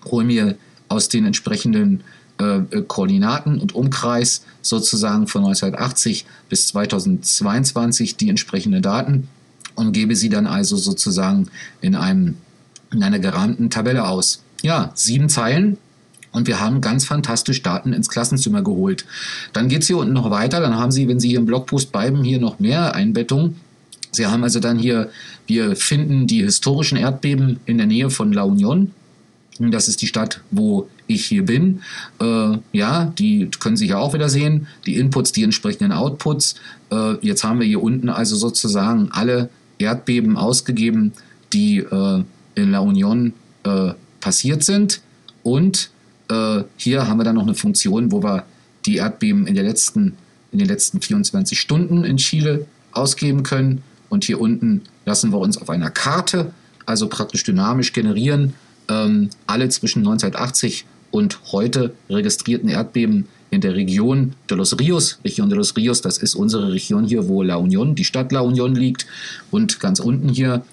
hole 0.05 0.25
mir 0.25 0.55
aus 0.89 1.09
den 1.09 1.25
entsprechenden 1.25 2.03
äh, 2.37 2.81
Koordinaten 2.87 3.59
und 3.59 3.73
Umkreis 3.73 4.45
sozusagen 4.61 5.27
von 5.27 5.45
1980 5.45 6.25
bis 6.49 6.67
2022 6.67 8.17
die 8.17 8.29
entsprechenden 8.29 8.81
Daten 8.81 9.27
und 9.75 9.91
gebe 9.91 10.15
sie 10.15 10.29
dann 10.29 10.47
also 10.47 10.75
sozusagen 10.77 11.47
in, 11.81 11.95
einem, 11.95 12.35
in 12.91 13.03
einer 13.03 13.19
gerahmten 13.19 13.69
Tabelle 13.69 14.07
aus. 14.07 14.41
Ja, 14.61 14.91
sieben 14.95 15.29
Zeilen, 15.29 15.77
und 16.35 16.47
wir 16.47 16.59
haben 16.59 16.81
ganz 16.81 17.05
fantastisch 17.05 17.63
Daten 17.63 17.93
ins 17.93 18.09
Klassenzimmer 18.09 18.61
geholt. 18.61 19.05
Dann 19.53 19.69
geht 19.69 19.83
es 19.83 19.87
hier 19.87 19.97
unten 19.97 20.11
noch 20.11 20.29
weiter. 20.31 20.59
Dann 20.59 20.75
haben 20.75 20.91
Sie, 20.91 21.07
wenn 21.07 21.17
Sie 21.17 21.29
hier 21.29 21.39
im 21.39 21.45
Blogpost 21.45 21.93
bleiben, 21.93 22.25
hier 22.25 22.39
noch 22.39 22.59
mehr 22.59 22.93
Einbettungen. 22.93 23.55
Sie 24.11 24.25
haben 24.25 24.43
also 24.43 24.59
dann 24.59 24.77
hier, 24.77 25.09
wir 25.47 25.77
finden 25.77 26.27
die 26.27 26.43
historischen 26.43 26.97
Erdbeben 26.97 27.61
in 27.65 27.77
der 27.77 27.87
Nähe 27.87 28.09
von 28.09 28.33
La 28.33 28.43
Union. 28.43 28.91
Das 29.59 29.87
ist 29.87 30.01
die 30.01 30.07
Stadt, 30.07 30.41
wo 30.51 30.89
ich 31.07 31.25
hier 31.25 31.45
bin. 31.45 31.81
Äh, 32.19 32.57
ja, 32.73 33.05
die 33.17 33.49
können 33.61 33.77
Sie 33.77 33.85
hier 33.85 33.99
auch 33.99 34.13
wieder 34.13 34.27
sehen. 34.27 34.67
Die 34.85 34.97
Inputs, 34.97 35.31
die 35.31 35.43
entsprechenden 35.43 35.93
Outputs. 35.93 36.55
Äh, 36.91 37.13
jetzt 37.21 37.45
haben 37.45 37.61
wir 37.61 37.67
hier 37.67 37.81
unten 37.81 38.09
also 38.09 38.35
sozusagen 38.35 39.07
alle 39.11 39.49
Erdbeben 39.77 40.37
ausgegeben, 40.37 41.13
die 41.53 41.77
äh, 41.79 42.23
in 42.55 42.71
La 42.71 42.79
Union 42.79 43.33
äh, 43.63 43.91
passiert 44.19 44.63
sind. 44.63 45.01
Und 45.43 45.89
äh, 46.29 46.63
hier 46.77 47.07
haben 47.07 47.17
wir 47.17 47.23
dann 47.23 47.35
noch 47.35 47.43
eine 47.43 47.55
Funktion, 47.55 48.11
wo 48.11 48.23
wir 48.23 48.45
die 48.85 48.97
Erdbeben 48.97 49.47
in, 49.47 49.55
der 49.55 49.63
letzten, 49.63 50.15
in 50.51 50.59
den 50.59 50.67
letzten 50.67 51.01
24 51.01 51.59
Stunden 51.59 52.03
in 52.03 52.17
Chile 52.17 52.67
ausgeben 52.91 53.43
können. 53.43 53.83
Und 54.09 54.23
hier 54.23 54.39
unten 54.39 54.81
lassen 55.05 55.31
wir 55.31 55.39
uns 55.39 55.57
auf 55.57 55.69
einer 55.69 55.89
Karte, 55.89 56.51
also 56.85 57.07
praktisch 57.07 57.43
dynamisch 57.43 57.93
generieren, 57.93 58.53
ähm, 58.89 59.29
alle 59.47 59.69
zwischen 59.69 59.99
1980 59.99 60.85
und 61.11 61.39
heute 61.51 61.93
registrierten 62.09 62.69
Erdbeben 62.69 63.27
in 63.55 63.61
der 63.61 63.75
Region 63.75 64.33
de 64.49 64.57
los 64.57 64.77
Rios. 64.79 65.19
Region 65.23 65.49
de 65.49 65.57
los 65.57 65.75
Rios, 65.75 66.01
das 66.01 66.17
ist 66.17 66.35
unsere 66.35 66.71
Region 66.71 67.05
hier, 67.05 67.27
wo 67.27 67.41
La 67.41 67.55
Union, 67.55 67.95
die 67.95 68.03
Stadt 68.03 68.31
La 68.31 68.41
Union 68.41 68.75
liegt. 68.75 69.07
Und 69.49 69.79
ganz 69.79 69.99
unten 69.99 70.29
hier 70.29 70.63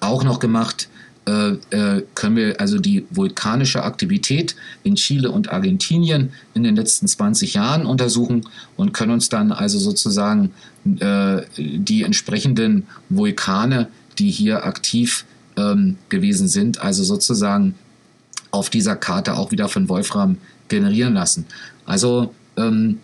auch 0.00 0.24
noch 0.24 0.38
gemacht 0.40 0.88
äh, 1.28 1.58
äh, 1.70 2.04
können 2.14 2.36
wir 2.36 2.60
also 2.60 2.78
die 2.78 3.04
vulkanische 3.10 3.82
Aktivität 3.82 4.56
in 4.82 4.94
Chile 4.94 5.30
und 5.30 5.52
Argentinien 5.52 6.30
in 6.54 6.62
den 6.62 6.74
letzten 6.74 7.06
20 7.06 7.54
Jahren 7.54 7.84
untersuchen 7.84 8.46
und 8.76 8.94
können 8.94 9.12
uns 9.12 9.28
dann 9.28 9.52
also 9.52 9.78
sozusagen 9.78 10.52
äh, 11.00 11.42
die 11.58 12.02
entsprechenden 12.02 12.86
Vulkane, 13.10 13.88
die 14.18 14.30
hier 14.30 14.64
aktiv 14.64 15.26
ähm, 15.56 15.96
gewesen 16.08 16.48
sind, 16.48 16.80
also 16.80 17.04
sozusagen 17.04 17.74
auf 18.50 18.70
dieser 18.70 18.96
Karte 18.96 19.36
auch 19.36 19.50
wieder 19.50 19.68
von 19.68 19.90
Wolfram 19.90 20.38
generieren 20.68 21.14
lassen. 21.14 21.46
Also 21.86 22.34
ähm, 22.56 22.98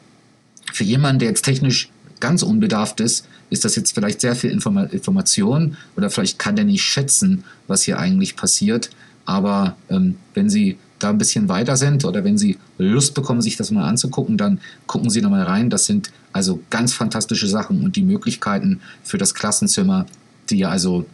für 0.73 0.85
jemanden, 0.85 1.21
der 1.21 1.29
jetzt 1.29 1.43
technisch 1.43 1.91
ganz 2.21 2.43
unbedarft 2.43 3.01
ist, 3.01 3.27
ist 3.51 3.65
das 3.65 3.77
jetzt 3.77 3.95
vielleicht 3.95 4.21
sehr 4.21 4.35
viel 4.35 4.51
Informa 4.51 4.85
Information 4.85 5.77
oder 5.97 6.11
vielleicht 6.11 6.39
kann 6.39 6.57
der 6.57 6.65
nicht 6.65 6.83
schätzen, 6.83 7.45
was 7.67 7.83
hier 7.83 7.99
eigentlich 7.99 8.37
passiert. 8.37 8.91
Aber 9.27 9.77
ähm, 9.91 10.17
wenn 10.35 10.51
Sie 10.51 10.79
da 10.99 11.11
ein 11.11 11.19
bisschen 11.19 11.49
weiter 11.49 11.77
sind 11.77 12.05
oder 12.05 12.25
wenn 12.25 12.39
Sie 12.39 12.59
Lust 12.79 13.15
bekommen, 13.15 13.43
sich 13.43 13.57
das 13.57 13.71
mal 13.71 13.87
anzugucken, 13.87 14.37
dann 14.37 14.61
gucken 14.87 15.11
Sie 15.11 15.21
nochmal 15.21 15.43
rein. 15.43 15.71
Das 15.71 15.87
sind 15.87 16.11
also 16.33 16.61
ganz 16.71 16.93
fantastische 16.93 17.47
Sachen 17.47 17.85
und 17.85 17.97
die 17.97 18.03
Möglichkeiten 18.03 18.81
für 19.03 19.19
das 19.19 19.35
Klassenzimmer, 19.35 20.07
die 20.51 20.65
also 20.65 21.07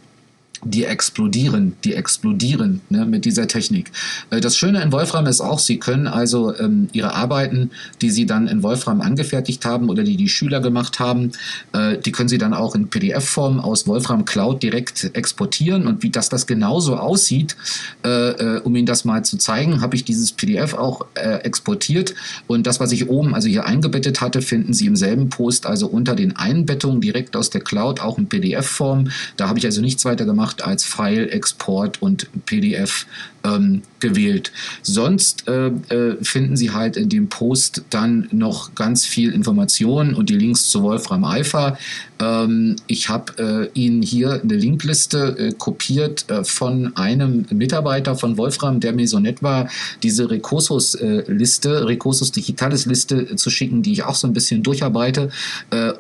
die 0.65 0.85
explodieren, 0.85 1.77
die 1.85 1.95
explodieren 1.95 2.81
ne, 2.89 3.07
mit 3.07 3.25
dieser 3.25 3.49
Technik. 3.49 3.91
Äh, 4.31 4.41
das 4.41 4.57
Schöne 4.57 4.83
in 4.83 4.93
Wolfram 4.93 5.27
ist 5.27 5.41
auch, 5.41 5.59
Sie 5.59 5.79
können 5.79 6.07
also 6.07 6.57
ähm, 6.57 6.89
Ihre 6.93 7.15
Arbeiten, 7.15 7.71
die 8.03 8.11
Sie 8.11 8.27
dann 8.27 8.49
in 8.49 8.63
Wolfram 8.63 9.01
angefertigt 9.01 9.65
haben 9.65 9.89
oder 9.89 10.03
die 10.03 10.17
die 10.17 10.29
Schüler 10.29 10.61
gemacht 10.61 10.99
haben, 10.99 11.33
äh, 11.73 11.99
die 11.99 12.13
können 12.13 12.29
Sie 12.29 12.39
dann 12.39 12.55
auch 12.55 12.75
in 12.75 12.89
PDF-Form 12.89 13.61
aus 13.61 13.87
Wolfram 13.87 14.25
Cloud 14.25 14.63
direkt 14.63 15.11
exportieren 15.15 15.87
und 15.87 16.03
wie 16.03 16.11
das 16.11 16.29
das 16.29 16.47
genauso 16.47 16.97
aussieht, 16.97 17.57
äh, 18.05 18.09
äh, 18.31 18.61
um 18.61 18.75
Ihnen 18.77 18.87
das 18.87 19.05
mal 19.05 19.25
zu 19.25 19.39
zeigen, 19.39 19.81
habe 19.81 19.97
ich 19.97 20.05
dieses 20.05 20.33
PDF 20.33 20.75
auch 20.75 21.07
äh, 21.15 21.37
exportiert 21.43 22.15
und 22.47 22.67
das, 22.67 22.81
was 22.81 22.93
ich 22.93 23.09
oben 23.09 23.35
also 23.35 23.49
hier 23.49 23.65
eingebettet 23.67 24.21
hatte, 24.21 24.43
finden 24.43 24.75
Sie 24.75 24.87
im 24.87 24.97
selben 24.97 25.31
Post, 25.31 25.67
also 25.67 25.87
unter 25.87 26.15
den 26.15 26.37
Einbettungen 26.37 27.01
direkt 27.01 27.37
aus 27.37 27.51
der 27.51 27.61
Cloud, 27.61 28.01
auch 28.01 28.19
in 28.19 28.29
PDF-Form. 28.29 29.09
Da 29.37 29.49
habe 29.49 29.59
ich 29.59 29.65
also 29.65 29.81
nichts 29.81 30.05
weiter 30.05 30.25
gemacht 30.25 30.50
gemacht 30.51 30.63
als 30.63 30.85
File, 30.85 31.31
Export 31.31 32.03
und 32.03 32.29
PDF 32.47 33.07
ähm, 33.45 33.83
gewählt. 34.01 34.53
Sonst 34.83 35.47
äh, 35.49 35.69
äh, 35.69 36.17
finden 36.23 36.57
Sie 36.57 36.71
halt 36.71 36.97
in 36.97 37.09
dem 37.09 37.29
Post 37.29 37.83
dann 37.91 38.29
noch 38.33 38.75
ganz 38.75 39.07
viel 39.07 39.33
Informationen 39.33 40.15
und 40.15 40.31
die 40.31 40.37
Links 40.37 40.71
zu 40.71 40.83
Wolfram 40.83 41.25
Alpha. 41.25 41.77
Ähm, 42.21 42.77
ich 42.87 43.09
habe 43.09 43.71
äh, 43.75 43.79
Ihnen 43.79 44.03
hier 44.03 44.41
eine 44.43 44.55
Linkliste 44.55 45.37
äh, 45.39 45.53
kopiert 45.53 46.29
äh, 46.31 46.45
von 46.45 46.97
einem 46.97 47.47
Mitarbeiter 47.51 48.17
von 48.17 48.37
Wolfram, 48.37 48.81
der 48.81 48.93
mir 48.93 49.09
so 49.09 49.19
nett 49.19 49.43
war, 49.43 49.69
diese 50.03 50.31
Recursus-Liste, 50.31 51.87
Recursus 51.87 52.33
Digitalis 52.33 52.87
Liste 52.87 53.37
zu 53.37 53.51
schicken, 53.51 53.83
die 53.83 53.93
ich 53.93 54.05
auch 54.05 54.15
so 54.15 54.27
ein 54.27 54.33
bisschen 54.33 54.63
durcharbeite. 54.63 55.31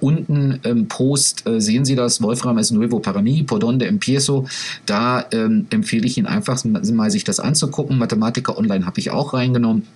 Unten 0.00 0.60
im 0.62 0.88
Post 0.88 1.44
sehen 1.58 1.84
Sie 1.84 1.94
das, 1.94 2.22
Wolfram 2.22 2.58
es 2.58 2.70
nuevo 2.70 2.98
para 2.98 3.20
mí, 3.20 3.44
por 3.44 3.58
donde 3.58 3.86
empiezo. 3.86 4.46
Da 4.86 5.26
ähm, 5.32 5.66
empfehle 5.70 6.06
ich 6.06 6.18
Ihnen 6.18 6.26
einfach 6.26 6.62
mal 6.64 7.10
sich 7.10 7.24
das 7.24 7.29
anzugucken. 7.38 7.98
Mathematiker 7.98 8.58
Online 8.58 8.86
habe 8.86 8.98
ich 8.98 9.10
auch 9.10 9.34
reingenommen. 9.34 9.86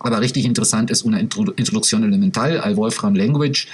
Aber 0.00 0.20
richtig 0.20 0.46
interessant 0.46 0.90
ist 0.90 1.06
eine 1.06 1.20
Introduktion 1.20 2.02
Elemental, 2.02 2.58
al 2.58 2.76
Wolfram 2.76 3.14
Language. 3.14 3.68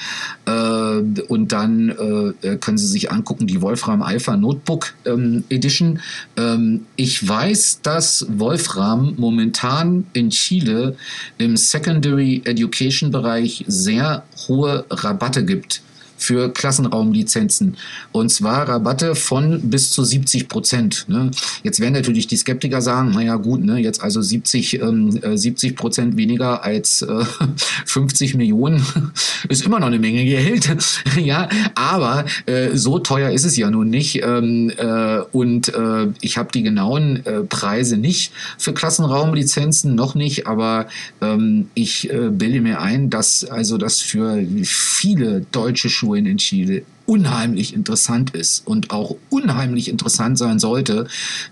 Äh, 0.44 0.50
und 0.50 1.52
dann 1.52 2.34
äh, 2.42 2.56
können 2.56 2.78
Sie 2.78 2.86
sich 2.86 3.12
angucken, 3.12 3.46
die 3.46 3.62
Wolfram 3.62 4.02
Alpha 4.02 4.36
Notebook 4.36 4.94
ähm, 5.04 5.44
Edition. 5.48 6.00
Ähm, 6.36 6.86
ich 6.96 7.26
weiß, 7.26 7.80
dass 7.82 8.26
Wolfram 8.28 9.14
momentan 9.16 10.06
in 10.14 10.30
Chile 10.30 10.96
im 11.38 11.56
Secondary 11.56 12.42
Education 12.44 13.12
Bereich 13.12 13.64
sehr 13.68 14.24
hohe 14.48 14.84
Rabatte 14.90 15.44
gibt 15.44 15.82
für 16.16 16.52
Klassenraumlizenzen. 16.52 17.76
Und 18.12 18.30
zwar 18.30 18.68
Rabatte 18.68 19.14
von 19.14 19.60
bis 19.70 19.90
zu 19.90 20.04
70 20.04 20.48
Prozent. 20.48 21.04
Ne? 21.08 21.30
Jetzt 21.62 21.80
werden 21.80 21.94
natürlich 21.94 22.26
die 22.26 22.36
Skeptiker 22.36 22.80
sagen, 22.80 23.12
naja 23.12 23.36
gut, 23.36 23.64
ne, 23.64 23.78
jetzt 23.78 24.02
also 24.02 24.22
70, 24.22 24.80
ähm, 24.80 25.20
70 25.36 25.70
äh, 25.70 25.74
Prozent 25.74 26.16
weniger 26.16 26.64
als 26.64 27.02
äh, 27.02 27.24
50 27.86 28.34
Millionen 28.34 28.84
ist 29.48 29.64
immer 29.64 29.78
noch 29.78 29.88
eine 29.88 29.98
Menge 29.98 30.24
Geld. 30.24 30.74
ja, 31.16 31.48
aber 31.74 32.24
äh, 32.46 32.76
so 32.76 32.98
teuer 32.98 33.30
ist 33.30 33.44
es 33.44 33.56
ja 33.56 33.70
nun 33.70 33.90
nicht. 33.90 34.22
Ähm, 34.22 34.70
äh, 34.76 35.20
und 35.32 35.68
äh, 35.74 36.08
ich 36.20 36.38
habe 36.38 36.50
die 36.52 36.62
genauen 36.62 37.24
äh, 37.26 37.42
Preise 37.42 37.96
nicht 37.96 38.32
für 38.58 38.72
Klassenraumlizenzen, 38.72 39.94
noch 39.94 40.14
nicht, 40.14 40.46
aber 40.46 40.86
ähm, 41.20 41.68
ich 41.74 42.10
bilde 42.30 42.60
mir 42.60 42.80
ein, 42.80 43.10
dass 43.10 43.44
also 43.44 43.78
das 43.78 44.00
für 44.00 44.42
viele 44.64 45.42
deutsche 45.52 45.88
Schulen 45.88 46.05
Schulen 46.06 46.26
in 46.26 46.38
Chile 46.38 46.82
unheimlich 47.06 47.74
interessant 47.74 48.30
ist 48.30 48.66
und 48.66 48.90
auch 48.90 49.16
unheimlich 49.30 49.88
interessant 49.88 50.38
sein 50.38 50.58
sollte, 50.58 51.06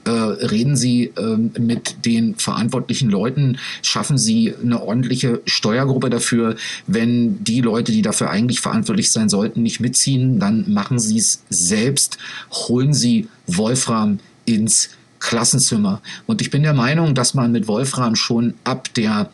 äh, 0.05 0.11
reden 0.11 0.77
Sie 0.77 1.13
äh, 1.17 1.37
mit 1.37 2.05
den 2.05 2.37
verantwortlichen 2.37 3.11
Leuten, 3.11 3.59
schaffen 3.83 4.19
Sie 4.19 4.53
eine 4.63 4.83
ordentliche 4.83 5.43
Steuergruppe 5.47 6.11
dafür. 6.11 6.57
Wenn 6.87 7.43
die 7.43 7.61
Leute, 7.61 7.93
die 7.93 8.03
dafür 8.03 8.31
eigentlich 8.31 8.61
verantwortlich 8.61 9.11
sein 9.11 9.29
sollten, 9.29 9.63
nicht 9.63 9.81
mitziehen, 9.81 10.39
dann 10.39 10.73
machen 10.73 10.99
Sie 10.99 11.19
es 11.19 11.43
selbst, 11.51 12.19
holen 12.53 12.93
Sie 12.93 13.29
Wolfram 13.47 14.19
ins 14.45 14.91
Klassenzimmer. 15.21 16.01
Und 16.27 16.43
ich 16.43 16.51
bin 16.51 16.63
der 16.63 16.75
Meinung, 16.75 17.15
dass 17.15 17.35
man 17.35 17.53
mit 17.53 17.69
Wolfram 17.69 18.17
schon 18.17 18.55
ab 18.65 18.93
der 18.95 19.31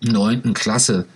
neunten 0.00 0.54
Klasse 0.54 1.06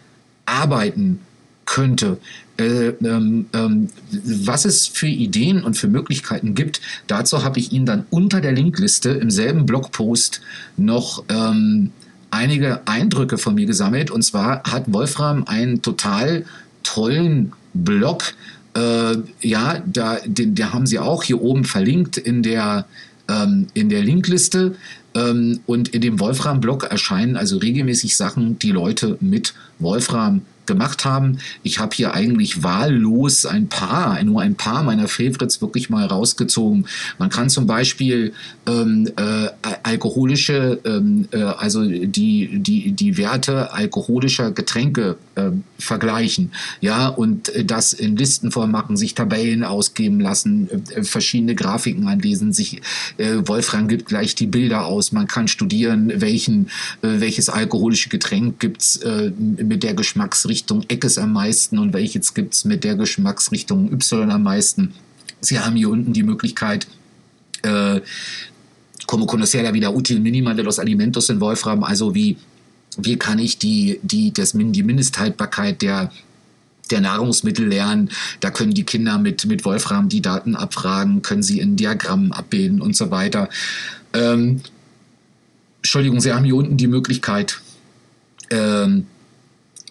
arbeiten 0.44 1.20
könnte. 1.66 2.18
Äh, 2.58 2.88
ähm, 3.02 3.46
ähm, 3.52 3.88
was 4.10 4.64
es 4.64 4.86
für 4.86 5.06
Ideen 5.06 5.64
und 5.64 5.76
für 5.76 5.88
Möglichkeiten 5.88 6.54
gibt, 6.54 6.80
dazu 7.06 7.44
habe 7.44 7.58
ich 7.58 7.72
Ihnen 7.72 7.86
dann 7.86 8.06
unter 8.10 8.40
der 8.40 8.52
Linkliste 8.52 9.10
im 9.10 9.30
selben 9.30 9.66
Blogpost 9.66 10.42
noch 10.76 11.24
ähm, 11.28 11.90
einige 12.30 12.86
Eindrücke 12.86 13.38
von 13.38 13.54
mir 13.54 13.66
gesammelt. 13.66 14.10
Und 14.10 14.22
zwar 14.22 14.62
hat 14.64 14.92
Wolfram 14.92 15.44
einen 15.44 15.82
total 15.82 16.44
tollen 16.82 17.52
Blog. 17.74 18.34
Äh, 18.74 19.16
ja, 19.40 19.82
da, 19.86 20.18
den, 20.24 20.54
den 20.54 20.72
haben 20.72 20.86
Sie 20.86 20.98
auch 20.98 21.22
hier 21.22 21.40
oben 21.40 21.64
verlinkt 21.64 22.16
in 22.16 22.42
der, 22.42 22.86
ähm, 23.28 23.68
in 23.74 23.88
der 23.88 24.02
Linkliste. 24.02 24.76
Ähm, 25.14 25.60
und 25.66 25.88
in 25.88 26.00
dem 26.00 26.20
Wolfram-Blog 26.20 26.84
erscheinen 26.84 27.36
also 27.36 27.58
regelmäßig 27.58 28.16
Sachen, 28.16 28.58
die 28.58 28.70
Leute 28.70 29.18
mit 29.20 29.54
Wolfram 29.78 30.42
gemacht 30.66 31.04
haben. 31.04 31.38
Ich 31.62 31.78
habe 31.78 31.94
hier 31.94 32.14
eigentlich 32.14 32.62
wahllos 32.62 33.46
ein 33.46 33.68
paar, 33.68 34.22
nur 34.22 34.42
ein 34.42 34.54
paar 34.54 34.82
meiner 34.82 35.08
Favorites 35.08 35.60
wirklich 35.60 35.90
mal 35.90 36.06
rausgezogen. 36.06 36.86
Man 37.18 37.30
kann 37.30 37.48
zum 37.48 37.66
Beispiel 37.66 38.32
ähm, 38.66 39.10
äh, 39.16 39.48
alkoholische, 39.82 40.80
ähm, 40.84 41.28
äh, 41.32 41.42
also 41.42 41.84
die, 41.84 42.60
die, 42.60 42.92
die 42.92 43.16
Werte 43.16 43.72
alkoholischer 43.72 44.52
Getränke 44.52 45.16
äh, 45.34 45.50
vergleichen, 45.78 46.52
ja, 46.80 47.08
und 47.08 47.52
das 47.64 47.92
in 47.92 48.16
Listenform 48.16 48.70
machen, 48.70 48.96
sich 48.96 49.14
Tabellen 49.14 49.64
ausgeben 49.64 50.20
lassen, 50.20 50.68
äh, 50.90 51.02
verschiedene 51.02 51.54
Grafiken 51.56 52.06
anlesen, 52.06 52.52
sich 52.52 52.80
äh, 53.18 53.38
Wolfram 53.46 53.88
gibt 53.88 54.06
gleich 54.06 54.34
die 54.36 54.46
Bilder 54.46 54.86
aus. 54.86 55.10
Man 55.10 55.26
kann 55.26 55.48
studieren, 55.48 56.12
welchen, 56.16 56.66
äh, 57.02 57.20
welches 57.20 57.48
alkoholische 57.48 58.08
Getränk 58.08 58.60
gibt's 58.60 59.00
mit 59.32 59.82
der 59.82 59.94
Geschmacksrichtung 59.94 60.51
Geschmacksrichtung 60.52 60.84
Eckes 60.88 61.18
am 61.18 61.32
meisten 61.32 61.78
und 61.78 61.92
welches 61.92 62.34
gibt 62.34 62.54
es 62.54 62.64
mit 62.64 62.84
der 62.84 62.94
Geschmacksrichtung 62.94 63.90
Y 63.92 64.30
am 64.30 64.42
meisten. 64.42 64.92
Sie 65.40 65.58
haben 65.58 65.76
hier 65.76 65.88
unten 65.88 66.12
die 66.12 66.22
Möglichkeit, 66.22 66.86
äh, 67.62 68.00
como 69.06 69.26
conocer 69.26 69.62
la 69.62 69.72
vida 69.72 69.90
útil 69.90 70.20
mínima 70.20 70.54
de 70.54 70.62
los 70.62 70.78
alimentos 70.78 71.30
in 71.30 71.40
Wolfram, 71.40 71.82
also 71.82 72.14
wie, 72.14 72.36
wie 72.98 73.16
kann 73.16 73.38
ich 73.38 73.58
die, 73.58 73.98
die, 74.02 74.32
das, 74.32 74.52
die 74.52 74.82
Mindesthaltbarkeit 74.82 75.80
der 75.82 76.10
der 76.90 77.00
Nahrungsmittel 77.00 77.66
lernen. 77.66 78.10
Da 78.40 78.50
können 78.50 78.74
die 78.74 78.84
Kinder 78.84 79.16
mit, 79.16 79.46
mit 79.46 79.64
Wolfram 79.64 80.10
die 80.10 80.20
Daten 80.20 80.54
abfragen, 80.54 81.22
können 81.22 81.42
sie 81.42 81.58
in 81.60 81.76
Diagrammen 81.76 82.32
abbilden 82.32 82.82
und 82.82 82.94
so 82.94 83.10
weiter. 83.10 83.48
Ähm, 84.12 84.60
Entschuldigung, 85.78 86.20
Sie 86.20 86.32
haben 86.32 86.44
hier 86.44 86.56
unten 86.56 86.76
die 86.76 86.88
Möglichkeit, 86.88 87.60
ähm, 88.50 89.06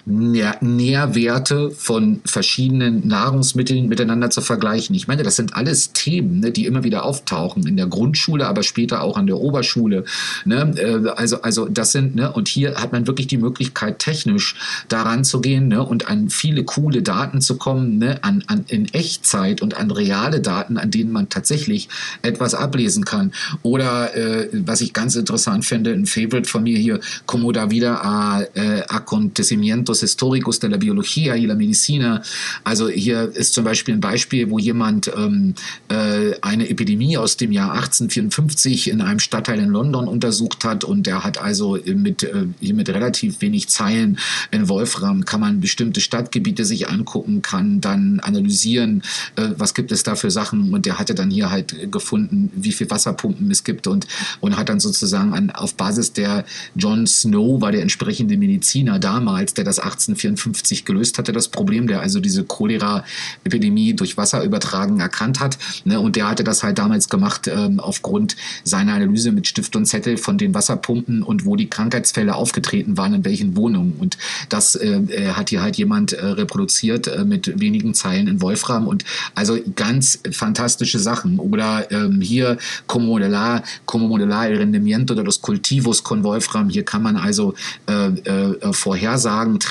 Nährwerte 0.05 1.71
von 1.71 2.21
verschiedenen 2.25 3.07
Nahrungsmitteln 3.07 3.87
miteinander 3.87 4.29
zu 4.29 4.41
vergleichen. 4.41 4.95
Ich 4.95 5.07
meine, 5.07 5.23
das 5.23 5.35
sind 5.35 5.55
alles 5.55 5.93
Themen, 5.93 6.39
ne, 6.39 6.51
die 6.51 6.65
immer 6.65 6.83
wieder 6.83 7.05
auftauchen 7.05 7.67
in 7.67 7.77
der 7.77 7.87
Grundschule, 7.87 8.47
aber 8.47 8.63
später 8.63 9.01
auch 9.01 9.17
an 9.17 9.27
der 9.27 9.37
Oberschule. 9.37 10.05
Ne? 10.45 10.73
Äh, 10.77 11.09
also, 11.09 11.41
also 11.41 11.67
das 11.67 11.91
sind, 11.91 12.15
ne, 12.15 12.31
und 12.31 12.47
hier 12.47 12.75
hat 12.75 12.91
man 12.91 13.07
wirklich 13.07 13.27
die 13.27 13.37
Möglichkeit, 13.37 13.99
technisch 13.99 14.55
daran 14.87 15.23
zu 15.23 15.39
gehen 15.41 15.67
ne, 15.67 15.83
und 15.83 16.07
an 16.09 16.29
viele 16.29 16.63
coole 16.63 17.01
Daten 17.01 17.41
zu 17.41 17.57
kommen, 17.57 17.99
ne, 17.99 18.19
an, 18.23 18.43
an, 18.47 18.65
in 18.67 18.91
Echtzeit 18.93 19.61
und 19.61 19.77
an 19.77 19.91
reale 19.91 20.41
Daten, 20.41 20.77
an 20.77 20.89
denen 20.91 21.11
man 21.11 21.29
tatsächlich 21.29 21.89
etwas 22.21 22.55
ablesen 22.55 23.05
kann. 23.05 23.31
Oder 23.61 24.15
äh, 24.15 24.49
was 24.65 24.81
ich 24.81 24.93
ganz 24.93 25.15
interessant 25.15 25.65
finde, 25.65 25.93
ein 25.93 26.05
Favorite 26.05 26.49
von 26.49 26.63
mir 26.63 26.77
hier, 26.77 26.99
como 27.25 27.51
da 27.51 27.69
wieder 27.69 28.03
a 28.03 28.41
äh, 28.53 28.81
acontecimiento 28.87 29.90
Asuntos 29.91 30.03
Históricos 30.03 30.59
de 30.59 30.69
la 30.69 30.77
Biología 30.77 31.37
y 31.37 31.45
la 31.45 31.55
Medicina. 31.55 32.21
Also 32.63 32.89
hier 32.89 33.31
ist 33.35 33.53
zum 33.53 33.63
Beispiel 33.63 33.95
ein 33.95 34.01
Beispiel, 34.01 34.49
wo 34.49 34.59
jemand 34.59 35.11
ähm, 35.15 35.53
äh, 35.89 36.33
eine 36.41 36.69
Epidemie 36.69 37.17
aus 37.17 37.37
dem 37.37 37.51
Jahr 37.51 37.73
1854 37.73 38.89
in 38.89 39.01
einem 39.01 39.19
Stadtteil 39.19 39.59
in 39.59 39.69
London 39.69 40.07
untersucht 40.07 40.63
hat 40.63 40.83
und 40.83 41.05
der 41.05 41.23
hat 41.23 41.37
also 41.37 41.77
mit, 41.85 42.23
äh, 42.23 42.45
hier 42.59 42.73
mit 42.73 42.89
relativ 42.89 43.41
wenig 43.41 43.67
Zeilen 43.69 44.17
in 44.51 44.69
Wolfram 44.69 45.25
kann 45.25 45.41
man 45.41 45.59
bestimmte 45.59 46.01
Stadtgebiete 46.01 46.65
sich 46.65 46.89
angucken, 46.89 47.41
kann 47.41 47.81
dann 47.81 48.19
analysieren, 48.21 49.03
äh, 49.35 49.49
was 49.57 49.73
gibt 49.73 49.91
es 49.91 50.03
da 50.03 50.15
für 50.15 50.31
Sachen 50.31 50.73
und 50.73 50.85
der 50.85 50.99
hatte 50.99 51.15
dann 51.15 51.29
hier 51.29 51.51
halt 51.51 51.91
gefunden, 51.91 52.51
wie 52.55 52.71
viel 52.71 52.89
Wasserpumpen 52.89 53.51
es 53.51 53.63
gibt 53.63 53.87
und, 53.87 54.07
und 54.39 54.57
hat 54.57 54.69
dann 54.69 54.79
sozusagen 54.79 55.33
an, 55.33 55.49
auf 55.49 55.75
Basis 55.75 56.13
der 56.13 56.45
John 56.75 57.07
Snow 57.07 57.61
war 57.61 57.71
der 57.71 57.81
entsprechende 57.81 58.37
Mediziner 58.37 58.99
damals, 58.99 59.53
der 59.53 59.65
das 59.65 59.80
1854 59.83 60.85
gelöst 60.85 61.17
hatte, 61.17 61.31
das 61.31 61.47
Problem, 61.47 61.87
der 61.87 62.01
also 62.01 62.19
diese 62.19 62.43
Cholera-Epidemie 62.43 63.93
durch 63.93 64.17
Wasserübertragen 64.17 64.99
erkannt 64.99 65.39
hat. 65.39 65.57
Ne, 65.85 65.99
und 65.99 66.15
der 66.15 66.29
hatte 66.29 66.43
das 66.43 66.63
halt 66.63 66.77
damals 66.77 67.09
gemacht 67.09 67.47
ähm, 67.47 67.79
aufgrund 67.79 68.35
seiner 68.63 68.93
Analyse 68.93 69.31
mit 69.31 69.47
Stift 69.47 69.75
und 69.75 69.85
Zettel 69.85 70.17
von 70.17 70.37
den 70.37 70.53
Wasserpumpen 70.53 71.23
und 71.23 71.45
wo 71.45 71.55
die 71.55 71.69
Krankheitsfälle 71.69 72.35
aufgetreten 72.35 72.97
waren, 72.97 73.13
in 73.13 73.25
welchen 73.25 73.55
Wohnungen. 73.55 73.95
Und 73.99 74.17
das 74.49 74.75
äh, 74.75 75.01
äh 75.09 75.31
hat 75.31 75.49
hier 75.49 75.61
halt 75.61 75.77
jemand 75.77 76.13
äh, 76.13 76.25
reproduziert 76.25 77.07
äh, 77.07 77.23
mit 77.23 77.59
wenigen 77.59 77.93
Zeilen 77.93 78.27
in 78.27 78.41
Wolfram. 78.41 78.87
Und 78.87 79.05
also 79.35 79.57
ganz 79.75 80.19
fantastische 80.31 80.99
Sachen. 80.99 81.39
Oder 81.39 81.91
ähm, 81.91 82.21
hier 82.21 82.57
como 82.87 83.07
modelar, 83.07 83.63
como 83.85 84.07
modelar 84.07 84.49
el 84.51 84.57
rendimiento 84.57 85.15
de 85.15 85.23
los 85.23 85.39
cultivos 85.39 86.01
con 86.01 86.23
Wolfram. 86.23 86.69
Hier 86.69 86.83
kann 86.83 87.01
man 87.01 87.17
also 87.17 87.53
äh, 87.87 88.07
äh, 88.07 88.73
Vorhersagen 88.73 89.59
treffen 89.59 89.70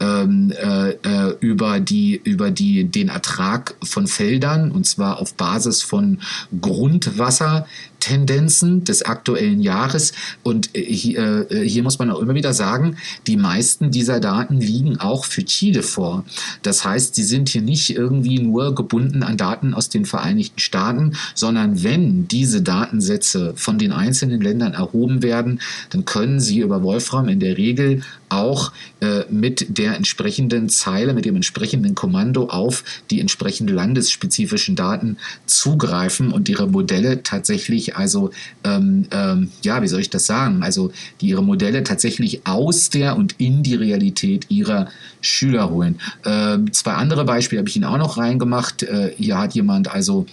ähm, 0.00 0.52
äh, 0.52 0.90
äh, 0.90 1.36
über, 1.40 1.80
die, 1.80 2.20
über 2.22 2.50
die, 2.50 2.84
den 2.84 3.08
Ertrag 3.08 3.74
von 3.82 4.06
Feldern 4.06 4.70
und 4.70 4.86
zwar 4.86 5.18
auf 5.18 5.34
Basis 5.34 5.82
von 5.82 6.20
Grundwasser. 6.60 7.66
Tendenzen 8.06 8.84
des 8.84 9.02
aktuellen 9.02 9.60
Jahres. 9.60 10.12
Und 10.44 10.76
äh, 10.76 10.84
hier, 10.84 11.50
äh, 11.50 11.68
hier, 11.68 11.82
muss 11.82 11.98
man 11.98 12.08
auch 12.12 12.20
immer 12.20 12.36
wieder 12.36 12.54
sagen, 12.54 12.98
die 13.26 13.36
meisten 13.36 13.90
dieser 13.90 14.20
Daten 14.20 14.60
liegen 14.60 15.00
auch 15.00 15.24
für 15.24 15.44
Chile 15.44 15.82
vor. 15.82 16.24
Das 16.62 16.84
heißt, 16.84 17.16
sie 17.16 17.24
sind 17.24 17.48
hier 17.48 17.62
nicht 17.62 17.90
irgendwie 17.90 18.38
nur 18.38 18.76
gebunden 18.76 19.24
an 19.24 19.36
Daten 19.36 19.74
aus 19.74 19.88
den 19.88 20.04
Vereinigten 20.04 20.60
Staaten, 20.60 21.16
sondern 21.34 21.82
wenn 21.82 22.28
diese 22.28 22.62
Datensätze 22.62 23.54
von 23.56 23.76
den 23.76 23.90
einzelnen 23.90 24.40
Ländern 24.40 24.74
erhoben 24.74 25.24
werden, 25.24 25.60
dann 25.90 26.04
können 26.04 26.38
sie 26.38 26.60
über 26.60 26.84
Wolfram 26.84 27.28
in 27.28 27.40
der 27.40 27.58
Regel 27.58 28.02
auch 28.28 28.72
äh, 29.00 29.22
mit 29.30 29.78
der 29.78 29.96
entsprechenden 29.96 30.68
Zeile, 30.68 31.12
mit 31.12 31.24
dem 31.24 31.36
entsprechenden 31.36 31.94
Kommando 31.94 32.46
auf 32.46 32.84
die 33.10 33.20
entsprechenden 33.20 33.74
landesspezifischen 33.74 34.76
Daten 34.76 35.16
zugreifen 35.46 36.32
und 36.32 36.48
ihre 36.48 36.68
Modelle 36.68 37.22
tatsächlich, 37.22 37.95
also 37.96 38.30
ähm, 38.64 39.06
ähm, 39.10 39.50
ja, 39.62 39.82
wie 39.82 39.88
soll 39.88 40.00
ich 40.00 40.10
das 40.10 40.26
sagen, 40.26 40.62
also 40.62 40.90
die 41.20 41.28
ihre 41.28 41.42
Modelle 41.42 41.82
tatsächlich 41.84 42.46
aus 42.46 42.90
der 42.90 43.16
und 43.16 43.34
in 43.38 43.62
die 43.62 43.74
Realität 43.74 44.46
ihrer 44.50 44.88
Schüler 45.20 45.70
holen. 45.70 45.98
Äh, 46.24 46.58
zwei 46.72 46.92
andere 46.92 47.24
Beispiele 47.24 47.60
habe 47.60 47.68
ich 47.68 47.76
Ihnen 47.76 47.84
auch 47.84 47.98
noch 47.98 48.18
reingemacht. 48.18 48.82
Äh, 48.82 49.12
hier 49.16 49.38
hat 49.38 49.54
jemand 49.54 49.90
also 49.92 50.26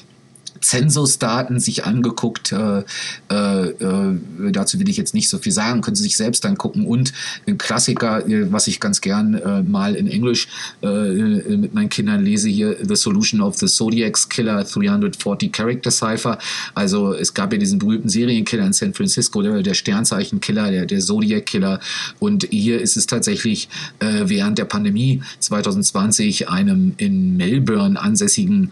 Zensusdaten 0.62 1.60
sich 1.60 1.86
angeguckt. 1.86 2.52
Äh, 2.52 2.84
äh, 3.30 3.68
äh, 3.70 4.52
dazu 4.52 4.80
will 4.80 4.90
ich 4.90 4.98
jetzt 4.98 5.14
nicht 5.14 5.30
so 5.30 5.38
viel 5.38 5.52
sagen, 5.52 5.82
können 5.82 5.96
Sie 5.96 6.04
sich 6.04 6.18
selbst 6.18 6.46
angucken. 6.46 6.86
Und 6.86 7.14
ein 7.48 7.58
Klassiker, 7.58 8.28
äh, 8.28 8.52
was 8.52 8.68
ich 8.68 8.80
ganz 8.80 9.02
gern 9.02 9.36
äh, 9.36 9.62
mal 9.64 9.96
in 9.96 10.08
Englisch 10.08 10.48
äh, 10.82 10.88
mit 10.88 11.74
meinen 11.74 11.90
Kindern 11.90 12.24
lese 12.24 12.50
hier, 12.50 12.78
The 12.82 12.96
Solution 12.96 13.42
of 13.42 13.58
the 13.58 13.68
Zodiacs 13.68 14.30
Killer 14.30 14.64
340 14.64 15.52
Character 15.52 15.92
Cipher. 15.92 16.38
Also 16.74 17.14
es 17.14 17.34
gab 17.34 17.52
ja 17.54 17.60
diesen 17.60 17.80
berühmten 17.80 18.10
Serienkiller 18.10 18.66
in 18.66 18.74
San 18.74 18.94
Francisco, 18.94 19.42
der, 19.42 19.62
der 19.62 19.74
Sternzeichenkiller, 19.74 20.72
der, 20.72 20.86
der 20.86 21.00
Zodiac-Killer. 21.00 21.80
Und 22.20 22.48
hier 22.50 22.82
ist 22.82 22.98
es 22.98 23.08
tatsächlich 23.08 23.70
während 24.00 24.58
der 24.58 24.66
Pandemie 24.66 25.22
2020 25.40 26.50
einem 26.50 26.94
in 26.98 27.38
Melbourne 27.38 28.00
ansässigen 28.00 28.72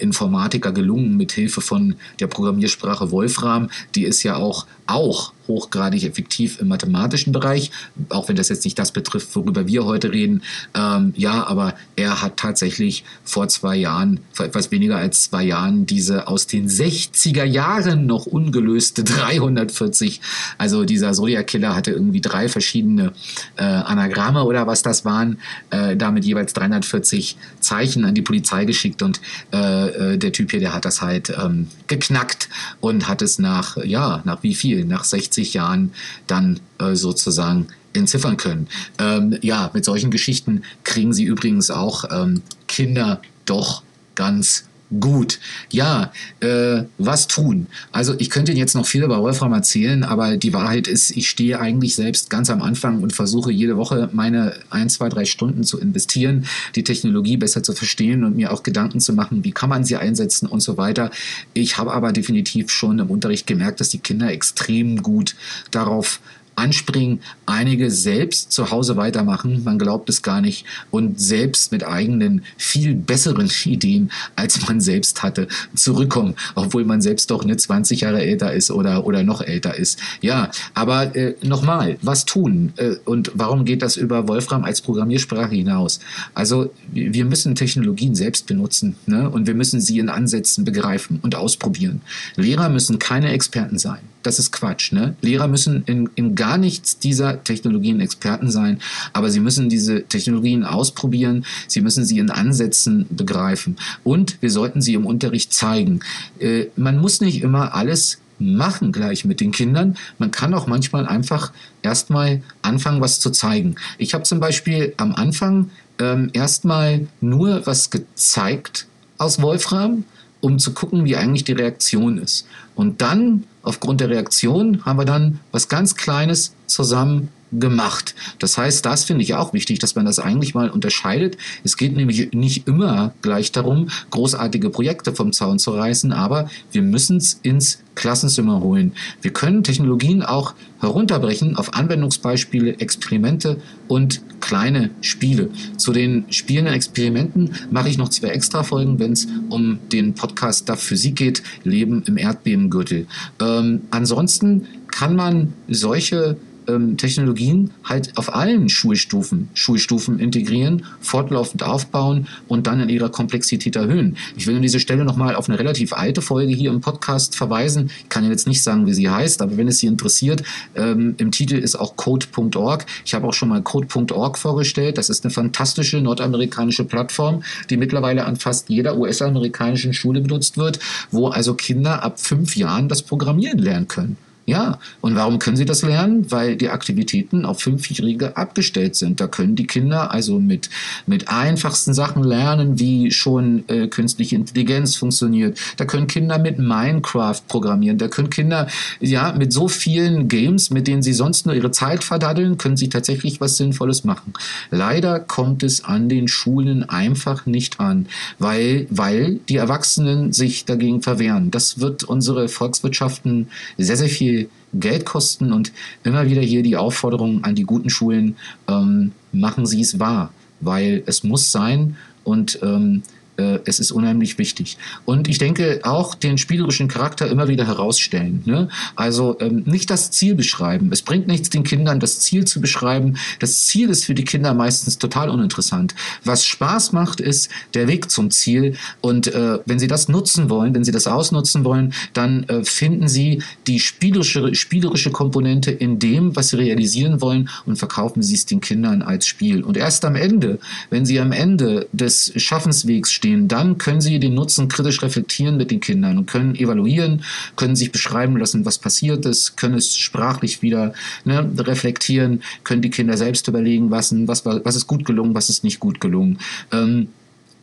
Informatiker 0.00 0.72
gelungen, 0.72 1.15
mit 1.16 1.32
Hilfe 1.32 1.60
von 1.60 1.96
der 2.20 2.26
Programmiersprache 2.26 3.10
Wolfram, 3.10 3.70
die 3.94 4.04
ist 4.04 4.22
ja 4.22 4.36
auch, 4.36 4.66
auch 4.86 5.32
hochgradig 5.48 6.04
effektiv 6.04 6.60
im 6.60 6.68
mathematischen 6.68 7.32
Bereich, 7.32 7.70
auch 8.08 8.28
wenn 8.28 8.36
das 8.36 8.48
jetzt 8.48 8.64
nicht 8.64 8.78
das 8.78 8.92
betrifft, 8.92 9.34
worüber 9.34 9.66
wir 9.66 9.84
heute 9.84 10.12
reden. 10.12 10.42
Ähm, 10.74 11.12
ja, 11.16 11.46
aber 11.46 11.74
er 11.94 12.22
hat 12.22 12.36
tatsächlich 12.36 13.04
vor 13.24 13.48
zwei 13.48 13.76
Jahren, 13.76 14.20
vor 14.32 14.46
etwas 14.46 14.70
weniger 14.70 14.96
als 14.96 15.22
zwei 15.22 15.44
Jahren, 15.44 15.86
diese 15.86 16.28
aus 16.28 16.46
den 16.46 16.68
60er 16.68 17.44
Jahren 17.44 18.06
noch 18.06 18.26
ungelöste 18.26 19.04
340, 19.04 20.20
also 20.58 20.84
dieser 20.84 21.12
Zodiac-Killer 21.12 21.74
hatte 21.74 21.92
irgendwie 21.92 22.20
drei 22.20 22.48
verschiedene 22.48 23.12
äh, 23.56 23.62
Anagramme 23.62 24.44
oder 24.44 24.66
was 24.66 24.82
das 24.82 25.04
waren, 25.04 25.38
äh, 25.70 25.96
damit 25.96 26.24
jeweils 26.24 26.52
340 26.54 27.36
Zeichen 27.60 28.04
an 28.04 28.14
die 28.14 28.22
Polizei 28.22 28.64
geschickt 28.64 29.02
und 29.02 29.20
äh, 29.52 30.14
äh, 30.14 30.18
der 30.18 30.32
Typ 30.32 30.50
hier, 30.50 30.60
der 30.60 30.72
hat 30.72 30.84
das 30.84 31.02
halt 31.02 31.30
ähm, 31.30 31.68
geknackt 31.86 32.48
und 32.80 33.08
hat 33.08 33.22
es 33.22 33.38
nach, 33.38 33.76
ja, 33.84 34.22
nach 34.24 34.42
wie 34.42 34.54
viel? 34.54 34.75
Nach 34.84 35.04
60 35.04 35.26
60 35.26 35.54
Jahren 35.54 35.92
dann 36.26 36.60
äh, 36.78 36.94
sozusagen 36.94 37.68
entziffern 37.92 38.36
können. 38.36 38.68
Ähm, 38.98 39.38
ja, 39.42 39.70
mit 39.72 39.84
solchen 39.84 40.10
Geschichten 40.10 40.62
kriegen 40.84 41.12
sie 41.12 41.24
übrigens 41.24 41.70
auch 41.70 42.04
ähm, 42.10 42.42
Kinder 42.68 43.20
doch 43.46 43.82
ganz 44.14 44.65
gut. 45.00 45.40
Ja, 45.70 46.12
äh, 46.40 46.82
was 46.98 47.26
tun? 47.26 47.66
Also 47.92 48.14
ich 48.18 48.30
könnte 48.30 48.52
Ihnen 48.52 48.58
jetzt 48.58 48.74
noch 48.74 48.86
viel 48.86 49.02
über 49.02 49.20
Wolfram 49.20 49.52
erzählen, 49.52 50.04
aber 50.04 50.36
die 50.36 50.52
Wahrheit 50.52 50.86
ist, 50.86 51.10
ich 51.10 51.28
stehe 51.28 51.60
eigentlich 51.60 51.94
selbst 51.94 52.30
ganz 52.30 52.50
am 52.50 52.62
Anfang 52.62 53.02
und 53.02 53.12
versuche 53.12 53.50
jede 53.50 53.76
Woche 53.76 54.08
meine 54.12 54.54
ein, 54.70 54.88
zwei, 54.88 55.08
drei 55.08 55.24
Stunden 55.24 55.64
zu 55.64 55.80
investieren, 55.80 56.46
die 56.74 56.84
Technologie 56.84 57.36
besser 57.36 57.62
zu 57.62 57.72
verstehen 57.72 58.24
und 58.24 58.36
mir 58.36 58.52
auch 58.52 58.62
Gedanken 58.62 59.00
zu 59.00 59.12
machen, 59.12 59.44
wie 59.44 59.52
kann 59.52 59.68
man 59.68 59.84
sie 59.84 59.96
einsetzen 59.96 60.46
und 60.46 60.60
so 60.60 60.76
weiter. 60.76 61.10
Ich 61.54 61.78
habe 61.78 61.92
aber 61.92 62.12
definitiv 62.12 62.70
schon 62.70 62.98
im 62.98 63.10
Unterricht 63.10 63.46
gemerkt, 63.46 63.80
dass 63.80 63.88
die 63.88 63.98
Kinder 63.98 64.30
extrem 64.30 65.02
gut 65.02 65.34
darauf 65.70 66.20
anspringen, 66.56 67.20
einige 67.44 67.90
selbst 67.90 68.50
zu 68.50 68.70
Hause 68.70 68.96
weitermachen, 68.96 69.62
man 69.64 69.78
glaubt 69.78 70.08
es 70.08 70.22
gar 70.22 70.40
nicht, 70.40 70.64
und 70.90 71.20
selbst 71.20 71.70
mit 71.70 71.86
eigenen, 71.86 72.42
viel 72.56 72.94
besseren 72.94 73.50
Ideen, 73.64 74.10
als 74.34 74.66
man 74.66 74.80
selbst 74.80 75.22
hatte, 75.22 75.48
zurückkommen, 75.74 76.34
obwohl 76.54 76.84
man 76.84 77.00
selbst 77.00 77.30
doch 77.30 77.44
nicht 77.44 77.60
20 77.60 78.00
Jahre 78.00 78.22
älter 78.22 78.52
ist 78.52 78.70
oder, 78.70 79.06
oder 79.06 79.22
noch 79.22 79.42
älter 79.42 79.76
ist. 79.76 80.00
Ja, 80.20 80.50
aber 80.74 81.14
äh, 81.14 81.34
nochmal, 81.42 81.98
was 82.02 82.24
tun? 82.24 82.72
Äh, 82.76 82.96
und 83.04 83.32
warum 83.34 83.64
geht 83.64 83.82
das 83.82 83.96
über 83.96 84.28
Wolfram 84.28 84.64
als 84.64 84.80
Programmiersprache 84.80 85.54
hinaus? 85.54 86.00
Also 86.34 86.72
wir 86.90 87.24
müssen 87.24 87.54
Technologien 87.54 88.14
selbst 88.14 88.46
benutzen 88.46 88.96
ne? 89.06 89.28
und 89.28 89.46
wir 89.46 89.54
müssen 89.54 89.80
sie 89.80 89.98
in 89.98 90.08
Ansätzen 90.08 90.64
begreifen 90.64 91.18
und 91.22 91.34
ausprobieren. 91.34 92.00
Lehrer 92.36 92.68
müssen 92.68 92.98
keine 92.98 93.30
Experten 93.32 93.78
sein. 93.78 94.00
Das 94.26 94.40
ist 94.40 94.50
Quatsch. 94.50 94.90
Ne? 94.90 95.14
Lehrer 95.20 95.46
müssen 95.46 95.84
in, 95.86 96.10
in 96.16 96.34
gar 96.34 96.58
nichts 96.58 96.98
dieser 96.98 97.44
Technologien 97.44 98.00
Experten 98.00 98.50
sein, 98.50 98.80
aber 99.12 99.30
sie 99.30 99.38
müssen 99.38 99.68
diese 99.68 100.02
Technologien 100.02 100.64
ausprobieren, 100.64 101.46
sie 101.68 101.80
müssen 101.80 102.04
sie 102.04 102.18
in 102.18 102.30
Ansätzen 102.30 103.06
begreifen 103.08 103.76
und 104.02 104.42
wir 104.42 104.50
sollten 104.50 104.82
sie 104.82 104.94
im 104.94 105.06
Unterricht 105.06 105.52
zeigen. 105.52 106.00
Äh, 106.40 106.66
man 106.74 106.98
muss 106.98 107.20
nicht 107.20 107.40
immer 107.40 107.76
alles 107.76 108.18
machen 108.40 108.90
gleich 108.90 109.24
mit 109.24 109.38
den 109.40 109.52
Kindern. 109.52 109.96
Man 110.18 110.32
kann 110.32 110.54
auch 110.54 110.66
manchmal 110.66 111.06
einfach 111.06 111.52
erstmal 111.82 112.42
anfangen, 112.62 113.00
was 113.00 113.20
zu 113.20 113.30
zeigen. 113.30 113.76
Ich 113.96 114.12
habe 114.12 114.24
zum 114.24 114.40
Beispiel 114.40 114.92
am 114.96 115.14
Anfang 115.14 115.70
ähm, 116.00 116.30
erstmal 116.32 117.06
nur 117.20 117.64
was 117.64 117.90
gezeigt 117.90 118.88
aus 119.18 119.40
Wolfram, 119.40 120.02
um 120.46 120.60
zu 120.60 120.72
gucken, 120.72 121.04
wie 121.04 121.16
eigentlich 121.16 121.42
die 121.42 121.52
Reaktion 121.52 122.18
ist. 122.18 122.46
Und 122.76 123.02
dann, 123.02 123.44
aufgrund 123.64 124.00
der 124.00 124.10
Reaktion, 124.10 124.84
haben 124.84 124.96
wir 124.96 125.04
dann 125.04 125.40
was 125.50 125.68
ganz 125.68 125.96
Kleines 125.96 126.54
zusammen 126.68 127.30
gemacht. 127.52 128.14
Das 128.38 128.58
heißt, 128.58 128.84
das 128.84 129.04
finde 129.04 129.22
ich 129.22 129.34
auch 129.34 129.52
wichtig, 129.52 129.78
dass 129.78 129.94
man 129.94 130.06
das 130.06 130.18
eigentlich 130.18 130.54
mal 130.54 130.70
unterscheidet. 130.70 131.36
Es 131.64 131.76
geht 131.76 131.96
nämlich 131.96 132.32
nicht 132.32 132.66
immer 132.66 133.14
gleich 133.22 133.52
darum, 133.52 133.88
großartige 134.10 134.70
Projekte 134.70 135.14
vom 135.14 135.32
Zaun 135.32 135.58
zu 135.58 135.70
reißen, 135.70 136.12
aber 136.12 136.50
wir 136.72 136.82
müssen 136.82 137.18
es 137.18 137.38
ins 137.42 137.82
Klassenzimmer 137.94 138.60
holen. 138.60 138.92
Wir 139.22 139.32
können 139.32 139.64
Technologien 139.64 140.22
auch 140.22 140.54
herunterbrechen 140.80 141.56
auf 141.56 141.74
Anwendungsbeispiele, 141.74 142.78
Experimente 142.78 143.60
und 143.88 144.22
kleine 144.40 144.90
Spiele. 145.00 145.50
Zu 145.76 145.92
den 145.92 146.26
spielenden 146.30 146.74
Experimenten 146.74 147.54
mache 147.70 147.88
ich 147.88 147.96
noch 147.98 148.10
zwei 148.10 148.28
extra 148.28 148.62
Folgen, 148.62 148.98
wenn 148.98 149.12
es 149.12 149.26
um 149.48 149.78
den 149.90 150.14
Podcast 150.14 150.68
DAF 150.68 150.82
Physik 150.82 151.16
geht, 151.16 151.42
Leben 151.64 152.02
im 152.06 152.18
Erdbebengürtel. 152.18 153.06
Ähm, 153.40 153.82
ansonsten 153.90 154.66
kann 154.88 155.16
man 155.16 155.54
solche 155.68 156.36
ähm, 156.68 156.96
Technologien 156.96 157.70
halt 157.84 158.16
auf 158.16 158.34
allen 158.34 158.68
Schulstufen, 158.68 159.48
Schulstufen 159.54 160.18
integrieren, 160.18 160.84
fortlaufend 161.00 161.62
aufbauen 161.62 162.26
und 162.48 162.66
dann 162.66 162.80
in 162.80 162.88
ihrer 162.88 163.08
Komplexität 163.08 163.76
erhöhen. 163.76 164.16
Ich 164.36 164.46
will 164.46 164.56
an 164.56 164.62
dieser 164.62 164.80
Stelle 164.80 165.04
nochmal 165.04 165.34
auf 165.34 165.48
eine 165.48 165.58
relativ 165.58 165.92
alte 165.92 166.22
Folge 166.22 166.52
hier 166.52 166.70
im 166.70 166.80
Podcast 166.80 167.36
verweisen. 167.36 167.90
Ich 168.00 168.08
kann 168.08 168.28
jetzt 168.28 168.46
nicht 168.46 168.62
sagen, 168.62 168.86
wie 168.86 168.94
sie 168.94 169.08
heißt, 169.08 169.42
aber 169.42 169.56
wenn 169.56 169.68
es 169.68 169.78
Sie 169.78 169.86
interessiert, 169.86 170.42
ähm, 170.74 171.14
im 171.18 171.30
Titel 171.30 171.56
ist 171.56 171.76
auch 171.76 171.96
code.org. 171.96 172.86
Ich 173.04 173.14
habe 173.14 173.26
auch 173.26 173.34
schon 173.34 173.48
mal 173.48 173.62
code.org 173.62 174.38
vorgestellt. 174.38 174.98
Das 174.98 175.10
ist 175.10 175.24
eine 175.24 175.32
fantastische 175.32 176.00
nordamerikanische 176.00 176.84
Plattform, 176.84 177.42
die 177.70 177.76
mittlerweile 177.76 178.24
an 178.24 178.36
fast 178.36 178.68
jeder 178.68 178.96
US-amerikanischen 178.96 179.92
Schule 179.92 180.20
benutzt 180.20 180.56
wird, 180.56 180.78
wo 181.10 181.28
also 181.28 181.54
Kinder 181.54 182.02
ab 182.02 182.18
fünf 182.20 182.56
Jahren 182.56 182.88
das 182.88 183.02
Programmieren 183.02 183.58
lernen 183.58 183.88
können. 183.88 184.16
Ja, 184.48 184.78
und 185.00 185.16
warum 185.16 185.40
können 185.40 185.56
sie 185.56 185.64
das 185.64 185.82
lernen? 185.82 186.30
Weil 186.30 186.54
die 186.54 186.68
Aktivitäten 186.68 187.44
auf 187.44 187.60
Fünfjährige 187.60 188.36
abgestellt 188.36 188.94
sind. 188.94 189.20
Da 189.20 189.26
können 189.26 189.56
die 189.56 189.66
Kinder 189.66 190.12
also 190.12 190.38
mit, 190.38 190.70
mit 191.04 191.28
einfachsten 191.28 191.94
Sachen 191.94 192.22
lernen, 192.22 192.78
wie 192.78 193.10
schon 193.10 193.64
äh, 193.68 193.88
künstliche 193.88 194.36
Intelligenz 194.36 194.94
funktioniert. 194.94 195.58
Da 195.78 195.84
können 195.84 196.06
Kinder 196.06 196.38
mit 196.38 196.60
Minecraft 196.60 197.40
programmieren. 197.48 197.98
Da 197.98 198.06
können 198.06 198.30
Kinder 198.30 198.68
ja 199.00 199.32
mit 199.32 199.52
so 199.52 199.66
vielen 199.66 200.28
Games, 200.28 200.70
mit 200.70 200.86
denen 200.86 201.02
sie 201.02 201.12
sonst 201.12 201.46
nur 201.46 201.54
ihre 201.56 201.72
Zeit 201.72 202.04
verdaddeln, 202.04 202.56
können 202.56 202.76
sie 202.76 202.88
tatsächlich 202.88 203.40
was 203.40 203.56
Sinnvolles 203.56 204.04
machen. 204.04 204.32
Leider 204.70 205.18
kommt 205.18 205.64
es 205.64 205.82
an 205.82 206.08
den 206.08 206.28
Schulen 206.28 206.88
einfach 206.88 207.46
nicht 207.46 207.80
an, 207.80 208.06
weil, 208.38 208.86
weil 208.90 209.40
die 209.48 209.56
Erwachsenen 209.56 210.32
sich 210.32 210.66
dagegen 210.66 211.02
verwehren. 211.02 211.50
Das 211.50 211.80
wird 211.80 212.04
unsere 212.04 212.48
Volkswirtschaften 212.48 213.48
sehr, 213.76 213.96
sehr 213.96 214.08
viel 214.08 214.35
Geld 214.74 215.04
kosten 215.04 215.52
und 215.52 215.72
immer 216.04 216.26
wieder 216.26 216.42
hier 216.42 216.62
die 216.62 216.76
Aufforderung 216.76 217.44
an 217.44 217.54
die 217.54 217.64
guten 217.64 217.90
Schulen, 217.90 218.36
ähm, 218.68 219.12
machen 219.32 219.66
Sie 219.66 219.80
es 219.80 219.98
wahr, 219.98 220.32
weil 220.60 221.02
es 221.06 221.22
muss 221.24 221.52
sein 221.52 221.96
und 222.24 222.58
ähm, 222.62 223.02
äh, 223.36 223.58
es 223.64 223.78
ist 223.78 223.90
unheimlich 223.90 224.38
wichtig. 224.38 224.78
Und 225.04 225.28
ich 225.28 225.38
denke 225.38 225.80
auch 225.82 226.14
den 226.14 226.38
spielerischen 226.38 226.88
Charakter 226.88 227.28
immer 227.28 227.48
wieder 227.48 227.66
herausstellen. 227.66 228.42
Ne? 228.44 228.68
Also 228.94 229.36
ähm, 229.40 229.62
nicht 229.66 229.90
das 229.90 230.10
Ziel 230.10 230.34
beschreiben. 230.34 230.90
Es 230.92 231.02
bringt 231.02 231.26
nichts, 231.26 231.50
den 231.50 231.64
Kindern 231.64 232.00
das 232.00 232.20
Ziel 232.20 232.46
zu 232.46 232.60
beschreiben. 232.60 233.16
Das 233.38 233.66
Ziel 233.66 233.90
ist 233.90 234.04
für 234.04 234.14
die 234.14 234.24
Kinder 234.24 234.54
meistens 234.54 234.98
total 234.98 235.30
uninteressant. 235.30 235.94
Was 236.24 236.44
Spaß 236.46 236.92
macht, 236.92 237.20
ist 237.20 237.50
der 237.74 237.88
Weg 237.88 238.10
zum 238.10 238.30
Ziel. 238.30 238.76
Und 239.00 239.28
äh, 239.28 239.58
wenn 239.66 239.78
sie 239.78 239.88
das 239.88 240.08
nutzen 240.08 240.50
wollen, 240.50 240.74
wenn 240.74 240.84
sie 240.84 240.92
das 240.92 241.06
ausnutzen 241.06 241.64
wollen, 241.64 241.92
dann 242.12 242.44
äh, 242.44 242.64
finden 242.64 243.08
sie 243.08 243.42
die 243.66 243.80
spielerische, 243.80 244.54
spielerische 244.54 245.10
Komponente 245.10 245.70
in 245.70 245.98
dem, 245.98 246.36
was 246.36 246.48
sie 246.48 246.56
realisieren 246.56 247.20
wollen 247.20 247.48
und 247.66 247.76
verkaufen 247.76 248.22
sie 248.22 248.34
es 248.34 248.46
den 248.46 248.60
Kindern 248.60 249.02
als 249.02 249.26
Spiel. 249.26 249.62
Und 249.62 249.76
erst 249.76 250.04
am 250.04 250.16
Ende, 250.16 250.58
wenn 250.90 251.04
sie 251.04 251.20
am 251.20 251.32
Ende 251.32 251.88
des 251.92 252.32
Schaffenswegs 252.36 253.12
stehen, 253.12 253.25
stehen, 253.26 253.48
dann 253.48 253.78
können 253.78 254.00
Sie 254.00 254.18
den 254.18 254.34
Nutzen 254.34 254.68
kritisch 254.68 255.02
reflektieren 255.02 255.56
mit 255.56 255.70
den 255.70 255.80
Kindern 255.80 256.18
und 256.18 256.26
können 256.26 256.54
evaluieren, 256.54 257.24
können 257.56 257.76
sich 257.76 257.92
beschreiben 257.92 258.36
lassen, 258.36 258.64
was 258.64 258.78
passiert 258.78 259.26
ist, 259.26 259.56
können 259.56 259.74
es 259.74 259.96
sprachlich 259.96 260.62
wieder 260.62 260.94
ne, 261.24 261.48
reflektieren, 261.58 262.42
können 262.64 262.82
die 262.82 262.90
Kinder 262.90 263.16
selbst 263.16 263.48
überlegen, 263.48 263.90
was, 263.90 264.14
was, 264.26 264.44
was 264.44 264.76
ist 264.76 264.86
gut 264.86 265.04
gelungen, 265.04 265.34
was 265.34 265.50
ist 265.50 265.64
nicht 265.64 265.80
gut 265.80 266.00
gelungen. 266.00 266.38
Ähm, 266.72 267.08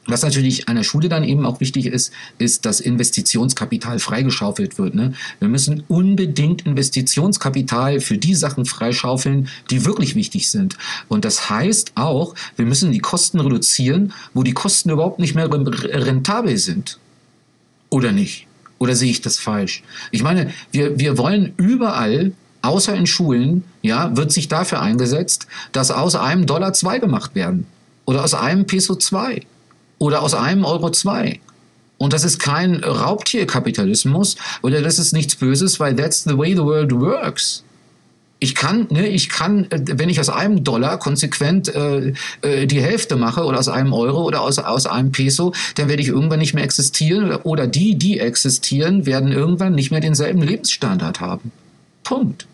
was 0.06 0.22
natürlich 0.22 0.68
an 0.68 0.76
der 0.76 0.84
Schule 0.84 1.08
dann 1.08 1.24
eben 1.24 1.46
auch 1.46 1.60
wichtig 1.60 1.86
ist, 1.86 2.12
ist, 2.38 2.66
dass 2.66 2.80
Investitionskapital 2.80 4.00
freigeschaufelt 4.00 4.78
wird. 4.78 4.96
Ne? 4.96 5.14
Wir 5.40 5.48
müssen 5.48 5.84
unbedingt 5.88 6.66
Investitionskapital 6.66 8.02
für 8.02 8.18
die 8.18 8.36
Sachen 8.36 8.66
freischaufeln, 8.66 9.48
die 9.70 9.86
wirklich 9.86 10.16
wichtig 10.16 10.52
sind. 10.52 10.78
Und 11.08 11.24
das 11.26 11.50
heißt 11.50 11.94
auch, 11.96 12.36
wir 12.58 12.66
müssen 12.66 12.92
die 12.92 13.00
Kosten 13.00 13.40
reduzieren, 13.40 14.14
wo 14.34 14.44
die 14.44 14.54
Kosten 14.54 14.90
überhaupt 14.90 15.20
nicht 15.20 15.36
mehr 15.36 15.50
rentabel 15.50 16.58
sind. 16.58 17.00
Oder 17.90 18.12
nicht? 18.12 18.48
Oder 18.80 18.96
sehe 18.96 19.12
ich 19.12 19.22
das 19.22 19.38
falsch? 19.38 19.84
Ich 20.12 20.24
meine, 20.24 20.52
wir, 20.72 21.00
wir 21.00 21.18
wollen 21.18 21.54
überall 21.58 22.34
außer 22.62 22.96
in 22.96 23.08
Schulen, 23.08 23.64
ja, 23.82 24.16
wird 24.18 24.32
sich 24.32 24.48
dafür 24.48 24.82
eingesetzt, 24.82 25.48
dass 25.72 25.92
aus 25.92 26.16
einem 26.16 26.46
Dollar 26.46 26.74
zwei 26.74 27.00
gemacht 27.00 27.36
werden. 27.36 27.68
Oder 28.06 28.24
aus 28.24 28.34
einem 28.34 28.66
Peso 28.66 28.96
zwei 28.96 29.42
oder 29.98 30.22
aus 30.22 30.34
einem 30.34 30.66
Euro 30.66 30.92
zwei. 30.92 31.40
Und 31.98 32.14
das 32.14 32.24
ist 32.24 32.40
kein 32.40 32.84
Raubtierkapitalismus 32.84 34.36
oder 34.62 34.82
das 34.82 35.00
ist 35.00 35.14
nichts 35.14 35.36
Böses, 35.36 35.80
weil 35.80 35.96
that's 35.96 36.24
the 36.24 36.38
way 36.38 36.54
the 36.54 36.64
world 36.64 36.92
works. 36.92 37.64
Ich 38.40 38.56
kann, 38.56 38.88
ne, 38.90 39.08
ich 39.08 39.30
kann, 39.30 39.72
äh, 39.72 39.80
wenn 39.86 40.10
ich 40.10 40.20
aus 40.20 40.28
einem 40.28 40.66
Dollar 40.66 41.00
konsequent 41.00 41.74
äh, 41.74 42.14
äh, 42.42 42.66
die 42.68 42.82
Hälfte 42.82 43.16
mache 43.16 43.46
oder 43.46 43.58
aus 43.58 43.70
einem 43.70 43.94
Euro 43.94 44.24
oder 44.24 44.42
aus, 44.42 44.60
aus 44.60 44.86
einem 44.86 45.14
Peso, 45.14 45.54
dann 45.76 45.88
werde 45.88 46.02
ich 46.02 46.10
irgendwann 46.10 46.40
nicht 46.40 46.54
mehr 46.54 46.66
existieren 46.66 47.24
oder, 47.24 47.46
oder 47.46 47.68
die, 47.68 47.96
die 47.96 48.20
existieren, 48.20 49.06
werden 49.06 49.32
irgendwann 49.32 49.76
nicht 49.76 49.92
mehr 49.92 50.02
denselben 50.02 50.42
Lebensstandard 50.42 51.22
haben. 51.22 51.54
Punkt. 52.04 52.46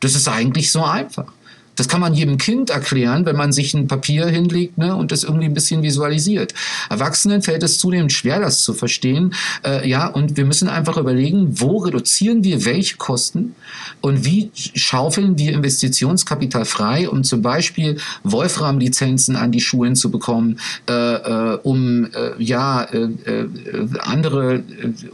Das 0.00 0.14
ist 0.14 0.28
eigentlich 0.28 0.72
so 0.72 0.82
einfach. 0.82 1.30
Das 1.76 1.88
kann 1.88 2.00
man 2.00 2.14
jedem 2.14 2.38
Kind 2.38 2.70
erklären, 2.70 3.26
wenn 3.26 3.36
man 3.36 3.52
sich 3.52 3.74
ein 3.74 3.88
Papier 3.88 4.26
hinlegt 4.26 4.78
ne, 4.78 4.94
und 4.94 5.12
das 5.12 5.24
irgendwie 5.24 5.46
ein 5.46 5.54
bisschen 5.54 5.82
visualisiert. 5.82 6.54
Erwachsenen 6.88 7.42
fällt 7.42 7.62
es 7.62 7.78
zunehmend 7.78 8.12
schwer, 8.12 8.40
das 8.40 8.62
zu 8.62 8.74
verstehen. 8.74 9.34
Äh, 9.64 9.88
ja, 9.88 10.06
und 10.06 10.36
wir 10.36 10.44
müssen 10.44 10.68
einfach 10.68 10.96
überlegen, 10.96 11.60
wo 11.60 11.78
reduzieren 11.78 12.44
wir 12.44 12.64
welche 12.64 12.96
Kosten 12.96 13.54
und 14.00 14.24
wie 14.24 14.50
schaufeln 14.54 15.38
wir 15.38 15.52
Investitionskapital 15.52 16.64
frei, 16.64 17.08
um 17.08 17.24
zum 17.24 17.42
Beispiel 17.42 17.98
Wolfram-Lizenzen 18.22 19.36
an 19.36 19.52
die 19.52 19.60
Schulen 19.60 19.96
zu 19.96 20.10
bekommen, 20.10 20.58
äh, 20.88 20.92
äh, 20.92 21.58
um 21.62 22.06
äh, 22.06 22.32
ja 22.38 22.82
äh, 22.84 23.08
äh, 23.24 23.48
andere, 24.00 24.62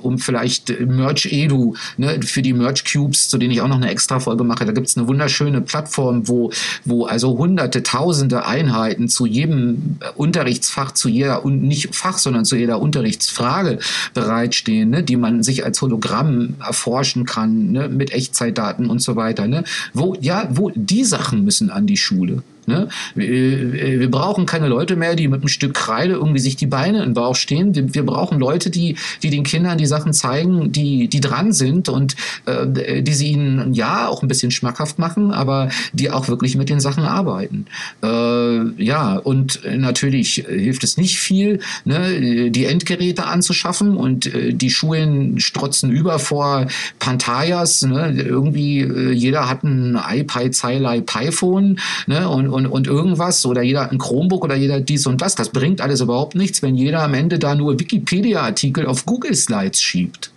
um 0.02 0.18
vielleicht 0.18 0.80
Merch 0.80 1.26
Edu 1.30 1.74
ne, 1.96 2.20
für 2.22 2.42
die 2.42 2.52
Merch 2.52 2.84
Cubes, 2.84 3.28
zu 3.28 3.38
denen 3.38 3.52
ich 3.52 3.60
auch 3.60 3.68
noch 3.68 3.76
eine 3.76 3.90
extra 3.90 4.20
Folge 4.20 4.44
mache. 4.44 4.64
Da 4.64 4.72
gibt 4.72 4.88
es 4.88 4.96
eine 4.96 5.08
wunderschöne 5.08 5.60
Plattform, 5.60 6.28
wo 6.28 6.49
wo, 6.84 7.00
wo 7.00 7.06
also 7.06 7.38
hunderte, 7.38 7.82
tausende 7.82 8.44
Einheiten 8.44 9.08
zu 9.08 9.26
jedem 9.26 9.96
Unterrichtsfach, 10.16 10.92
zu 10.92 11.08
jeder, 11.08 11.44
und 11.44 11.62
nicht 11.62 11.94
Fach, 11.94 12.18
sondern 12.18 12.44
zu 12.44 12.56
jeder 12.56 12.80
Unterrichtsfrage 12.80 13.78
bereitstehen, 14.14 14.90
ne, 14.90 15.02
die 15.02 15.16
man 15.16 15.42
sich 15.42 15.64
als 15.64 15.80
Hologramm 15.80 16.56
erforschen 16.64 17.24
kann, 17.24 17.72
ne, 17.72 17.88
mit 17.88 18.12
Echtzeitdaten 18.12 18.90
und 18.90 19.00
so 19.00 19.16
weiter. 19.16 19.46
Ne, 19.46 19.64
wo, 19.94 20.16
ja, 20.20 20.48
wo 20.50 20.70
die 20.74 21.04
Sachen 21.04 21.44
müssen 21.44 21.70
an 21.70 21.86
die 21.86 21.96
Schule. 21.96 22.42
Ne? 22.70 22.88
Wir, 23.14 24.00
wir, 24.00 24.10
brauchen 24.10 24.46
keine 24.46 24.68
Leute 24.68 24.96
mehr, 24.96 25.14
die 25.14 25.28
mit 25.28 25.40
einem 25.40 25.48
Stück 25.48 25.74
Kreide 25.74 26.14
irgendwie 26.14 26.40
sich 26.40 26.56
die 26.56 26.66
Beine 26.66 27.02
im 27.02 27.14
Bauch 27.14 27.36
stehen. 27.36 27.74
Wir, 27.74 27.94
wir 27.94 28.04
brauchen 28.04 28.38
Leute, 28.38 28.70
die, 28.70 28.96
die 29.22 29.30
den 29.30 29.44
Kindern 29.44 29.78
die 29.78 29.86
Sachen 29.86 30.12
zeigen, 30.12 30.72
die, 30.72 31.08
die 31.08 31.20
dran 31.20 31.52
sind 31.52 31.88
und 31.88 32.16
äh, 32.46 33.02
die 33.02 33.14
sie 33.14 33.28
ihnen 33.28 33.72
ja 33.74 34.08
auch 34.08 34.22
ein 34.22 34.28
bisschen 34.28 34.50
schmackhaft 34.50 34.98
machen, 34.98 35.32
aber 35.32 35.70
die 35.92 36.10
auch 36.10 36.28
wirklich 36.28 36.56
mit 36.56 36.68
den 36.68 36.80
Sachen 36.80 37.04
arbeiten. 37.04 37.66
Äh, 38.02 38.82
ja, 38.82 39.16
und 39.16 39.60
natürlich 39.64 40.44
hilft 40.48 40.84
es 40.84 40.96
nicht 40.96 41.18
viel, 41.18 41.60
ne, 41.84 42.50
die 42.50 42.64
Endgeräte 42.64 43.26
anzuschaffen 43.26 43.96
und 43.96 44.32
äh, 44.34 44.52
die 44.52 44.70
Schulen 44.70 45.40
strotzen 45.40 45.90
über 45.90 46.18
vor 46.18 46.66
Pantallas. 46.98 47.82
Ne? 47.82 48.14
Irgendwie 48.16 48.80
äh, 48.80 49.12
jeder 49.12 49.48
hat 49.48 49.64
ein 49.64 49.98
iPad, 50.08 50.54
Zeilei, 50.54 51.02
iPhone 51.20 51.78
ne? 52.06 52.28
und, 52.28 52.48
und, 52.48 52.59
und 52.66 52.86
irgendwas 52.86 53.44
oder 53.46 53.62
jeder 53.62 53.90
ein 53.90 53.98
Chromebook 53.98 54.44
oder 54.44 54.56
jeder 54.56 54.80
dies 54.80 55.06
und 55.06 55.20
das. 55.20 55.34
Das 55.34 55.50
bringt 55.50 55.80
alles 55.80 56.00
überhaupt 56.00 56.34
nichts, 56.34 56.62
wenn 56.62 56.74
jeder 56.74 57.02
am 57.02 57.14
Ende 57.14 57.38
da 57.38 57.54
nur 57.54 57.78
Wikipedia-Artikel 57.78 58.86
auf 58.86 59.06
Google 59.06 59.34
Slides 59.34 59.80
schiebt. 59.80 60.30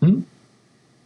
Hm? 0.00 0.24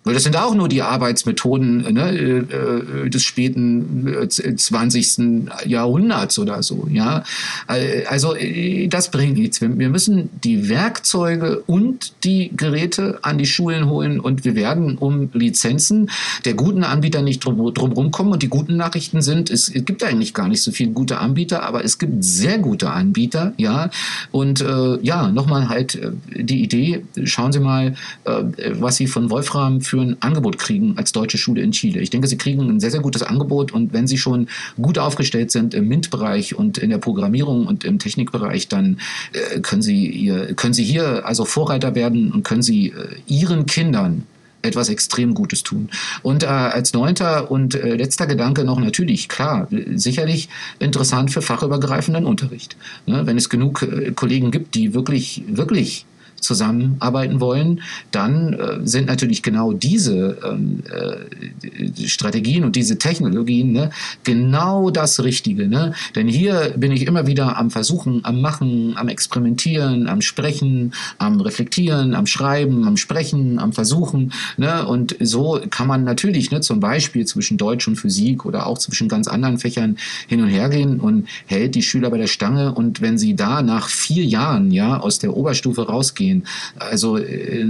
Weil 0.05 0.13
das 0.13 0.23
sind 0.23 0.37
auch 0.37 0.55
nur 0.55 0.69
die 0.69 0.83
Arbeitsmethoden 0.83 1.79
ne, 1.95 2.11
äh, 2.11 3.09
des 3.09 3.23
späten 3.23 4.29
20. 4.29 5.19
Äh, 5.19 5.69
Jahrhunderts 5.69 6.39
oder 6.39 6.63
so. 6.63 6.87
Ja, 6.91 7.25
also 7.67 8.37
äh, 8.37 8.87
das 8.89 9.11
bringt 9.11 9.39
nichts. 9.39 9.63
Wir 9.63 9.89
müssen 9.89 10.29
die 10.45 10.69
Werkzeuge 10.69 11.63
und 11.67 12.13
die 12.23 12.51
Geräte 12.55 13.19
an 13.23 13.39
die 13.39 13.47
Schulen 13.47 13.89
holen 13.89 14.21
und 14.21 14.45
wir 14.45 14.55
werden 14.55 14.99
um 14.99 15.31
Lizenzen 15.33 16.11
der 16.45 16.53
guten 16.53 16.85
Anbieter 16.85 17.23
nicht 17.23 17.43
drum, 17.43 17.73
drum 17.73 18.11
kommen. 18.11 18.33
Und 18.33 18.43
die 18.43 18.49
guten 18.49 18.77
Nachrichten 18.77 19.23
sind, 19.23 19.49
es, 19.49 19.75
es 19.75 19.87
gibt 19.87 20.05
eigentlich 20.05 20.35
gar 20.35 20.49
nicht 20.49 20.63
so 20.63 20.71
viele 20.71 20.91
gute 20.91 21.19
Anbieter, 21.19 21.63
aber 21.63 21.83
es 21.83 21.99
gibt 21.99 22.23
sehr 22.23 22.59
gute 22.59 22.91
Anbieter. 22.91 23.55
Ja, 23.57 23.89
und 24.33 24.61
äh, 24.61 24.99
ja, 25.01 25.29
nochmal 25.29 25.71
halt 25.71 25.99
die 26.31 26.63
Idee. 26.63 27.05
Schauen 27.25 27.53
Sie 27.53 27.61
mal, 27.61 27.95
äh, 28.25 28.43
was 28.73 28.97
Sie 28.97 29.07
von 29.07 29.31
Wolfram 29.31 29.81
für 29.81 29.94
für 29.95 30.01
ein 30.01 30.17
Angebot 30.21 30.59
kriegen 30.59 30.95
als 30.97 31.13
deutsche 31.13 31.39
Schule 31.39 31.63
in 31.63 31.71
Chile. 31.71 32.01
Ich 32.01 32.11
denke, 32.11 32.27
sie 32.27 32.37
kriegen 32.37 32.69
ein 32.69 32.81
sehr, 32.81 32.91
sehr 32.91 33.01
gutes 33.01 33.23
Angebot 33.23 33.71
und 33.71 33.93
wenn 33.93 34.09
sie 34.09 34.19
schon 34.19 34.49
gut 34.83 34.99
aufgestellt 34.99 35.53
sind 35.53 35.73
im 35.73 35.87
MINT-Bereich 35.87 36.57
und 36.57 36.79
in 36.79 36.91
der 36.91 36.99
Programmierung 36.99 37.69
und 37.69 37.85
im 37.85 38.01
Technikbereich, 38.01 38.67
dann 38.67 38.99
äh, 39.33 39.61
können, 39.61 39.83
sie 39.83 40.09
ihr, 40.09 40.55
können 40.55 40.75
sie 40.75 40.83
hier 40.83 41.25
also 41.27 41.45
Vorreiter 41.45 41.95
werden 41.95 42.33
und 42.33 42.43
können 42.43 42.63
sie 42.63 42.89
äh, 42.89 42.93
ihren 43.29 43.67
Kindern 43.67 44.27
etwas 44.63 44.89
extrem 44.89 45.33
Gutes 45.33 45.63
tun. 45.63 45.91
Und 46.23 46.43
äh, 46.43 46.47
als 46.47 46.93
neunter 46.93 47.53
und 47.53 47.77
äh, 47.77 47.95
letzter 47.95 48.27
Gedanke 48.27 48.65
noch 48.65 48.81
natürlich, 48.81 49.29
klar, 49.29 49.69
sicherlich 49.95 50.49
interessant 50.81 51.31
für 51.31 51.41
fachübergreifenden 51.41 52.25
Unterricht. 52.25 52.77
Ne? 53.07 53.27
Wenn 53.27 53.37
es 53.37 53.49
genug 53.49 53.83
äh, 53.83 54.11
Kollegen 54.11 54.51
gibt, 54.51 54.75
die 54.75 54.93
wirklich, 54.93 55.45
wirklich 55.47 56.05
zusammenarbeiten 56.45 57.41
wollen, 57.41 57.81
dann 58.11 58.53
äh, 58.53 58.79
sind 58.85 59.07
natürlich 59.07 59.43
genau 59.43 59.73
diese 59.73 60.39
ähm, 60.45 60.83
äh, 60.91 62.07
Strategien 62.07 62.65
und 62.65 62.77
diese 62.77 62.99
Technologien 62.99 63.73
ne, 63.73 63.91
genau 64.23 64.91
das 64.91 65.23
Richtige. 65.23 65.67
Ne? 65.69 65.95
Denn 66.15 66.29
hier 66.29 66.75
bin 66.77 66.93
ich 66.93 67.07
immer 67.07 67.27
wieder 67.27 67.57
am 67.57 67.71
Versuchen, 67.71 68.25
am 68.25 68.41
Machen, 68.41 68.95
am 68.97 69.09
Experimentieren, 69.09 70.09
am 70.09 70.21
Sprechen, 70.21 70.93
am 71.19 71.41
Reflektieren, 71.41 72.15
am 72.15 72.27
Schreiben, 72.27 72.87
am 72.87 72.97
Sprechen, 72.97 73.59
am 73.59 73.73
Versuchen. 73.73 74.33
Ne? 74.57 74.87
Und 74.87 75.17
so 75.21 75.61
kann 75.71 75.89
man 75.89 76.05
natürlich 76.05 76.51
ne, 76.51 76.61
zum 76.61 76.81
Beispiel 76.81 77.27
zwischen 77.27 77.57
Deutsch 77.57 77.89
und 77.89 77.97
Physik 77.97 78.45
oder 78.45 78.67
auch 78.67 78.79
zwischen 78.79 79.09
ganz 79.09 79.29
anderen 79.29 79.59
Fächern 79.59 79.97
hin 80.29 80.41
und 80.41 80.49
her 80.49 80.69
gehen 80.69 81.01
und 81.01 81.29
hält 81.47 81.75
die 81.75 81.83
Schüler 81.83 82.11
bei 82.11 82.19
der 82.19 82.27
Stange. 82.27 82.75
Und 82.75 83.01
wenn 83.01 83.19
sie 83.19 83.35
da 83.37 83.63
nach 83.63 83.89
vier 83.89 84.25
Jahren 84.25 84.71
ja 84.71 84.99
aus 84.99 85.19
der 85.19 85.37
Oberstufe 85.37 85.87
rausgehen, 85.87 86.34
gehen. 86.35 86.47
Also 86.79 87.19
äh, 87.19 87.65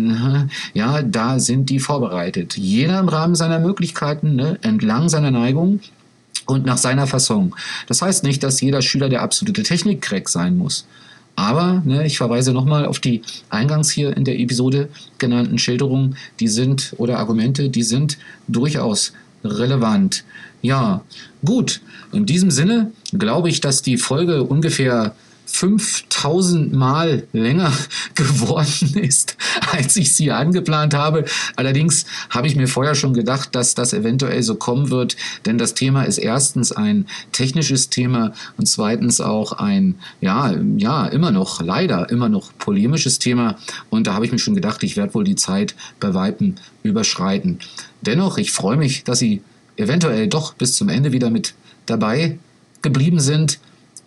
ja, 0.72 1.02
da 1.02 1.38
sind 1.38 1.70
die 1.70 1.78
vorbereitet. 1.78 2.56
Jeder 2.56 3.00
im 3.00 3.08
Rahmen 3.08 3.34
seiner 3.34 3.58
Möglichkeiten, 3.58 4.36
ne, 4.36 4.58
entlang 4.62 5.08
seiner 5.08 5.30
Neigung 5.30 5.80
und 6.46 6.64
nach 6.64 6.78
seiner 6.78 7.06
Fassung. 7.06 7.54
Das 7.86 8.02
heißt 8.02 8.24
nicht, 8.24 8.42
dass 8.42 8.60
jeder 8.60 8.82
Schüler 8.82 9.08
der 9.08 9.22
absolute 9.22 9.62
Technik-Crack 9.62 10.28
sein 10.28 10.56
muss. 10.56 10.86
Aber 11.36 11.82
ne, 11.84 12.06
ich 12.06 12.16
verweise 12.16 12.52
nochmal 12.52 12.86
auf 12.86 13.00
die 13.00 13.22
eingangs 13.50 13.90
hier 13.90 14.16
in 14.16 14.24
der 14.24 14.38
Episode 14.38 14.88
genannten 15.18 15.58
Schilderungen, 15.58 16.16
die 16.38 16.48
sind 16.48 16.94
oder 16.96 17.18
Argumente, 17.18 17.70
die 17.70 17.82
sind 17.82 18.18
durchaus 18.46 19.12
relevant. 19.42 20.24
Ja, 20.62 21.02
gut. 21.44 21.80
In 22.12 22.24
diesem 22.24 22.50
Sinne 22.50 22.92
glaube 23.12 23.48
ich, 23.48 23.60
dass 23.60 23.82
die 23.82 23.96
Folge 23.96 24.44
ungefähr 24.44 25.14
5000 25.46 26.72
Mal 26.72 27.26
länger 27.32 27.72
geworden 28.14 28.98
ist, 28.98 29.36
als 29.72 29.96
ich 29.96 30.14
sie 30.14 30.32
angeplant 30.32 30.94
habe. 30.94 31.24
Allerdings 31.56 32.06
habe 32.30 32.46
ich 32.46 32.56
mir 32.56 32.66
vorher 32.66 32.94
schon 32.94 33.14
gedacht, 33.14 33.54
dass 33.54 33.74
das 33.74 33.92
eventuell 33.92 34.42
so 34.42 34.56
kommen 34.56 34.90
wird, 34.90 35.16
denn 35.46 35.58
das 35.58 35.74
Thema 35.74 36.04
ist 36.04 36.18
erstens 36.18 36.72
ein 36.72 37.06
technisches 37.32 37.90
Thema 37.90 38.32
und 38.56 38.66
zweitens 38.66 39.20
auch 39.20 39.52
ein, 39.52 39.96
ja, 40.20 40.54
ja, 40.76 41.06
immer 41.06 41.30
noch, 41.30 41.60
leider 41.60 42.10
immer 42.10 42.28
noch 42.28 42.56
polemisches 42.58 43.18
Thema. 43.18 43.56
Und 43.90 44.06
da 44.06 44.14
habe 44.14 44.26
ich 44.26 44.32
mir 44.32 44.38
schon 44.38 44.54
gedacht, 44.54 44.82
ich 44.82 44.96
werde 44.96 45.14
wohl 45.14 45.24
die 45.24 45.36
Zeit 45.36 45.74
bei 46.00 46.14
Weitem 46.14 46.56
überschreiten. 46.82 47.58
Dennoch, 48.02 48.38
ich 48.38 48.50
freue 48.50 48.76
mich, 48.76 49.04
dass 49.04 49.18
Sie 49.18 49.42
eventuell 49.76 50.28
doch 50.28 50.54
bis 50.54 50.74
zum 50.74 50.88
Ende 50.88 51.12
wieder 51.12 51.30
mit 51.30 51.54
dabei 51.86 52.38
geblieben 52.82 53.20
sind 53.20 53.58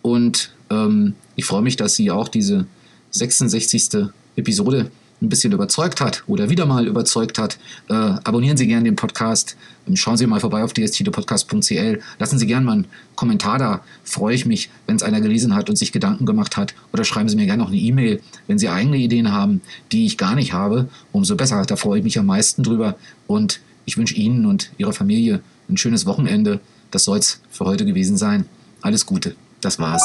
und 0.02 0.52
ähm, 0.70 1.16
ich 1.36 1.46
freue 1.46 1.62
mich, 1.62 1.76
dass 1.76 1.96
Sie 1.96 2.12
auch 2.12 2.28
diese 2.28 2.66
66. 3.12 4.10
Episode 4.36 4.92
ein 5.22 5.30
bisschen 5.30 5.52
überzeugt 5.52 6.00
hat 6.00 6.24
oder 6.28 6.50
wieder 6.50 6.66
mal 6.66 6.86
überzeugt 6.86 7.40
hat. 7.40 7.58
Äh, 7.90 7.94
abonnieren 7.94 8.58
Sie 8.58 8.68
gerne 8.68 8.84
den 8.84 8.96
Podcast. 8.96 9.58
Schauen 9.96 10.18
Sie 10.18 10.28
mal 10.28 10.40
vorbei 10.40 10.64
auf 10.64 10.74
dstdepodcast.cl. 10.74 12.02
Lassen 12.20 12.38
Sie 12.38 12.46
gerne 12.46 12.66
mal 12.66 12.72
einen 12.74 12.86
Kommentar 13.16 13.58
da. 13.58 13.82
Freue 14.04 14.36
ich 14.36 14.46
mich, 14.46 14.70
wenn 14.86 14.96
es 14.96 15.04
einer 15.04 15.22
gelesen 15.22 15.56
hat 15.56 15.70
und 15.70 15.76
sich 15.76 15.92
Gedanken 15.92 16.26
gemacht 16.26 16.58
hat. 16.58 16.76
Oder 16.94 17.04
schreiben 17.04 17.30
Sie 17.30 17.36
mir 17.36 17.46
gerne 17.46 17.64
noch 17.64 17.70
eine 17.70 17.78
E-Mail, 17.78 18.22
wenn 18.46 18.60
Sie 18.60 18.70
eigene 18.70 18.98
Ideen 18.98 19.32
haben, 19.32 19.62
die 19.92 20.06
ich 20.06 20.18
gar 20.18 20.36
nicht 20.36 20.54
habe. 20.54 20.88
Umso 21.12 21.36
besser. 21.36 21.64
Da 21.66 21.78
freue 21.78 22.00
ich 22.00 22.04
mich 22.04 22.20
am 22.20 22.28
meisten 22.28 22.62
drüber. 22.62 22.96
Und 23.26 23.60
ich 23.86 23.98
wünsche 23.98 24.16
Ihnen 24.16 24.46
und 24.46 24.72
Ihrer 24.78 24.94
Familie 24.94 25.42
ein 25.70 25.78
schönes 25.78 26.06
Wochenende. 26.06 26.60
Das 26.92 27.06
soll 27.06 27.18
es 27.18 27.42
für 27.50 27.66
heute 27.66 27.86
gewesen 27.86 28.18
sein. 28.18 28.46
Alles 28.82 29.06
Gute. 29.06 29.36
Das 29.62 29.80
war's. 29.80 30.04